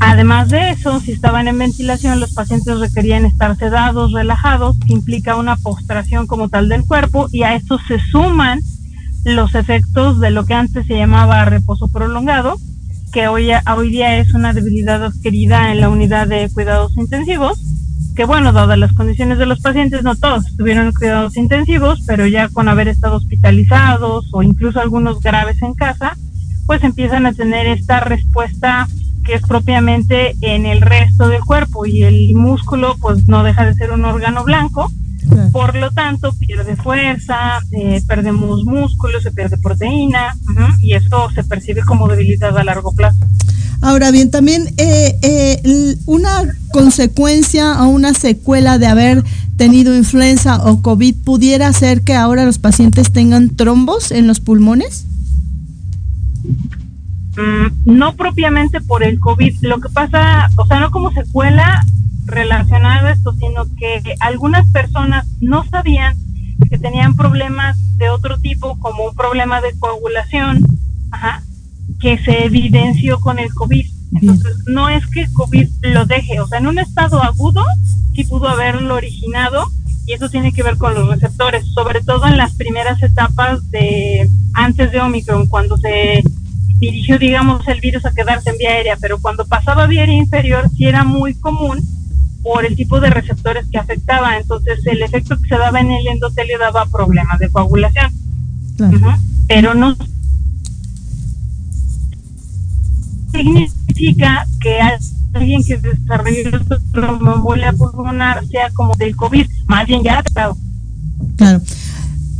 Además 0.00 0.50
de 0.50 0.70
eso, 0.70 1.00
si 1.00 1.12
estaban 1.12 1.48
en 1.48 1.58
ventilación, 1.58 2.20
los 2.20 2.34
pacientes 2.34 2.78
requerían 2.78 3.24
estar 3.24 3.56
sedados, 3.56 4.12
relajados, 4.12 4.76
que 4.86 4.92
implica 4.92 5.36
una 5.36 5.56
postración 5.56 6.26
como 6.26 6.48
tal 6.48 6.68
del 6.68 6.84
cuerpo, 6.84 7.28
y 7.32 7.42
a 7.42 7.54
esto 7.54 7.78
se 7.86 7.98
suman 7.98 8.60
los 9.26 9.56
efectos 9.56 10.20
de 10.20 10.30
lo 10.30 10.46
que 10.46 10.54
antes 10.54 10.86
se 10.86 10.96
llamaba 10.96 11.44
reposo 11.44 11.88
prolongado, 11.88 12.58
que 13.12 13.26
hoy, 13.26 13.50
hoy 13.76 13.90
día 13.90 14.18
es 14.18 14.32
una 14.34 14.52
debilidad 14.52 15.02
adquirida 15.02 15.72
en 15.72 15.80
la 15.80 15.88
unidad 15.88 16.28
de 16.28 16.48
cuidados 16.54 16.96
intensivos, 16.96 17.60
que 18.14 18.24
bueno, 18.24 18.52
dadas 18.52 18.78
las 18.78 18.92
condiciones 18.92 19.38
de 19.38 19.46
los 19.46 19.60
pacientes, 19.60 20.04
no 20.04 20.14
todos 20.14 20.46
estuvieron 20.46 20.86
en 20.86 20.92
cuidados 20.92 21.36
intensivos, 21.36 22.04
pero 22.06 22.26
ya 22.28 22.48
con 22.48 22.68
haber 22.68 22.86
estado 22.86 23.16
hospitalizados 23.16 24.30
o 24.32 24.44
incluso 24.44 24.80
algunos 24.80 25.20
graves 25.20 25.60
en 25.60 25.74
casa, 25.74 26.16
pues 26.66 26.84
empiezan 26.84 27.26
a 27.26 27.32
tener 27.32 27.66
esta 27.66 27.98
respuesta 27.98 28.86
que 29.24 29.34
es 29.34 29.42
propiamente 29.42 30.36
en 30.40 30.66
el 30.66 30.80
resto 30.80 31.28
del 31.28 31.40
cuerpo 31.40 31.84
y 31.84 32.04
el 32.04 32.32
músculo 32.36 32.94
pues 33.00 33.26
no 33.26 33.42
deja 33.42 33.66
de 33.66 33.74
ser 33.74 33.90
un 33.90 34.04
órgano 34.04 34.44
blanco, 34.44 34.88
por 35.52 35.74
lo 35.74 35.90
tanto 35.90 36.32
pierde 36.38 36.76
fuerza, 36.76 37.60
eh, 37.72 38.02
perdemos 38.06 38.64
músculo, 38.64 39.20
se 39.20 39.32
pierde 39.32 39.58
proteína 39.58 40.36
y 40.80 40.94
eso 40.94 41.30
se 41.34 41.44
percibe 41.44 41.82
como 41.82 42.08
debilidad 42.08 42.56
a 42.56 42.64
largo 42.64 42.92
plazo. 42.92 43.18
Ahora 43.82 44.10
bien, 44.10 44.30
también 44.30 44.74
eh, 44.78 45.18
eh, 45.22 45.96
una 46.06 46.42
consecuencia 46.72 47.82
o 47.82 47.88
una 47.88 48.14
secuela 48.14 48.78
de 48.78 48.86
haber 48.86 49.24
tenido 49.56 49.96
influenza 49.96 50.64
o 50.64 50.82
COVID 50.82 51.14
pudiera 51.24 51.72
ser 51.72 52.02
que 52.02 52.14
ahora 52.14 52.44
los 52.44 52.58
pacientes 52.58 53.12
tengan 53.12 53.54
trombos 53.54 54.12
en 54.12 54.26
los 54.26 54.40
pulmones. 54.40 55.06
Mm, 57.36 57.96
no 57.96 58.14
propiamente 58.14 58.80
por 58.80 59.02
el 59.02 59.18
COVID, 59.20 59.56
lo 59.62 59.80
que 59.80 59.88
pasa, 59.90 60.48
o 60.56 60.66
sea, 60.66 60.80
no 60.80 60.90
como 60.90 61.12
secuela 61.12 61.82
relacionada 62.26 63.08
a 63.08 63.12
esto, 63.12 63.32
sino 63.34 63.64
que 63.76 64.02
algunas 64.20 64.68
personas 64.70 65.26
no 65.40 65.64
sabían 65.64 66.16
que 66.68 66.78
tenían 66.78 67.14
problemas 67.14 67.76
de 67.96 68.10
otro 68.10 68.38
tipo, 68.38 68.78
como 68.78 69.04
un 69.04 69.14
problema 69.14 69.60
de 69.60 69.78
coagulación, 69.78 70.60
que 72.00 72.18
se 72.18 72.44
evidenció 72.44 73.20
con 73.20 73.38
el 73.38 73.52
COVID. 73.54 73.86
Entonces, 74.20 74.56
no 74.66 74.88
es 74.88 75.06
que 75.06 75.22
el 75.22 75.32
COVID 75.32 75.68
lo 75.82 76.06
deje, 76.06 76.40
o 76.40 76.46
sea, 76.46 76.58
en 76.58 76.66
un 76.66 76.78
estado 76.78 77.22
agudo 77.22 77.64
sí 78.14 78.24
pudo 78.24 78.48
haberlo 78.48 78.94
originado 78.94 79.66
y 80.06 80.12
eso 80.12 80.28
tiene 80.30 80.52
que 80.52 80.62
ver 80.62 80.78
con 80.78 80.94
los 80.94 81.08
receptores, 81.08 81.66
sobre 81.74 82.00
todo 82.00 82.26
en 82.26 82.36
las 82.36 82.54
primeras 82.54 83.02
etapas 83.02 83.68
de 83.70 84.28
antes 84.54 84.92
de 84.92 85.00
Omicron, 85.00 85.48
cuando 85.48 85.76
se 85.76 86.22
dirigió, 86.78 87.18
digamos, 87.18 87.66
el 87.68 87.80
virus 87.80 88.06
a 88.06 88.14
quedarse 88.14 88.50
en 88.50 88.58
vía 88.58 88.70
aérea, 88.70 88.96
pero 89.00 89.18
cuando 89.20 89.44
pasaba 89.46 89.86
vía 89.86 90.02
aérea 90.02 90.16
inferior 90.16 90.70
sí 90.76 90.84
era 90.84 91.04
muy 91.04 91.34
común 91.34 91.80
por 92.46 92.64
el 92.64 92.76
tipo 92.76 93.00
de 93.00 93.10
receptores 93.10 93.66
que 93.72 93.76
afectaba, 93.76 94.36
entonces 94.38 94.78
el 94.86 95.02
efecto 95.02 95.36
que 95.36 95.48
se 95.48 95.58
daba 95.58 95.80
en 95.80 95.90
el 95.90 96.06
endotelio 96.06 96.60
daba 96.60 96.86
problemas 96.86 97.40
de 97.40 97.50
coagulación. 97.50 98.12
Pero 99.48 99.74
no 99.74 99.96
significa 103.32 104.46
que 104.60 104.78
alguien 105.34 105.64
que 105.64 105.76
desarrolló 105.76 106.64
tromboembolia 106.92 107.72
pulmonar 107.72 108.46
sea 108.46 108.70
como 108.70 108.94
del 108.94 109.16
COVID, 109.16 109.48
más 109.66 109.84
bien 109.88 110.04
ya 110.04 110.22
Claro. 111.36 111.60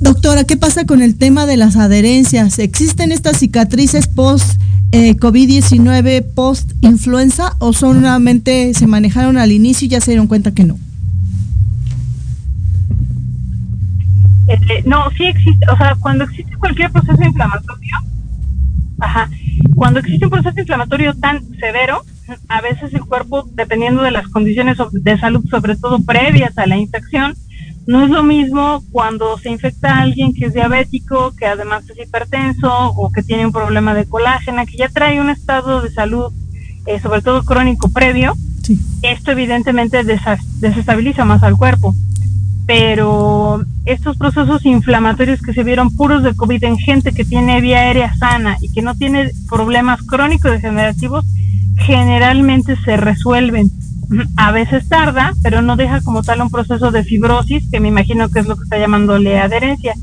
Doctora, 0.01 0.45
¿qué 0.45 0.57
pasa 0.57 0.85
con 0.85 1.01
el 1.01 1.17
tema 1.17 1.47
de 1.47 1.57
las 1.57 1.77
adherencias? 1.77 2.59
¿Existen 2.59 3.13
estas 3.13 3.39
cicatrices 3.39 4.07
post 4.07 4.61
eh, 4.93 5.17
COVID-19, 5.17 6.35
post 6.35 6.73
influenza 6.83 7.57
o 7.61 7.73
solamente 7.73 8.75
se 8.75 8.87
manejaron 8.87 9.39
al 9.39 9.53
inicio 9.53 9.87
y 9.87 9.89
ya 9.89 10.01
se 10.01 10.11
dieron 10.11 10.27
cuenta 10.27 10.53
que 10.53 10.65
no? 10.65 10.79
Este, 14.49 14.83
no, 14.85 15.11
sí 15.17 15.25
existe, 15.25 15.67
o 15.73 15.77
sea, 15.77 15.97
cuando 15.99 16.25
existe 16.25 16.55
cualquier 16.57 16.93
proceso 16.93 17.23
inflamatorio, 17.23 17.97
ajá, 19.01 19.29
cuando 19.75 20.01
existe 20.01 20.27
un 20.27 20.31
proceso 20.31 20.61
inflamatorio 20.61 21.15
tan 21.15 21.43
severo, 21.59 22.05
a 22.49 22.61
veces 22.61 22.93
el 22.93 23.01
cuerpo, 23.01 23.49
dependiendo 23.55 24.03
de 24.03 24.11
las 24.11 24.29
condiciones 24.29 24.77
de 24.93 25.19
salud, 25.19 25.45
sobre 25.51 25.75
todo 25.77 26.01
previas 26.01 26.57
a 26.59 26.67
la 26.67 26.77
infección, 26.77 27.35
no 27.87 28.03
es 28.03 28.11
lo 28.11 28.23
mismo 28.25 28.83
cuando 28.91 29.39
se 29.39 29.49
infecta 29.49 29.95
a 29.95 30.03
alguien 30.03 30.35
que 30.35 30.47
es 30.47 30.55
diabético, 30.55 31.33
que 31.37 31.47
además 31.47 31.89
es 31.89 32.07
hipertenso 32.07 32.69
o 32.73 33.13
que 33.13 33.23
tiene 33.23 33.47
un 33.47 33.53
problema 33.53 33.95
de 33.95 34.07
colágena, 34.07 34.67
que 34.67 34.77
ya 34.77 34.89
trae 34.89 35.21
un 35.21 35.31
estado 35.31 35.81
de 35.81 35.93
salud, 35.93 36.33
eh, 36.87 36.99
sobre 37.01 37.23
todo 37.23 37.45
crónico 37.45 37.89
previo. 37.89 38.35
Esto 39.03 39.31
evidentemente 39.31 40.03
desestabiliza 40.03 41.25
más 41.25 41.45
al 41.45 41.57
cuerpo. 41.57 41.95
Pero 42.67 43.65
estos 43.85 44.17
procesos 44.17 44.67
inflamatorios 44.67 45.41
que 45.41 45.53
se 45.53 45.63
vieron 45.63 45.95
puros 45.95 46.25
de 46.25 46.35
COVID 46.35 46.65
en 46.65 46.79
gente 46.79 47.13
que 47.13 47.25
tiene 47.25 47.61
vía 47.61 47.79
aérea 47.79 48.13
sana 48.17 48.57
y 48.61 48.73
que 48.73 48.83
no 48.83 48.97
tiene 48.97 49.31
problemas 49.49 50.03
crónicos 50.03 50.51
degenerativos, 50.51 51.25
generalmente 51.77 52.75
se 52.85 52.97
resuelven 52.97 53.71
a 54.37 54.53
veces 54.53 54.89
tarda, 54.89 55.35
pero 55.43 55.63
no 55.63 55.77
deja 55.77 56.01
como 56.01 56.23
tal 56.23 56.41
un 56.43 56.51
proceso 56.51 56.91
de 56.91 57.05
fibrosis, 57.05 57.69
que 57.71 57.81
me 57.81 57.89
imagino 57.89 58.29
que 58.29 58.41
es 58.41 58.47
lo 58.47 58.57
que 58.57 58.65
está 58.65 58.79
llamándole 58.79 59.39
adherencia. 59.39 59.95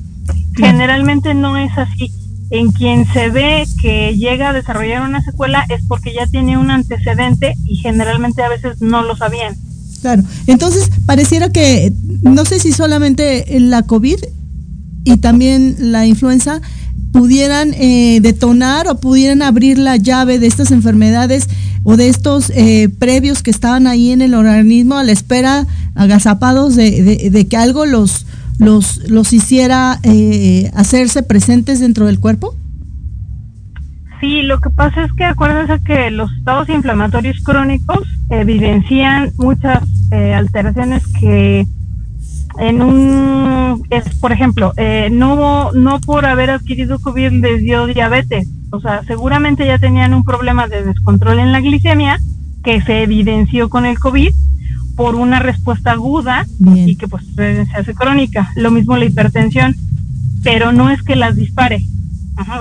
Generalmente 0.56 1.34
no 1.34 1.58
es 1.58 1.72
así. 1.78 2.12
En 2.50 2.72
quien 2.72 3.06
se 3.12 3.30
ve 3.30 3.66
que 3.82 4.16
llega 4.16 4.50
a 4.50 4.54
desarrollar 4.54 5.02
una 5.02 5.24
secuela 5.24 5.66
es 5.70 5.84
porque 5.88 6.14
ya 6.14 6.28
tiene 6.28 6.58
un 6.58 6.70
antecedente 6.70 7.56
y 7.66 7.78
generalmente 7.78 8.44
a 8.44 8.50
veces 8.50 8.82
no 8.82 9.02
lo 9.04 9.16
sabían. 9.16 9.56
Claro, 10.02 10.24
entonces 10.48 10.90
pareciera 11.06 11.50
que, 11.50 11.94
no 12.22 12.46
sé 12.46 12.60
si 12.60 12.74
solamente 12.74 13.46
la 13.60 13.84
COVID 13.84 14.18
y 15.06 15.18
también 15.18 15.76
la 15.80 16.06
influenza 16.06 16.62
pudieran 17.14 17.74
eh, 17.76 18.20
detonar 18.22 18.88
o 18.90 19.00
pudieran 19.00 19.44
abrir 19.44 19.78
la 19.78 19.96
llave 19.96 20.40
de 20.40 20.48
estas 20.48 20.72
enfermedades 20.72 21.48
o 21.84 21.96
de 21.96 22.10
estos 22.10 22.50
eh, 22.50 22.90
previos 22.90 23.44
que 23.44 23.52
estaban 23.52 23.88
ahí 23.88 24.12
en 24.12 24.22
el 24.22 24.34
organismo 24.34 24.98
a 24.98 25.04
la 25.04 25.12
espera, 25.12 25.68
agazapados 25.96 26.76
de, 26.76 27.48
que 27.50 27.56
algo 27.56 27.86
los, 27.86 28.26
los, 28.58 29.08
los 29.10 29.32
hiciera 29.32 30.00
eh, 30.04 30.72
hacerse 30.74 31.22
presentes 31.22 31.80
dentro 31.80 32.08
del 32.08 32.20
cuerpo? 32.20 32.56
Sí, 34.20 34.42
lo 34.42 34.60
que 34.60 34.70
pasa 34.70 35.04
es 35.04 35.12
que 35.14 35.26
acuérdense 35.26 35.84
que 35.84 36.10
los 36.10 36.32
estados 36.34 36.70
inflamatorios 36.70 37.42
crónicos 37.44 38.08
evidencian 38.30 39.32
muchas 39.38 39.84
eh, 40.12 40.34
alteraciones 40.34 41.06
que 41.20 41.68
en 42.58 42.82
un, 42.82 43.84
es, 43.90 44.04
por 44.16 44.32
ejemplo, 44.32 44.74
eh, 44.78 45.10
no, 45.12 45.72
no 45.72 46.00
por 46.00 46.26
haber 46.26 46.50
adquirido 46.50 47.00
COVID 47.00 47.32
les 47.32 47.62
dio 47.62 47.88
diabetes, 47.88 48.48
o 48.72 48.80
sea, 48.80 49.04
seguramente 49.06 49.66
ya 49.66 49.78
tenían 49.78 50.14
un 50.14 50.24
problema 50.24 50.68
de 50.68 50.84
descontrol 50.84 51.40
en 51.40 51.52
la 51.52 51.62
glicemia 51.62 52.20
que 52.64 52.82
se 52.82 53.04
evidenció 53.04 53.70
con 53.70 53.86
el 53.86 54.00
COVID 54.00 54.34
por 54.96 55.16
una 55.16 55.40
respuesta 55.40 55.92
aguda 55.92 56.46
y 56.60 56.96
que 56.96 57.08
pues 57.08 57.24
se 57.36 57.68
hace 57.76 57.94
crónica. 57.94 58.52
Lo 58.56 58.72
mismo 58.72 58.98
la 58.98 59.06
hipertensión, 59.06 59.76
pero 60.44 60.72
no 60.72 60.90
es 60.90 61.02
que 61.02 61.16
las 61.16 61.36
dispare. 61.36 61.86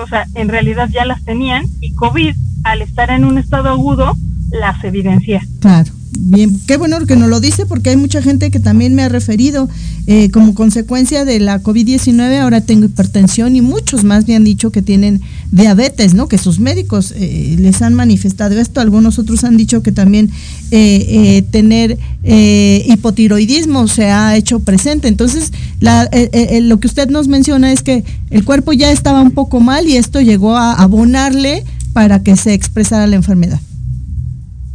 o 0.03 0.07
sea, 0.07 0.27
en 0.35 0.49
realidad 0.49 0.89
ya 0.91 1.05
las 1.05 1.25
tenían 1.25 1.65
y 1.81 1.95
COVID, 1.95 2.35
al 2.65 2.83
estar 2.83 3.11
en 3.11 3.25
un 3.25 3.39
estado 3.39 3.69
agudo, 3.69 4.15
las 4.51 4.83
evidencia. 4.85 5.41
Claro. 5.61 5.93
Bien, 6.25 6.57
qué 6.69 6.77
bueno 6.77 7.05
que 7.05 7.17
nos 7.17 7.29
lo 7.29 7.41
dice 7.41 7.67
porque 7.67 7.91
hay 7.91 7.97
mucha 7.97 8.23
gente 8.23 8.53
que 8.53 8.61
también 8.61 8.95
me 8.95 9.03
ha 9.03 9.09
referido 9.09 9.69
eh, 10.07 10.31
como 10.31 10.55
consecuencia 10.55 11.25
de 11.25 11.41
la 11.41 11.61
COVID-19 11.61 12.39
ahora 12.39 12.61
tengo 12.61 12.85
hipertensión 12.85 13.57
y 13.57 13.61
muchos 13.61 14.05
más 14.05 14.29
me 14.29 14.37
han 14.37 14.45
dicho 14.45 14.71
que 14.71 14.83
tienen 14.83 15.21
diabetes, 15.51 16.15
¿no? 16.15 16.29
Que 16.29 16.39
sus 16.39 16.61
médicos 16.61 17.13
eh, 17.17 17.57
les 17.59 17.83
han 17.83 17.95
manifestado 17.95 18.57
esto, 18.61 18.81
algunos 18.81 19.19
otros 19.19 19.43
han 19.43 19.57
dicho 19.57 19.83
que 19.83 19.91
también 19.91 20.31
eh, 20.71 21.43
tener 21.51 21.99
hipotiroidismo 22.23 23.89
se 23.89 24.05
ha 24.05 24.37
hecho 24.37 24.61
presente. 24.61 25.09
Entonces, 25.09 25.51
lo 25.81 26.79
que 26.79 26.87
usted 26.87 27.09
nos 27.11 27.27
menciona 27.27 27.73
es 27.73 27.83
que 27.83 28.05
el 28.31 28.45
cuerpo 28.45 28.73
ya 28.73 28.93
estaba 28.93 29.21
un 29.23 29.33
poco 29.33 29.59
mal 29.59 29.89
y 29.89 29.97
esto 29.97 30.21
llegó 30.21 30.57
a 30.57 30.75
abonarle 30.75 31.65
para 31.93 32.23
que 32.23 32.37
se 32.37 32.55
expresara 32.55 33.09
la 33.09 33.17
enfermedad. 33.17 33.59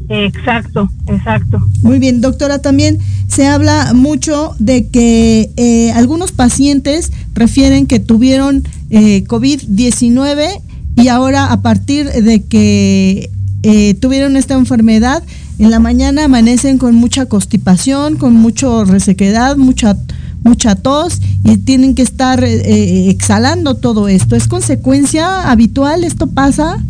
Exacto, 0.10 0.90
exacto. 1.08 1.60
Muy 1.82 2.00
bien, 2.00 2.22
doctora, 2.22 2.60
también 2.60 2.98
se 3.28 3.46
habla 3.46 3.92
mucho 3.94 4.56
de 4.58 4.88
que 4.88 5.52
eh, 5.58 5.92
algunos 5.92 6.32
pacientes 6.32 7.12
refieren 7.34 7.88
que 7.88 8.00
tuvieron 8.00 8.64
eh, 8.90 9.26
COVID-19 9.26 10.62
y 10.96 11.08
ahora 11.10 11.52
a 11.52 11.62
partir 11.62 12.08
de 12.08 12.44
que 12.44 13.30
eh, 13.64 13.94
tuvieron 13.96 14.38
esta 14.38 14.54
enfermedad, 14.54 15.24
en 15.60 15.72
la 15.72 15.80
mañana 15.80 16.26
amanecen 16.26 16.78
con 16.78 16.96
mucha 16.96 17.26
constipación, 17.26 18.16
con 18.16 18.34
mucha 18.34 18.86
resequedad, 18.86 19.58
mucha 19.58 19.98
mucha 20.44 20.76
tos 20.76 21.20
y 21.44 21.58
tienen 21.58 21.94
que 21.94 22.04
estar 22.04 22.42
exhalando 22.42 23.76
todo 23.76 24.08
esto. 24.08 24.36
¿Es 24.38 24.48
consecuencia 24.48 25.52
habitual? 25.52 26.06
¿Esto 26.06 26.28
pasa? 26.28 26.82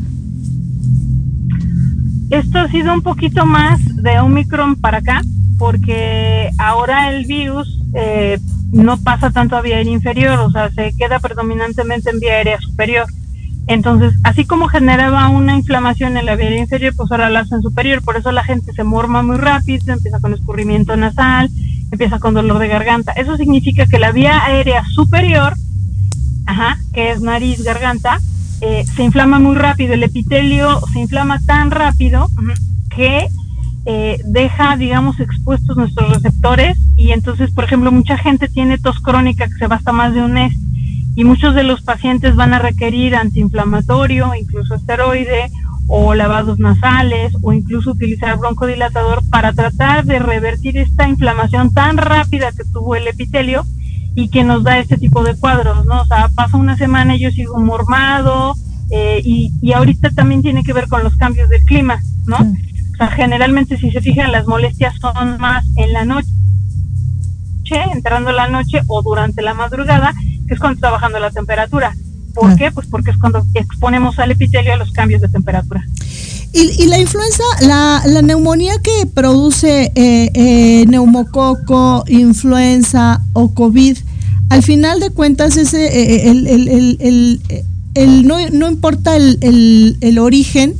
Esto 2.30 2.59
ha 2.59 2.67
sido 2.69 2.93
un 2.93 3.01
poquito 3.01 3.45
más 3.45 3.80
de 4.03 4.19
Omicron 4.19 4.75
para 4.75 4.97
acá, 4.97 5.21
porque 5.57 6.49
ahora 6.57 7.09
el 7.11 7.25
virus 7.25 7.82
eh, 7.93 8.38
no 8.71 8.97
pasa 8.97 9.32
tanto 9.32 9.55
a 9.55 9.61
vía 9.61 9.78
aérea 9.78 9.93
inferior, 9.93 10.39
o 10.39 10.51
sea, 10.51 10.69
se 10.71 10.93
queda 10.97 11.19
predominantemente 11.19 12.09
en 12.09 12.19
vía 12.19 12.34
aérea 12.34 12.59
superior. 12.59 13.05
Entonces, 13.67 14.13
así 14.23 14.45
como 14.45 14.67
generaba 14.67 15.30
una 15.30 15.55
inflamación 15.55 16.17
en 16.17 16.25
la 16.25 16.36
vía 16.36 16.47
aérea 16.47 16.61
inferior, 16.61 16.93
pues 16.95 17.11
ahora 17.11 17.30
la 17.30 17.41
hace 17.41 17.55
en 17.55 17.61
superior. 17.61 18.01
Por 18.01 18.17
eso 18.17 18.32
la 18.32 18.43
gente 18.43 18.73
se 18.73 18.84
morma 18.84 19.21
muy 19.23 19.38
rápido, 19.38 19.93
empieza 19.93 20.19
con 20.19 20.34
escurrimiento 20.34 20.95
nasal, 20.95 21.49
empieza 21.91 22.19
con 22.19 22.34
dolor 22.34 22.59
de 22.59 22.67
garganta. 22.67 23.13
Eso 23.13 23.38
significa 23.38 23.86
que 23.86 23.99
la 23.99 24.11
vía 24.11 24.43
aérea 24.43 24.84
superior, 24.93 25.53
ajá, 26.45 26.78
que 26.93 27.11
es 27.11 27.21
nariz, 27.21 27.63
garganta, 27.63 28.19
eh, 28.62 28.86
se 28.86 29.03
inflama 29.03 29.39
muy 29.39 29.55
rápido, 29.55 29.93
el 29.93 30.03
epitelio 30.03 30.80
se 30.93 30.99
inflama 30.99 31.39
tan 31.45 31.72
rápido 31.72 32.28
que 32.95 33.28
eh, 33.86 34.20
deja, 34.26 34.76
digamos, 34.76 35.20
expuestos 35.20 35.78
nuestros 35.78 36.10
receptores 36.10 36.78
y 36.97 37.12
entonces, 37.12 37.51
por 37.51 37.64
ejemplo, 37.64 37.91
mucha 37.91 38.18
gente 38.18 38.47
tiene 38.47 38.78
tos 38.78 38.99
crónica 38.99 39.47
que 39.47 39.53
se 39.53 39.68
va 39.68 39.78
hasta 39.78 39.91
más 39.91 40.14
de 40.14 40.22
un 40.22 40.34
mes 40.34 40.58
y 41.16 41.24
muchos 41.24 41.55
de 41.55 41.64
los 41.64 41.82
pacientes 41.82 42.36
van 42.36 42.53
a 42.53 42.60
requerir 42.60 43.16
antiinflamatorio, 43.16 44.36
incluso 44.36 44.76
esteroide 44.76 45.49
o 45.88 46.14
lavados 46.14 46.60
nasales 46.60 47.34
o 47.41 47.53
incluso 47.53 47.91
utilizar 47.91 48.38
broncodilatador 48.38 49.22
para 49.30 49.53
tratar 49.53 50.05
de 50.05 50.20
revertir 50.20 50.78
esta 50.78 51.08
inflamación 51.08 51.74
tan 51.74 51.97
rápida 51.97 52.51
que 52.51 52.66
tuvo 52.66 52.95
el 52.95 53.08
epitelio 53.08 53.64
y 54.18 54.30
que 54.30 54.43
nos 54.43 54.63
da 54.63 54.80
este 54.80 54.97
tipo 54.97 55.24
de 55.24 55.36
cuadros, 55.36 55.86
¿no? 55.86 56.01
O 56.01 56.05
sea, 56.07 56.28
pasa 56.34 56.57
una 56.57 56.76
semana 56.76 57.15
y 57.15 57.20
yo 57.20 57.30
sigo 57.30 57.59
mormado 57.59 58.55
eh, 58.89 59.22
y, 59.24 59.53
y 59.61 59.74
ahorita 59.74 60.09
también 60.09 60.41
tiene 60.41 60.63
que 60.63 60.74
ver 60.74 60.88
con 60.88 61.03
los 61.03 61.15
cambios 61.18 61.47
del 61.49 61.63
clima, 61.65 62.01
¿no? 62.26 62.38
O 62.38 62.97
sea, 62.97 63.09
generalmente 63.09 63.78
si 63.78 63.91
se 63.91 64.01
fijan 64.01 64.32
las 64.32 64.47
molestias 64.47 64.95
son 64.99 65.38
más 65.38 65.68
en 65.76 65.93
la 65.93 66.03
noche, 66.03 66.28
entrando 67.93 68.32
la 68.32 68.47
noche 68.47 68.82
o 68.88 69.03
durante 69.03 69.43
la 69.43 69.53
madrugada, 69.53 70.15
que 70.47 70.55
es 70.55 70.59
cuando 70.59 70.78
está 70.78 70.89
bajando 70.89 71.20
la 71.20 71.30
temperatura. 71.30 71.93
¿Por 72.34 72.55
qué? 72.55 72.72
Pues 72.72 72.88
porque 72.88 73.11
es 73.11 73.18
cuando 73.18 73.45
exponemos 73.53 74.18
al 74.18 74.32
epitelio 74.32 74.74
a 74.74 74.78
los 74.78 74.91
cambios 74.93 75.22
de 75.22 75.30
temperatura. 75.30 75.86
Y, 76.54 76.86
la 76.86 77.00
influenza, 77.00 77.43
la, 77.62 78.02
la, 78.06 78.22
neumonía 78.22 78.74
que 78.82 79.06
produce 79.06 79.91
eh, 79.95 80.32
eh, 80.34 80.86
neumococo, 80.88 82.04
influenza 82.08 83.22
o 83.34 83.54
COVID, 83.54 83.98
al 84.50 84.64
final 84.64 85.00
de 85.00 85.10
cuentas 85.12 85.58
ese, 85.58 85.86
eh, 85.86 86.30
el, 86.32 86.48
el, 86.48 86.98
el, 87.00 87.41
el, 87.93 88.28
no, 88.28 88.38
no 88.50 88.70
importa 88.70 89.16
el, 89.16 90.20
origen, 90.20 90.74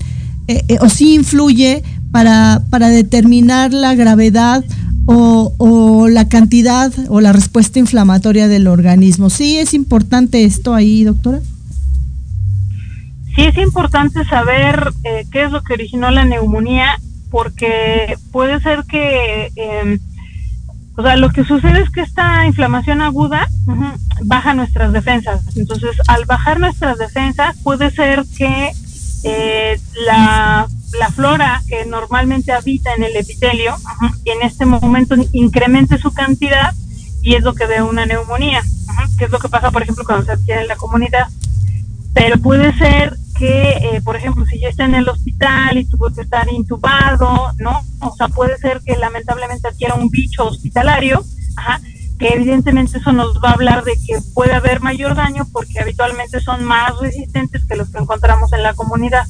o 0.80 0.90
sí 0.90 1.14
influye 1.14 1.84
para, 2.12 2.64
para 2.70 2.90
determinar 2.90 3.74
la 3.74 3.94
gravedad 3.94 4.64
o, 5.06 5.54
o, 5.58 6.08
la 6.08 6.28
cantidad 6.28 6.92
o 7.10 7.22
la 7.22 7.34
respuesta 7.34 7.80
inflamatoria 7.80 8.48
del 8.48 8.68
organismo. 8.68 9.30
¿Sí 9.30 9.58
es 9.58 9.74
importante 9.74 10.44
esto 10.44 10.74
ahí, 10.74 11.04
doctora? 11.04 11.42
Sí 13.38 13.44
es 13.44 13.58
importante 13.60 14.26
saber 14.26 14.92
eh, 15.04 15.28
qué 15.32 15.44
es 15.44 15.52
lo 15.52 15.62
que 15.62 15.74
originó 15.74 16.10
la 16.10 16.26
neumonía, 16.26 17.00
porque 17.30 18.18
puede 18.32 18.60
ser 18.62 18.84
que, 18.86 19.52
eh, 19.56 20.00
o 20.96 21.04
sea, 21.04 21.18
lo 21.18 21.30
que 21.30 21.44
sucede 21.44 21.84
es 21.84 21.92
que 21.92 22.02
esta 22.02 22.48
inflamación 22.48 23.00
aguda 23.00 23.48
baja 24.24 24.56
nuestras 24.56 24.92
defensas. 24.92 25.56
Entonces, 25.56 25.98
al 26.08 26.26
bajar 26.26 26.60
nuestras 26.60 26.98
defensas, 26.98 27.56
puede 27.62 27.92
ser 27.92 28.24
que 28.36 28.72
eh, 29.24 29.80
la, 30.08 30.68
la, 31.00 31.10
flora 31.10 31.62
que 31.68 31.86
normalmente 31.86 32.54
habita 32.54 32.96
en 32.96 33.04
el 33.04 33.16
epitelio, 33.18 33.76
en 34.26 34.42
este 34.42 34.66
momento 34.66 35.16
incremente 35.32 36.00
su 36.00 36.12
cantidad 36.12 36.74
y 37.22 37.36
es 37.36 37.44
lo 37.44 37.54
que 37.54 37.68
ve 37.68 37.84
una 37.84 38.08
neumonía, 38.08 38.64
que 39.20 39.26
es 39.26 39.32
lo 39.32 39.38
que 39.38 39.50
pasa, 39.50 39.70
por 39.70 39.84
ejemplo, 39.84 40.06
cuando 40.06 40.26
se 40.26 40.32
adquiere 40.32 40.62
en 40.62 40.68
la 40.68 40.76
comunidad. 40.76 41.28
Pero 42.16 42.40
puede 42.40 42.76
ser 42.80 43.16
que, 43.38 43.70
eh, 43.72 44.02
por 44.04 44.16
ejemplo, 44.16 44.46
si 44.46 44.60
ya 44.60 44.70
está 44.70 44.86
en 44.86 44.96
el 44.96 45.08
hospital 45.10 45.78
y 45.78 45.86
tuvo 45.86 46.10
que 46.14 46.22
estar 46.22 46.52
intubado, 46.52 47.52
¿no? 47.60 47.82
O 48.02 48.16
sea, 48.16 48.28
puede 48.28 48.58
ser 48.58 48.82
que 48.86 48.98
lamentablemente 48.98 49.68
adquiera 49.68 49.96
un 49.96 50.10
bicho 50.10 50.46
hospitalario, 50.46 51.24
ajá, 51.56 51.80
que 52.20 52.30
evidentemente 52.30 52.98
eso 52.98 53.12
nos 53.14 53.38
va 53.38 53.50
a 53.50 53.54
hablar 53.54 53.84
de 53.84 53.94
que 53.94 54.20
puede 54.34 54.54
haber 54.54 54.82
mayor 54.82 55.16
daño 55.16 55.46
porque 55.52 55.80
habitualmente 55.80 56.40
son 56.40 56.64
más 56.64 56.98
resistentes 57.00 57.66
que 57.66 57.76
los 57.76 57.90
que 57.90 58.00
encontramos 58.00 58.52
en 58.54 58.64
la 58.64 58.74
comunidad. 58.74 59.26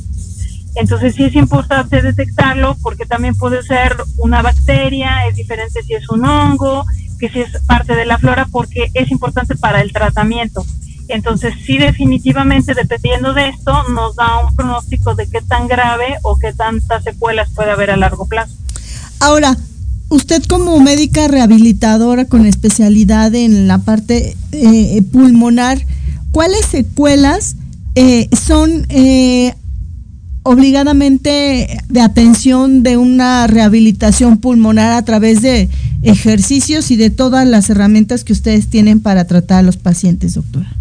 Entonces 0.76 1.16
sí 1.16 1.24
es 1.24 1.36
importante 1.36 2.02
detectarlo 2.02 2.78
porque 2.82 3.06
también 3.06 3.36
puede 3.36 3.64
ser 3.64 3.96
una 4.18 4.42
bacteria, 4.42 5.28
es 5.28 5.36
diferente 5.36 5.82
si 5.84 5.96
es 5.96 6.08
un 6.10 6.24
hongo, 6.24 6.86
que 7.20 7.30
si 7.30 7.42
es 7.42 7.52
parte 7.66 7.96
de 7.96 8.06
la 8.06 8.20
flora 8.20 8.48
porque 8.52 8.90
es 8.94 9.12
importante 9.12 9.56
para 9.56 9.82
el 9.82 9.92
tratamiento. 9.92 10.64
Entonces, 11.08 11.54
sí, 11.66 11.78
definitivamente, 11.78 12.74
dependiendo 12.74 13.34
de 13.34 13.50
esto, 13.50 13.72
nos 13.90 14.16
da 14.16 14.46
un 14.46 14.56
pronóstico 14.56 15.16
de 15.16 15.28
qué 15.30 15.42
tan 15.42 15.68
grave 15.68 16.16
o 16.24 16.38
qué 16.38 16.54
tantas 16.54 17.04
secuelas 17.04 17.50
puede 17.56 17.72
haber 17.72 17.92
a 17.92 17.98
largo 17.98 18.26
plazo. 18.26 18.56
Ahora, 19.20 19.58
usted 20.10 20.44
como 20.44 20.80
médica 20.80 21.28
rehabilitadora 21.28 22.26
con 22.26 22.46
especialidad 22.46 23.34
en 23.36 23.68
la 23.68 23.80
parte 23.80 24.36
eh, 24.52 25.02
pulmonar, 25.12 25.84
¿cuáles 26.32 26.66
secuelas 26.66 27.56
eh, 27.96 28.30
son 28.36 28.86
eh, 28.90 29.54
obligadamente 30.44 31.82
de 31.90 32.02
atención 32.02 32.84
de 32.84 32.96
una 32.96 33.48
rehabilitación 33.48 34.38
pulmonar 34.38 34.94
a 34.94 35.04
través 35.04 35.42
de 35.42 35.70
ejercicios 36.04 36.92
y 36.92 36.96
de 36.96 37.10
todas 37.10 37.48
las 37.48 37.70
herramientas 37.70 38.24
que 38.24 38.34
ustedes 38.34 38.68
tienen 38.68 39.02
para 39.02 39.26
tratar 39.26 39.60
a 39.60 39.64
los 39.64 39.78
pacientes, 39.78 40.36
doctora? 40.36 40.77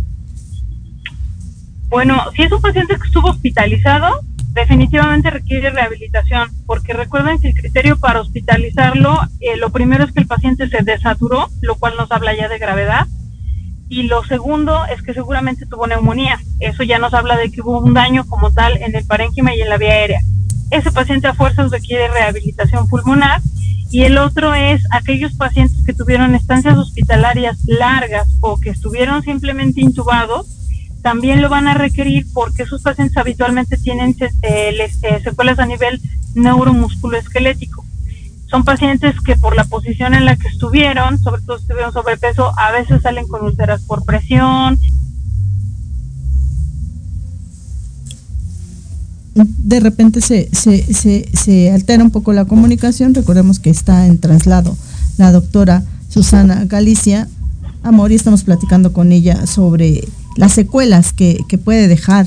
Bueno, 1.88 2.20
si 2.34 2.42
es 2.42 2.52
un 2.52 2.60
paciente 2.60 2.96
que 2.96 3.06
estuvo 3.06 3.30
hospitalizado, 3.30 4.20
definitivamente 4.52 5.30
requiere 5.30 5.70
rehabilitación, 5.70 6.50
porque 6.66 6.92
recuerden 6.94 7.38
que 7.38 7.48
el 7.48 7.54
criterio 7.54 7.98
para 7.98 8.20
hospitalizarlo, 8.20 9.20
eh, 9.40 9.56
lo 9.56 9.70
primero 9.70 10.04
es 10.04 10.12
que 10.12 10.20
el 10.20 10.26
paciente 10.26 10.68
se 10.68 10.82
desaturó, 10.82 11.48
lo 11.60 11.76
cual 11.76 11.94
nos 11.96 12.10
habla 12.10 12.34
ya 12.34 12.48
de 12.48 12.58
gravedad. 12.58 13.06
y 13.88 14.02
lo 14.02 14.24
segundo 14.24 14.84
es 14.86 15.00
que 15.02 15.14
seguramente 15.14 15.64
tuvo 15.66 15.86
neumonía. 15.86 16.40
Eso 16.58 16.82
ya 16.82 16.98
nos 16.98 17.14
habla 17.14 17.36
de 17.36 17.52
que 17.52 17.60
hubo 17.60 17.78
un 17.78 17.94
daño 17.94 18.26
como 18.26 18.52
tal 18.52 18.76
en 18.78 18.96
el 18.96 19.06
parénquima 19.06 19.54
y 19.54 19.62
en 19.62 19.68
la 19.68 19.78
vía 19.78 19.92
aérea. 19.92 20.20
Ese 20.70 20.90
paciente 20.90 21.28
a 21.28 21.34
fuerzas 21.34 21.70
requiere 21.70 22.08
rehabilitación 22.08 22.88
pulmonar 22.88 23.40
y 23.90 24.02
el 24.02 24.18
otro 24.18 24.54
es 24.54 24.82
aquellos 24.90 25.34
pacientes 25.34 25.84
que 25.86 25.94
tuvieron 25.94 26.34
estancias 26.34 26.76
hospitalarias 26.76 27.58
largas 27.66 28.26
o 28.40 28.58
que 28.58 28.70
estuvieron 28.70 29.22
simplemente 29.22 29.80
intubados, 29.80 30.48
también 31.02 31.40
lo 31.40 31.48
van 31.48 31.68
a 31.68 31.74
requerir 31.74 32.26
porque 32.32 32.64
esos 32.64 32.82
pacientes 32.82 33.16
habitualmente 33.16 33.76
tienen 33.76 34.16
eh, 34.20 34.74
eh, 35.02 35.20
secuelas 35.22 35.58
a 35.58 35.66
nivel 35.66 36.00
neuromusculoesquelético. 36.34 37.84
Son 38.50 38.64
pacientes 38.64 39.14
que 39.20 39.36
por 39.36 39.56
la 39.56 39.64
posición 39.64 40.14
en 40.14 40.24
la 40.24 40.36
que 40.36 40.48
estuvieron, 40.48 41.18
sobre 41.18 41.42
todo 41.42 41.58
si 41.58 41.66
tuvieron 41.66 41.92
sobrepeso, 41.92 42.52
a 42.58 42.72
veces 42.72 43.02
salen 43.02 43.26
con 43.26 43.44
úlceras 43.44 43.82
por 43.82 44.04
presión. 44.04 44.78
De 49.34 49.80
repente 49.80 50.20
se, 50.20 50.48
se, 50.52 50.92
se, 50.94 51.28
se 51.32 51.70
altera 51.70 52.02
un 52.02 52.10
poco 52.10 52.32
la 52.32 52.46
comunicación. 52.46 53.14
Recordemos 53.14 53.58
que 53.58 53.70
está 53.70 54.06
en 54.06 54.18
traslado 54.18 54.76
la 55.18 55.32
doctora 55.32 55.82
Susana 56.08 56.64
Galicia. 56.64 57.28
Amor, 57.82 58.12
y 58.12 58.14
estamos 58.14 58.44
platicando 58.44 58.92
con 58.92 59.12
ella 59.12 59.46
sobre 59.46 60.04
las 60.36 60.52
secuelas 60.52 61.12
que, 61.12 61.38
que 61.48 61.58
puede 61.58 61.88
dejar 61.88 62.26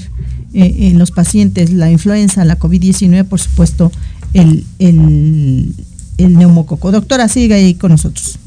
eh, 0.54 0.90
en 0.90 0.98
los 0.98 1.12
pacientes 1.12 1.72
la 1.72 1.92
influenza, 1.92 2.44
la 2.46 2.58
COVID-19, 2.58 3.24
por 3.26 3.40
supuesto, 3.40 3.92
el, 4.34 4.66
el, 4.80 5.74
el 6.18 6.38
neumococo. 6.38 6.92
Doctora, 6.92 7.28
sigue 7.28 7.54
ahí 7.54 7.76
con 7.76 7.92
nosotros. 7.92 8.40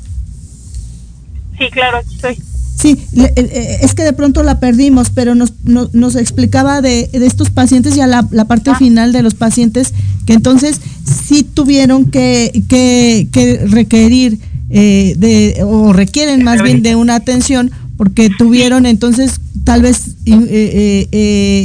Sí, 1.58 1.64
claro, 1.70 1.98
aquí 1.98 2.14
estoy. 2.14 2.38
Sí, 2.76 2.98
eh, 3.16 3.78
es 3.82 3.94
que 3.94 4.02
de 4.02 4.12
pronto 4.12 4.42
la 4.42 4.58
perdimos, 4.58 5.10
pero 5.10 5.36
nos, 5.36 5.52
nos, 5.64 6.16
explicaba 6.16 6.80
de, 6.80 7.08
de, 7.12 7.26
estos 7.26 7.50
pacientes, 7.50 7.94
ya 7.94 8.08
la, 8.08 8.26
la 8.32 8.46
parte 8.46 8.70
ah. 8.70 8.76
final 8.76 9.12
de 9.12 9.22
los 9.22 9.34
pacientes, 9.34 9.94
que 10.26 10.32
entonces 10.32 10.80
sí 11.04 11.44
tuvieron 11.44 12.06
que, 12.06 12.64
que, 12.68 13.28
que 13.30 13.66
requerir 13.66 14.40
eh, 14.70 15.14
de, 15.18 15.62
o 15.64 15.92
requieren 15.92 16.42
más 16.42 16.62
bien 16.62 16.82
de 16.82 16.96
una 16.96 17.14
atención, 17.14 17.70
porque 17.96 18.30
tuvieron 18.30 18.86
entonces 18.86 19.40
tal 19.64 19.82
vez 19.82 20.16
eh, 20.26 21.08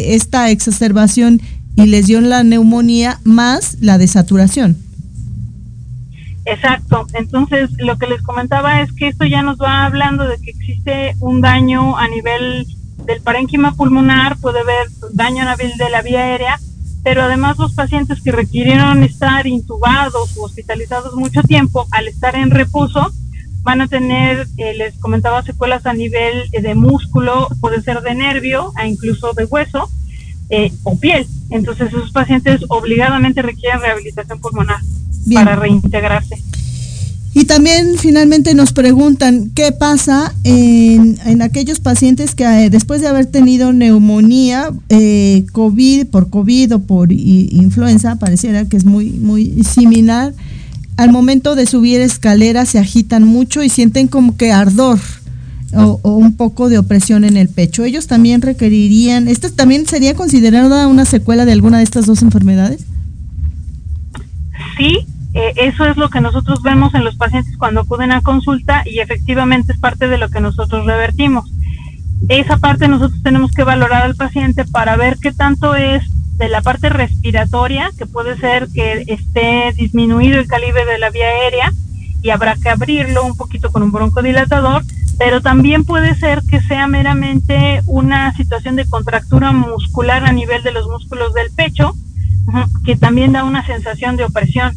esta 0.07 0.49
exacerbación 0.51 1.41
y 1.75 1.85
les 1.85 2.07
dio 2.07 2.21
la 2.21 2.43
neumonía 2.43 3.19
más 3.23 3.77
la 3.81 3.97
desaturación. 3.97 4.77
Exacto. 6.47 7.07
Entonces, 7.13 7.69
lo 7.77 7.97
que 7.97 8.07
les 8.07 8.21
comentaba 8.21 8.81
es 8.81 8.93
que 8.93 9.09
esto 9.09 9.25
ya 9.25 9.41
nos 9.41 9.57
va 9.57 9.85
hablando 9.85 10.27
de 10.27 10.37
que 10.39 10.51
existe 10.51 11.15
un 11.19 11.41
daño 11.41 11.97
a 11.97 12.07
nivel 12.07 12.65
del 13.05 13.21
parénquima 13.21 13.73
pulmonar, 13.73 14.37
puede 14.37 14.61
haber 14.61 14.87
daño 15.13 15.43
a 15.43 15.55
nivel 15.55 15.77
de 15.77 15.89
la 15.89 16.01
vía 16.01 16.21
aérea, 16.21 16.59
pero 17.03 17.23
además 17.23 17.57
los 17.57 17.73
pacientes 17.73 18.21
que 18.21 18.31
requirieron 18.31 19.03
estar 19.03 19.45
intubados 19.45 20.37
o 20.37 20.43
hospitalizados 20.43 21.15
mucho 21.15 21.43
tiempo, 21.43 21.85
al 21.91 22.07
estar 22.07 22.35
en 22.35 22.49
reposo, 22.49 23.11
van 23.67 23.81
a 23.81 23.87
tener, 23.89 24.47
eh, 24.55 24.73
les 24.75 24.95
comentaba, 24.95 25.43
secuelas 25.43 25.85
a 25.85 25.91
nivel 25.91 26.49
de 26.51 26.73
músculo, 26.73 27.49
puede 27.59 27.81
ser 27.81 28.01
de 28.01 28.15
nervio, 28.15 28.71
e 28.81 28.87
incluso 28.87 29.33
de 29.33 29.43
hueso 29.43 29.89
eh, 30.49 30.71
o 30.83 30.97
piel. 30.97 31.27
Entonces, 31.49 31.89
esos 31.89 32.13
pacientes 32.13 32.61
obligadamente 32.69 33.41
requieren 33.41 33.81
rehabilitación 33.81 34.39
pulmonar 34.39 34.79
para 35.33 35.57
reintegrarse. 35.57 36.37
Y 37.33 37.43
también 37.43 37.97
finalmente 37.97 38.53
nos 38.53 38.71
preguntan 38.71 39.51
qué 39.53 39.73
pasa 39.73 40.33
en, 40.45 41.17
en 41.25 41.41
aquellos 41.41 41.81
pacientes 41.81 42.35
que 42.35 42.45
eh, 42.45 42.69
después 42.69 43.01
de 43.01 43.07
haber 43.07 43.25
tenido 43.25 43.73
neumonía, 43.73 44.71
eh, 44.87 45.45
COVID, 45.51 46.07
por 46.07 46.29
COVID 46.29 46.75
o 46.75 46.79
por 46.79 47.11
influenza, 47.11 48.15
pareciera 48.15 48.63
que 48.63 48.77
es 48.77 48.85
muy, 48.85 49.09
muy 49.09 49.61
similar, 49.65 50.33
al 50.97 51.11
momento 51.11 51.55
de 51.55 51.65
subir 51.65 52.01
escaleras 52.01 52.69
se 52.69 52.79
agitan 52.79 53.23
mucho 53.23 53.63
y 53.63 53.69
sienten 53.69 54.07
como 54.07 54.35
que 54.35 54.51
ardor. 54.51 54.99
O, 55.73 55.99
o, 56.01 56.15
un 56.15 56.37
poco 56.37 56.69
de 56.69 56.77
opresión 56.77 57.25
en 57.25 57.35
el 57.35 57.49
pecho. 57.49 57.83
Ellos 57.83 58.07
también 58.07 58.41
requerirían, 58.41 59.27
¿esta 59.27 59.51
también 59.51 59.85
sería 59.85 60.15
considerada 60.15 60.87
una 60.87 61.03
secuela 61.03 61.43
de 61.43 61.51
alguna 61.51 61.79
de 61.79 61.83
estas 61.83 62.05
dos 62.05 62.21
enfermedades? 62.21 62.85
Sí, 64.77 65.05
eh, 65.33 65.53
eso 65.57 65.85
es 65.85 65.97
lo 65.97 66.09
que 66.09 66.21
nosotros 66.21 66.63
vemos 66.63 66.93
en 66.95 67.03
los 67.03 67.15
pacientes 67.15 67.57
cuando 67.57 67.81
acuden 67.81 68.11
a 68.11 68.21
consulta 68.21 68.83
y 68.85 68.99
efectivamente 68.99 69.73
es 69.73 69.79
parte 69.79 70.07
de 70.07 70.17
lo 70.17 70.29
que 70.29 70.39
nosotros 70.39 70.85
revertimos. 70.85 71.51
Esa 72.29 72.57
parte 72.57 72.87
nosotros 72.87 73.21
tenemos 73.21 73.51
que 73.51 73.63
valorar 73.63 74.03
al 74.03 74.15
paciente 74.15 74.65
para 74.65 74.95
ver 74.97 75.17
qué 75.21 75.31
tanto 75.31 75.75
es 75.75 76.03
de 76.37 76.49
la 76.49 76.61
parte 76.61 76.89
respiratoria, 76.89 77.91
que 77.97 78.05
puede 78.05 78.37
ser 78.37 78.67
que 78.73 79.03
esté 79.07 79.73
disminuido 79.75 80.39
el 80.39 80.47
calibre 80.47 80.85
de 80.85 80.99
la 80.99 81.09
vía 81.09 81.27
aérea 81.27 81.73
y 82.21 82.29
habrá 82.29 82.55
que 82.55 82.69
abrirlo 82.69 83.25
un 83.25 83.35
poquito 83.35 83.71
con 83.71 83.83
un 83.83 83.91
broncodilatador, 83.91 84.83
pero 85.17 85.41
también 85.41 85.83
puede 85.83 86.15
ser 86.15 86.43
que 86.49 86.61
sea 86.61 86.87
meramente 86.87 87.81
una 87.87 88.33
situación 88.35 88.75
de 88.75 88.87
contractura 88.87 89.51
muscular 89.51 90.25
a 90.25 90.31
nivel 90.31 90.61
de 90.61 90.71
los 90.71 90.87
músculos 90.87 91.33
del 91.33 91.49
pecho, 91.51 91.93
que 92.85 92.95
también 92.95 93.33
da 93.33 93.43
una 93.43 93.65
sensación 93.65 94.15
de 94.15 94.25
opresión 94.25 94.73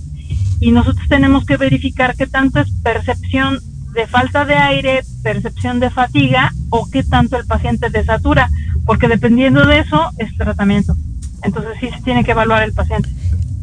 y 0.61 0.73
nosotros 0.73 1.09
tenemos 1.09 1.45
que 1.45 1.57
verificar 1.57 2.17
qué 2.17 2.27
tanto 2.27 2.61
es 2.61 2.71
percepción 2.83 3.59
de 3.93 4.07
falta 4.07 4.45
de 4.45 4.55
aire, 4.55 5.03
percepción 5.23 5.81
de 5.81 5.91
fatiga 5.91 6.53
o 6.71 6.89
qué 6.91 7.03
tanto 7.03 7.37
el 7.37 7.47
paciente 7.47 7.91
desatura, 7.91 8.49
porque 8.87 9.09
dependiendo 9.09 9.67
de 9.67 9.81
eso 9.81 10.11
es 10.19 10.35
tratamiento. 10.37 10.95
Entonces 11.43 11.73
sí 11.81 11.89
se 11.95 12.03
tiene 12.03 12.25
que 12.25 12.33
evaluar 12.33 12.63
el 12.63 12.73
paciente. 12.73 13.09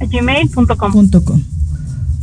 gmail.com. 0.09 0.93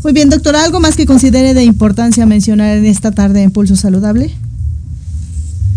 Muy 0.04 0.14
bien, 0.14 0.30
doctora, 0.30 0.64
¿algo 0.64 0.80
más 0.80 0.96
que 0.96 1.06
considere 1.06 1.54
de 1.54 1.64
importancia 1.64 2.26
mencionar 2.26 2.78
en 2.78 2.86
esta 2.86 3.12
tarde 3.12 3.44
en 3.44 3.52
Pulso 3.52 3.76
Saludable? 3.76 4.32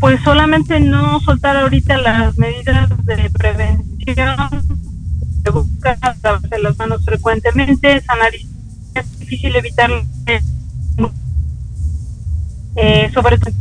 Pues 0.01 0.20
solamente 0.22 0.81
no 0.81 1.20
soltar 1.20 1.57
ahorita 1.57 1.99
las 1.99 2.39
medidas 2.39 2.89
de 3.05 3.31
prevención, 3.31 4.37
de 5.43 5.51
buscar 5.51 5.99
lavarse 6.22 6.59
las 6.59 6.79
manos 6.79 7.05
frecuentemente, 7.05 8.01
sanar 8.03 8.33
es 8.95 9.18
difícil 9.18 9.55
evitar 9.57 9.91
eh, 12.77 13.11
sobre 13.12 13.39
todo 13.39 13.53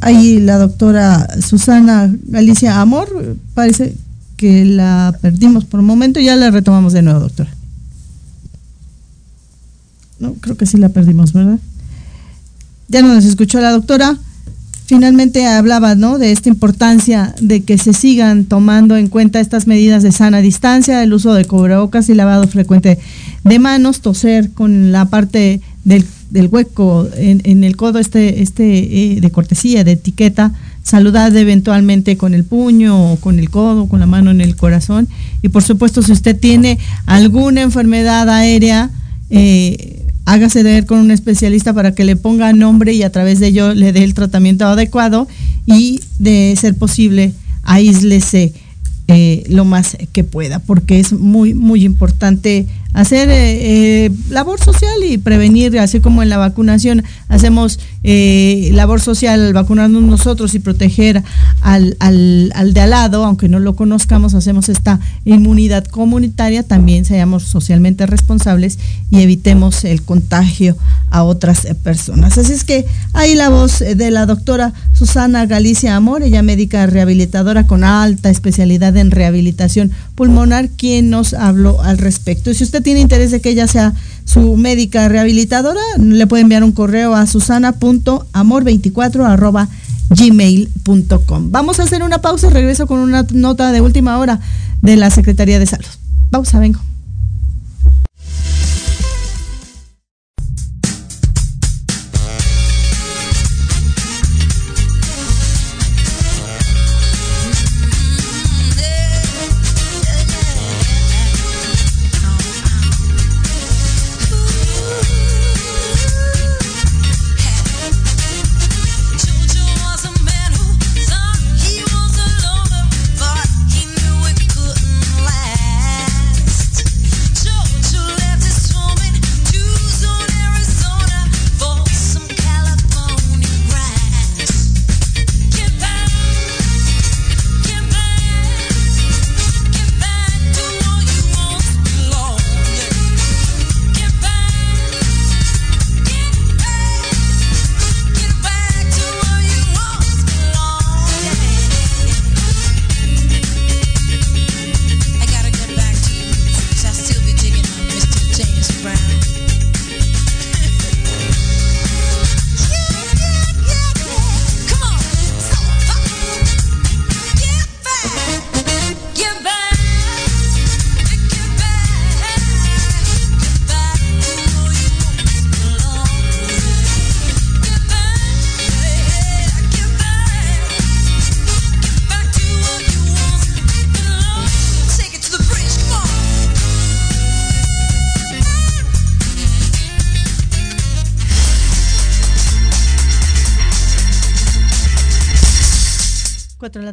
ahí 0.00 0.38
la 0.38 0.58
doctora 0.58 1.26
Susana 1.40 2.08
Galicia 2.26 2.80
Amor 2.80 3.36
parece 3.54 3.96
que 4.36 4.64
la 4.64 5.16
perdimos 5.20 5.64
por 5.64 5.80
un 5.80 5.86
momento, 5.86 6.20
ya 6.20 6.36
la 6.36 6.50
retomamos 6.50 6.92
de 6.92 7.02
nuevo, 7.02 7.20
doctora. 7.20 7.50
No, 10.18 10.34
creo 10.34 10.56
que 10.56 10.66
sí 10.66 10.78
la 10.78 10.88
perdimos, 10.88 11.32
¿verdad? 11.32 11.58
Ya 12.88 13.02
no 13.02 13.14
nos 13.14 13.24
escuchó 13.24 13.60
la 13.60 13.70
doctora. 13.70 14.16
Finalmente 14.86 15.46
hablaba, 15.46 15.96
¿no? 15.96 16.18
De 16.18 16.30
esta 16.30 16.48
importancia 16.48 17.34
de 17.40 17.64
que 17.64 17.76
se 17.76 17.92
sigan 17.92 18.44
tomando 18.44 18.96
en 18.96 19.08
cuenta 19.08 19.40
estas 19.40 19.66
medidas 19.66 20.02
de 20.04 20.12
sana 20.12 20.38
distancia, 20.38 21.02
el 21.02 21.12
uso 21.12 21.34
de 21.34 21.44
cubrebocas 21.44 22.08
y 22.08 22.14
lavado 22.14 22.46
frecuente 22.46 22.98
de 23.42 23.58
manos, 23.58 24.00
toser 24.00 24.52
con 24.52 24.92
la 24.92 25.06
parte 25.06 25.60
del, 25.84 26.04
del 26.30 26.46
hueco 26.46 27.08
en, 27.16 27.40
en, 27.44 27.64
el 27.64 27.76
codo, 27.76 27.98
este, 27.98 28.42
este 28.42 29.14
eh, 29.14 29.20
de 29.20 29.30
cortesía, 29.30 29.82
de 29.82 29.92
etiqueta, 29.92 30.52
saludar 30.86 31.36
eventualmente 31.36 32.16
con 32.16 32.32
el 32.32 32.44
puño 32.44 33.12
o 33.12 33.16
con 33.16 33.40
el 33.40 33.50
codo, 33.50 33.88
con 33.88 33.98
la 33.98 34.06
mano 34.06 34.30
en 34.30 34.40
el 34.40 34.54
corazón. 34.54 35.08
Y 35.42 35.48
por 35.48 35.64
supuesto, 35.64 36.00
si 36.00 36.12
usted 36.12 36.38
tiene 36.38 36.78
alguna 37.06 37.62
enfermedad 37.62 38.30
aérea, 38.30 38.90
eh, 39.28 40.06
hágase 40.26 40.62
ver 40.62 40.86
con 40.86 40.98
un 40.98 41.10
especialista 41.10 41.74
para 41.74 41.92
que 41.92 42.04
le 42.04 42.14
ponga 42.14 42.52
nombre 42.52 42.92
y 42.92 43.02
a 43.02 43.10
través 43.10 43.40
de 43.40 43.48
ello 43.48 43.74
le 43.74 43.92
dé 43.92 44.04
el 44.04 44.14
tratamiento 44.14 44.64
adecuado 44.64 45.26
y 45.66 46.00
de 46.20 46.54
ser 46.56 46.76
posible 46.76 47.32
aíslese 47.64 48.52
eh, 49.08 49.44
lo 49.48 49.64
más 49.64 49.96
que 50.12 50.24
pueda, 50.24 50.58
porque 50.58 50.98
es 50.98 51.12
muy, 51.12 51.54
muy 51.54 51.84
importante 51.84 52.66
hacer 52.96 53.28
eh, 53.28 54.06
eh, 54.06 54.10
labor 54.30 54.58
social 54.58 55.04
y 55.06 55.18
prevenir, 55.18 55.78
así 55.78 56.00
como 56.00 56.22
en 56.22 56.30
la 56.30 56.38
vacunación. 56.38 57.04
Hacemos 57.28 57.78
eh, 58.02 58.70
labor 58.72 59.02
social 59.02 59.38
al 59.44 59.52
vacunarnos 59.52 60.02
nosotros 60.02 60.54
y 60.54 60.60
proteger 60.60 61.22
al, 61.60 61.94
al, 62.00 62.50
al, 62.54 62.72
de 62.72 62.80
al 62.80 62.90
lado, 62.90 63.24
aunque 63.26 63.50
no 63.50 63.58
lo 63.58 63.76
conozcamos, 63.76 64.32
hacemos 64.32 64.70
esta 64.70 64.98
inmunidad 65.26 65.84
comunitaria, 65.84 66.62
también 66.62 67.04
seamos 67.04 67.42
socialmente 67.42 68.06
responsables 68.06 68.78
y 69.10 69.20
evitemos 69.20 69.84
el 69.84 70.00
contagio 70.00 70.74
a 71.10 71.24
otras 71.24 71.66
personas. 71.82 72.38
Así 72.38 72.52
es 72.52 72.62
que 72.64 72.86
ahí 73.12 73.34
la 73.34 73.48
voz 73.48 73.80
de 73.80 74.10
la 74.10 74.26
doctora 74.26 74.72
Susana 74.92 75.46
Galicia 75.46 75.96
Amor, 75.96 76.22
ella 76.22 76.42
médica 76.42 76.86
rehabilitadora 76.86 77.66
con 77.66 77.82
alta 77.84 78.30
especialidad 78.30 78.96
en 78.96 79.10
rehabilitación 79.10 79.90
pulmonar, 80.14 80.68
quien 80.70 81.10
nos 81.10 81.34
habló 81.34 81.82
al 81.82 81.98
respecto. 81.98 82.54
Si 82.54 82.64
usted 82.64 82.82
tiene 82.82 83.00
interés 83.00 83.30
de 83.30 83.40
que 83.40 83.50
ella 83.50 83.66
sea 83.66 83.92
su 84.24 84.56
médica 84.56 85.08
rehabilitadora, 85.08 85.80
le 85.98 86.26
puede 86.26 86.42
enviar 86.42 86.64
un 86.64 86.72
correo 86.72 87.14
a 87.14 87.26
susana.amor24 87.26 89.68
gmail.com. 90.08 91.50
Vamos 91.50 91.80
a 91.80 91.82
hacer 91.82 92.02
una 92.02 92.20
pausa 92.20 92.46
y 92.46 92.50
regreso 92.50 92.86
con 92.86 93.00
una 93.00 93.26
nota 93.32 93.72
de 93.72 93.80
última 93.80 94.18
hora 94.18 94.40
de 94.82 94.96
la 94.96 95.10
Secretaría 95.10 95.58
de 95.58 95.66
Salud. 95.66 95.86
Pausa, 96.30 96.58
vengo. 96.58 96.80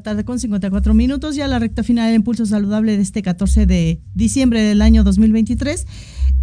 Tarde 0.03 0.23
con 0.23 0.39
54 0.39 0.93
minutos, 0.93 1.35
ya 1.35 1.47
la 1.47 1.59
recta 1.59 1.83
final 1.83 2.07
del 2.07 2.15
impulso 2.17 2.45
saludable 2.45 2.95
de 2.95 3.01
este 3.01 3.21
14 3.21 3.65
de 3.65 4.01
diciembre 4.13 4.61
del 4.61 4.81
año 4.81 5.03
2023. 5.03 5.87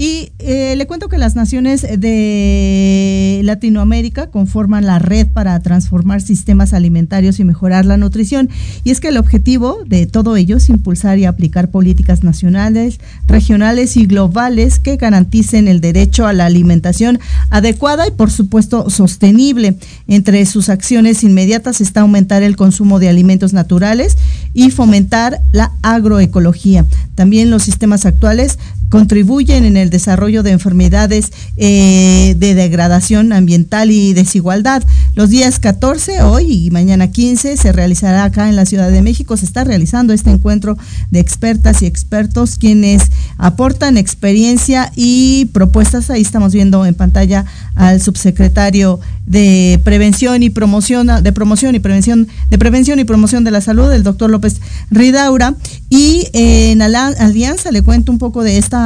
Y 0.00 0.32
eh, 0.38 0.76
le 0.78 0.86
cuento 0.86 1.10
que 1.10 1.18
las 1.18 1.36
naciones 1.36 1.82
de 1.82 3.42
Latinoamérica 3.44 4.28
conforman 4.30 4.86
la 4.86 4.98
red 4.98 5.26
para 5.26 5.60
transformar 5.60 6.22
sistemas 6.22 6.72
alimentarios 6.72 7.38
y 7.38 7.44
mejorar 7.44 7.84
la 7.84 7.98
nutrición. 7.98 8.48
Y 8.82 8.92
es 8.92 9.00
que 9.00 9.08
el 9.08 9.18
objetivo 9.18 9.80
de 9.84 10.06
todo 10.06 10.36
ello 10.36 10.56
es 10.56 10.70
impulsar 10.70 11.18
y 11.18 11.26
aplicar 11.26 11.70
políticas 11.70 12.24
nacionales, 12.24 12.98
regionales 13.26 13.98
y 13.98 14.06
globales 14.06 14.78
que 14.78 14.96
garanticen 14.96 15.68
el 15.68 15.82
derecho 15.82 16.26
a 16.26 16.32
la 16.32 16.46
alimentación 16.46 17.20
adecuada 17.50 18.08
y 18.08 18.12
por 18.12 18.30
supuesto 18.30 18.88
sostenible. 18.88 19.76
Entre 20.08 20.46
sus 20.46 20.70
acciones 20.70 21.22
inmediatas 21.24 21.82
está 21.82 22.00
aumentar 22.00 22.42
el 22.42 22.56
consumo 22.56 23.00
de 23.00 23.10
alimentos 23.10 23.52
naturales 23.52 24.16
y 24.54 24.70
fomentar 24.70 25.42
la 25.52 25.72
agroecología. 25.82 26.86
También 27.16 27.50
los 27.50 27.64
sistemas 27.64 28.06
actuales 28.06 28.58
contribuyen 28.90 29.64
en 29.64 29.76
el 29.76 29.88
desarrollo 29.88 30.42
de 30.42 30.50
enfermedades 30.50 31.32
eh, 31.56 32.34
de 32.36 32.54
degradación 32.54 33.32
ambiental 33.32 33.90
y 33.90 34.12
desigualdad. 34.12 34.82
Los 35.14 35.30
días 35.30 35.58
14, 35.58 36.22
hoy 36.22 36.66
y 36.66 36.70
mañana 36.70 37.10
15, 37.10 37.56
se 37.56 37.72
realizará 37.72 38.24
acá 38.24 38.48
en 38.48 38.56
la 38.56 38.66
Ciudad 38.66 38.90
de 38.90 39.00
México, 39.00 39.36
se 39.36 39.46
está 39.46 39.64
realizando 39.64 40.12
este 40.12 40.30
encuentro 40.30 40.76
de 41.10 41.20
expertas 41.20 41.82
y 41.82 41.86
expertos 41.86 42.58
quienes 42.58 43.04
aportan 43.38 43.96
experiencia 43.96 44.92
y 44.96 45.46
propuestas. 45.52 46.10
Ahí 46.10 46.22
estamos 46.22 46.52
viendo 46.52 46.84
en 46.84 46.94
pantalla 46.94 47.44
al 47.76 48.00
subsecretario 48.00 49.00
de 49.26 49.80
Prevención 49.84 50.42
y 50.42 50.50
Promoción, 50.50 51.08
de 51.22 51.32
Promoción 51.32 51.76
y 51.76 51.78
Prevención, 51.78 52.26
de 52.50 52.58
Prevención 52.58 52.98
y 52.98 53.04
Promoción 53.04 53.44
de 53.44 53.52
la 53.52 53.60
Salud, 53.60 53.92
el 53.92 54.02
doctor 54.02 54.28
López 54.30 54.60
Ridaura. 54.90 55.54
Y 55.92 56.28
en 56.32 56.80
Alianza 56.82 57.72
le 57.72 57.82
cuento 57.82 58.12
un 58.12 58.18
poco 58.18 58.44
de 58.44 58.58
este 58.58 58.76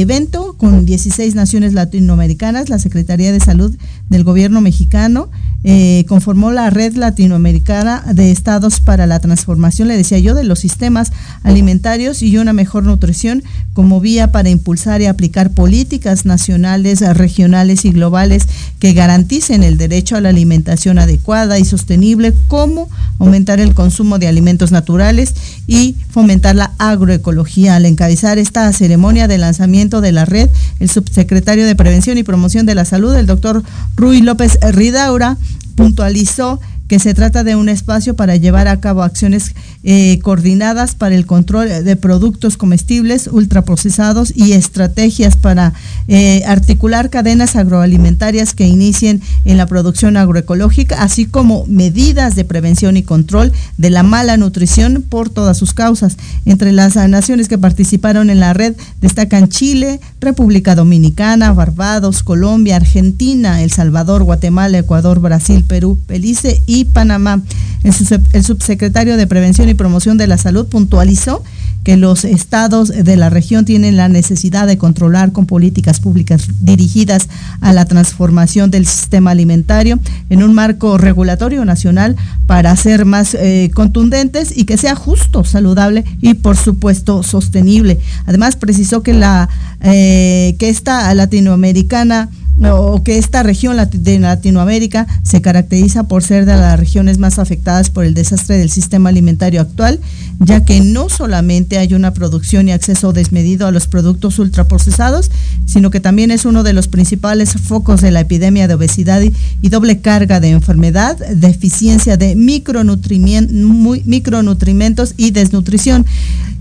evento 0.00 0.56
con 0.56 0.86
16 0.86 1.34
naciones 1.34 1.74
latinoamericanas, 1.74 2.70
la 2.70 2.78
Secretaría 2.78 3.30
de 3.30 3.40
Salud 3.40 3.76
del 4.08 4.24
Gobierno 4.24 4.62
mexicano 4.62 5.28
eh, 5.64 6.04
conformó 6.06 6.52
la 6.52 6.70
Red 6.70 6.94
Latinoamericana 6.94 8.04
de 8.14 8.30
Estados 8.30 8.80
para 8.80 9.08
la 9.08 9.18
Transformación, 9.18 9.88
le 9.88 9.96
decía 9.96 10.20
yo, 10.20 10.34
de 10.34 10.44
los 10.44 10.60
sistemas 10.60 11.10
alimentarios 11.42 12.22
y 12.22 12.38
una 12.38 12.52
mejor 12.52 12.84
nutrición 12.84 13.42
como 13.72 14.00
vía 14.00 14.30
para 14.30 14.50
impulsar 14.50 15.00
y 15.00 15.06
aplicar 15.06 15.50
políticas 15.50 16.24
nacionales, 16.24 17.00
regionales 17.16 17.84
y 17.84 17.90
globales 17.90 18.46
que 18.78 18.92
garanticen 18.92 19.64
el 19.64 19.78
derecho 19.78 20.16
a 20.16 20.20
la 20.20 20.28
alimentación 20.28 20.98
adecuada 20.98 21.58
y 21.58 21.64
sostenible, 21.64 22.34
como 22.46 22.88
aumentar 23.18 23.58
el 23.58 23.74
consumo 23.74 24.18
de 24.18 24.28
alimentos 24.28 24.70
naturales 24.70 25.34
y 25.66 25.96
fomentar 26.10 26.54
la 26.54 26.72
agroecología. 26.78 27.76
Al 27.76 27.86
encabezar 27.86 28.38
esta 28.38 28.72
ceremonia 28.72 29.28
de 29.28 29.38
lanzamiento 29.38 30.00
de 30.00 30.12
la 30.12 30.24
red, 30.24 30.48
el 30.78 30.88
subsecretario 30.88 31.66
de 31.66 31.74
Prevención 31.74 32.16
y 32.16 32.22
Promoción 32.22 32.64
de 32.64 32.74
la 32.74 32.84
Salud, 32.84 33.14
el 33.14 33.26
doctor 33.26 33.62
Rui 33.96 34.20
López 34.20 34.58
Ridaura, 34.72 35.36
puntualizó 35.78 36.60
que 36.88 36.98
se 36.98 37.14
trata 37.14 37.44
de 37.44 37.54
un 37.54 37.68
espacio 37.68 38.16
para 38.16 38.36
llevar 38.36 38.66
a 38.66 38.80
cabo 38.80 39.02
acciones 39.02 39.54
eh, 39.84 40.18
coordinadas 40.22 40.94
para 40.94 41.14
el 41.14 41.26
control 41.26 41.84
de 41.84 41.96
productos 41.96 42.56
comestibles, 42.56 43.28
ultraprocesados 43.30 44.32
y 44.34 44.52
estrategias 44.52 45.36
para 45.36 45.74
eh, 46.08 46.42
articular 46.46 47.10
cadenas 47.10 47.56
agroalimentarias 47.56 48.54
que 48.54 48.66
inicien 48.66 49.20
en 49.44 49.58
la 49.58 49.66
producción 49.66 50.16
agroecológica, 50.16 51.02
así 51.02 51.26
como 51.26 51.66
medidas 51.66 52.34
de 52.34 52.44
prevención 52.44 52.96
y 52.96 53.02
control 53.02 53.52
de 53.76 53.90
la 53.90 54.02
mala 54.02 54.36
nutrición 54.36 55.04
por 55.08 55.28
todas 55.28 55.58
sus 55.58 55.74
causas. 55.74 56.16
Entre 56.46 56.72
las 56.72 56.96
naciones 56.96 57.48
que 57.48 57.58
participaron 57.58 58.30
en 58.30 58.40
la 58.40 58.54
red 58.54 58.74
destacan 59.00 59.48
Chile, 59.48 60.00
República 60.20 60.74
Dominicana, 60.74 61.52
Barbados, 61.52 62.22
Colombia, 62.22 62.76
Argentina, 62.76 63.62
El 63.62 63.70
Salvador, 63.70 64.22
Guatemala, 64.22 64.78
Ecuador, 64.78 65.20
Brasil, 65.20 65.64
Perú, 65.64 65.98
Belice 66.08 66.62
y 66.66 66.77
Panamá. 66.84 67.42
El, 67.84 68.44
subsecretario 68.44 69.16
de 69.16 69.26
Prevención 69.26 69.68
y 69.68 69.74
Promoción 69.74 70.18
de 70.18 70.26
la 70.26 70.36
Salud 70.36 70.66
puntualizó 70.66 71.44
que 71.84 71.96
los 71.96 72.24
estados 72.24 72.88
de 72.88 73.16
la 73.16 73.30
región 73.30 73.64
tienen 73.64 73.96
la 73.96 74.08
necesidad 74.08 74.66
de 74.66 74.76
controlar 74.76 75.32
con 75.32 75.46
políticas 75.46 76.00
públicas 76.00 76.48
dirigidas 76.60 77.28
a 77.60 77.72
la 77.72 77.84
transformación 77.84 78.70
del 78.70 78.84
sistema 78.84 79.30
alimentario 79.30 79.98
en 80.28 80.42
un 80.42 80.54
marco 80.54 80.98
regulatorio 80.98 81.64
nacional 81.64 82.16
para 82.46 82.74
ser 82.76 83.04
más 83.04 83.34
eh, 83.34 83.70
contundentes 83.74 84.52
y 84.56 84.64
que 84.64 84.76
sea 84.76 84.96
justo, 84.96 85.44
saludable 85.44 86.04
y 86.20 86.34
por 86.34 86.56
supuesto 86.56 87.22
sostenible. 87.22 88.00
Además 88.26 88.56
precisó 88.56 89.02
que 89.02 89.14
la 89.14 89.48
eh, 89.80 90.56
que 90.58 90.68
esta 90.68 91.14
latinoamericana 91.14 92.28
o 92.62 93.02
que 93.04 93.18
esta 93.18 93.42
región 93.42 93.76
de 93.90 94.18
Latinoamérica 94.18 95.06
se 95.22 95.40
caracteriza 95.40 96.08
por 96.08 96.22
ser 96.22 96.44
de 96.44 96.56
las 96.56 96.78
regiones 96.78 97.18
más 97.18 97.38
afectadas 97.38 97.90
por 97.90 98.04
el 98.04 98.14
desastre 98.14 98.58
del 98.58 98.70
sistema 98.70 99.10
alimentario 99.10 99.60
actual, 99.60 100.00
ya 100.40 100.64
que 100.64 100.80
no 100.80 101.08
solamente 101.08 101.78
hay 101.78 101.94
una 101.94 102.14
producción 102.14 102.68
y 102.68 102.72
acceso 102.72 103.12
desmedido 103.12 103.66
a 103.66 103.70
los 103.70 103.86
productos 103.86 104.38
ultraprocesados, 104.38 105.30
sino 105.66 105.90
que 105.90 106.00
también 106.00 106.30
es 106.30 106.44
uno 106.44 106.62
de 106.62 106.72
los 106.72 106.88
principales 106.88 107.52
focos 107.52 108.00
de 108.00 108.10
la 108.10 108.20
epidemia 108.20 108.68
de 108.68 108.74
obesidad 108.74 109.22
y, 109.22 109.32
doble 109.68 110.00
carga 110.00 110.40
de 110.40 110.50
enfermedad, 110.50 111.16
deficiencia 111.18 112.16
de 112.16 112.34
micronutrimentos 112.34 115.14
y 115.16 115.30
desnutrición. 115.30 116.06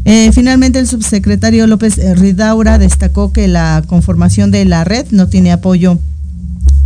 Eh, 0.06 0.32
finalmente, 0.32 0.80
el 0.80 0.88
subsecretario 0.88 1.68
López 1.68 1.98
Ridaura 2.18 2.78
destacó 2.78 3.34
que 3.34 3.50
la 3.50 3.84
conformación 3.88 4.52
de 4.52 4.64
la 4.64 4.86
red 4.86 5.08
no 5.12 5.28
tiene 5.28 5.52
apoyo 5.52 5.87
Cuello 5.88 6.17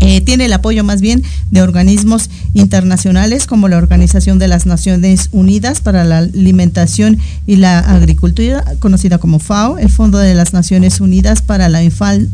eh, 0.01 0.19
tiene 0.21 0.45
el 0.45 0.53
apoyo 0.53 0.83
más 0.83 0.99
bien 0.99 1.23
de 1.51 1.61
organismos 1.61 2.29
internacionales 2.53 3.45
como 3.45 3.67
la 3.67 3.77
Organización 3.77 4.39
de 4.39 4.47
las 4.47 4.65
Naciones 4.65 5.29
Unidas 5.31 5.79
para 5.79 6.03
la 6.03 6.17
Alimentación 6.19 7.19
y 7.45 7.57
la 7.57 7.79
Agricultura, 7.79 8.63
conocida 8.79 9.19
como 9.19 9.39
FAO, 9.39 9.77
el 9.77 9.89
Fondo 9.89 10.17
de 10.17 10.33
las 10.33 10.53
Naciones 10.53 11.01
Unidas 11.01 11.41
para 11.41 11.69
la, 11.69 11.81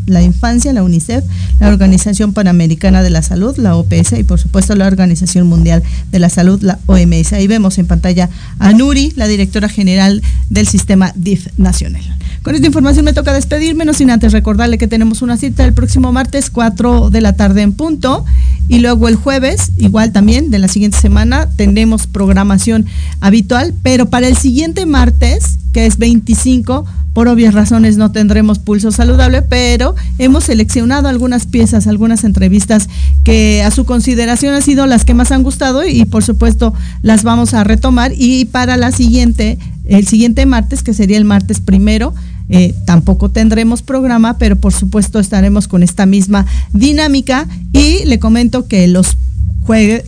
la 0.06 0.22
Infancia, 0.22 0.72
la 0.72 0.84
UNICEF, 0.84 1.26
la 1.60 1.68
Organización 1.68 2.34
Panamericana 2.34 3.04
de 3.04 3.10
la 3.10 3.22
Salud, 3.22 3.58
la 3.58 3.76
OPS, 3.76 4.14
y 4.18 4.24
por 4.24 4.40
supuesto 4.40 4.76
la 4.76 4.88
Organización 4.88 5.48
Mundial 5.48 5.84
de 6.12 6.20
la 6.20 6.30
Salud, 6.30 6.62
la 6.62 6.80
OMS. 6.86 7.34
Ahí 7.34 7.48
vemos 7.48 7.78
en 7.78 7.88
pantalla 7.88 8.30
a 8.60 8.72
Nuri, 8.72 9.12
la 9.16 9.28
directora 9.28 9.68
general 9.68 10.22
del 10.50 10.68
sistema 10.68 11.12
DIF 11.16 11.48
nacional. 11.58 12.04
Con 12.44 12.56
esta 12.56 12.68
información 12.68 13.04
me 13.04 13.14
toca 13.14 13.34
despedirme, 13.34 13.84
no 13.84 13.94
sin 13.94 14.10
antes 14.10 14.32
recordarle 14.32 14.78
que 14.78 14.88
tenemos 14.88 15.22
una 15.22 15.36
cita 15.36 15.66
el 15.66 15.74
próximo 15.74 16.14
martes 16.14 16.50
4 16.50 17.10
de 17.10 17.20
la 17.20 17.34
tarde 17.34 17.37
en 17.40 17.74
punto. 17.74 18.26
Y 18.70 18.80
luego 18.80 19.08
el 19.08 19.16
jueves, 19.16 19.72
igual 19.78 20.12
también 20.12 20.52
de 20.52 20.60
la 20.60 20.68
siguiente 20.68 21.00
semana, 21.00 21.48
tendremos 21.56 22.06
programación 22.06 22.86
habitual, 23.22 23.74
pero 23.82 24.10
para 24.10 24.28
el 24.28 24.36
siguiente 24.36 24.86
martes, 24.86 25.58
que 25.72 25.86
es 25.86 25.98
25, 25.98 26.86
por 27.14 27.30
obvias 27.30 27.54
razones 27.54 27.98
no 27.98 28.12
tendremos 28.12 28.60
pulso 28.60 28.92
saludable, 28.92 29.42
pero 29.42 29.96
hemos 30.20 30.44
seleccionado 30.44 31.08
algunas 31.08 31.48
piezas, 31.48 31.88
algunas 31.88 32.24
entrevistas 32.24 32.90
que 33.24 33.64
a 33.64 33.72
su 33.72 33.86
consideración 33.86 34.54
han 34.54 34.62
sido 34.62 34.86
las 34.86 35.04
que 35.04 35.16
más 35.16 35.32
han 35.32 35.42
gustado 35.42 35.88
y 35.88 36.06
por 36.06 36.24
supuesto 36.24 36.76
las 37.02 37.24
vamos 37.24 37.56
a 37.56 37.64
retomar. 37.64 38.12
Y 38.16 38.46
para 38.46 38.78
la 38.78 38.92
siguiente, 38.92 39.58
el 39.86 40.08
siguiente 40.08 40.46
martes, 40.46 40.84
que 40.84 40.94
sería 40.94 41.18
el 41.18 41.26
martes 41.26 41.60
primero, 41.60 42.14
eh, 42.50 42.74
tampoco 42.86 43.30
tendremos 43.30 43.82
programa, 43.82 44.38
pero 44.38 44.56
por 44.56 44.74
supuesto 44.74 45.20
estaremos 45.20 45.68
con 45.68 45.84
esta 45.84 46.06
misma 46.06 46.46
dinámica 46.74 47.48
y 47.74 48.06
le 48.06 48.20
comento 48.20 48.68
que 48.68 48.88
los 48.88 49.18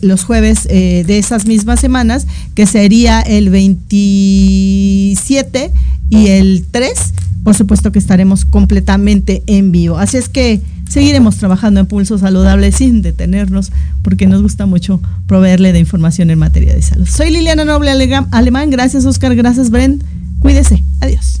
los 0.00 0.24
jueves 0.24 0.66
eh, 0.70 1.04
de 1.06 1.18
esas 1.18 1.44
mismas 1.46 1.80
semanas, 1.80 2.26
que 2.54 2.64
sería 2.66 3.20
el 3.20 3.50
27 3.50 5.70
y 6.08 6.28
el 6.28 6.64
3, 6.70 6.92
por 7.44 7.54
supuesto 7.54 7.92
que 7.92 7.98
estaremos 7.98 8.46
completamente 8.46 9.42
en 9.46 9.70
vivo. 9.70 9.98
Así 9.98 10.16
es 10.16 10.30
que 10.30 10.62
seguiremos 10.88 11.36
trabajando 11.36 11.80
en 11.80 11.86
Pulso 11.86 12.16
Saludable 12.18 12.72
sin 12.72 13.02
detenernos, 13.02 13.70
porque 14.02 14.26
nos 14.26 14.42
gusta 14.42 14.66
mucho 14.66 15.00
proveerle 15.26 15.72
de 15.72 15.78
información 15.78 16.30
en 16.30 16.38
materia 16.38 16.74
de 16.74 16.82
salud. 16.82 17.06
Soy 17.06 17.30
Liliana 17.30 17.64
Noble 17.64 17.90
Alemán, 17.90 18.70
gracias 18.70 19.04
Oscar, 19.04 19.36
gracias 19.36 19.70
Brent, 19.70 20.02
cuídese, 20.40 20.82
adiós. 21.00 21.40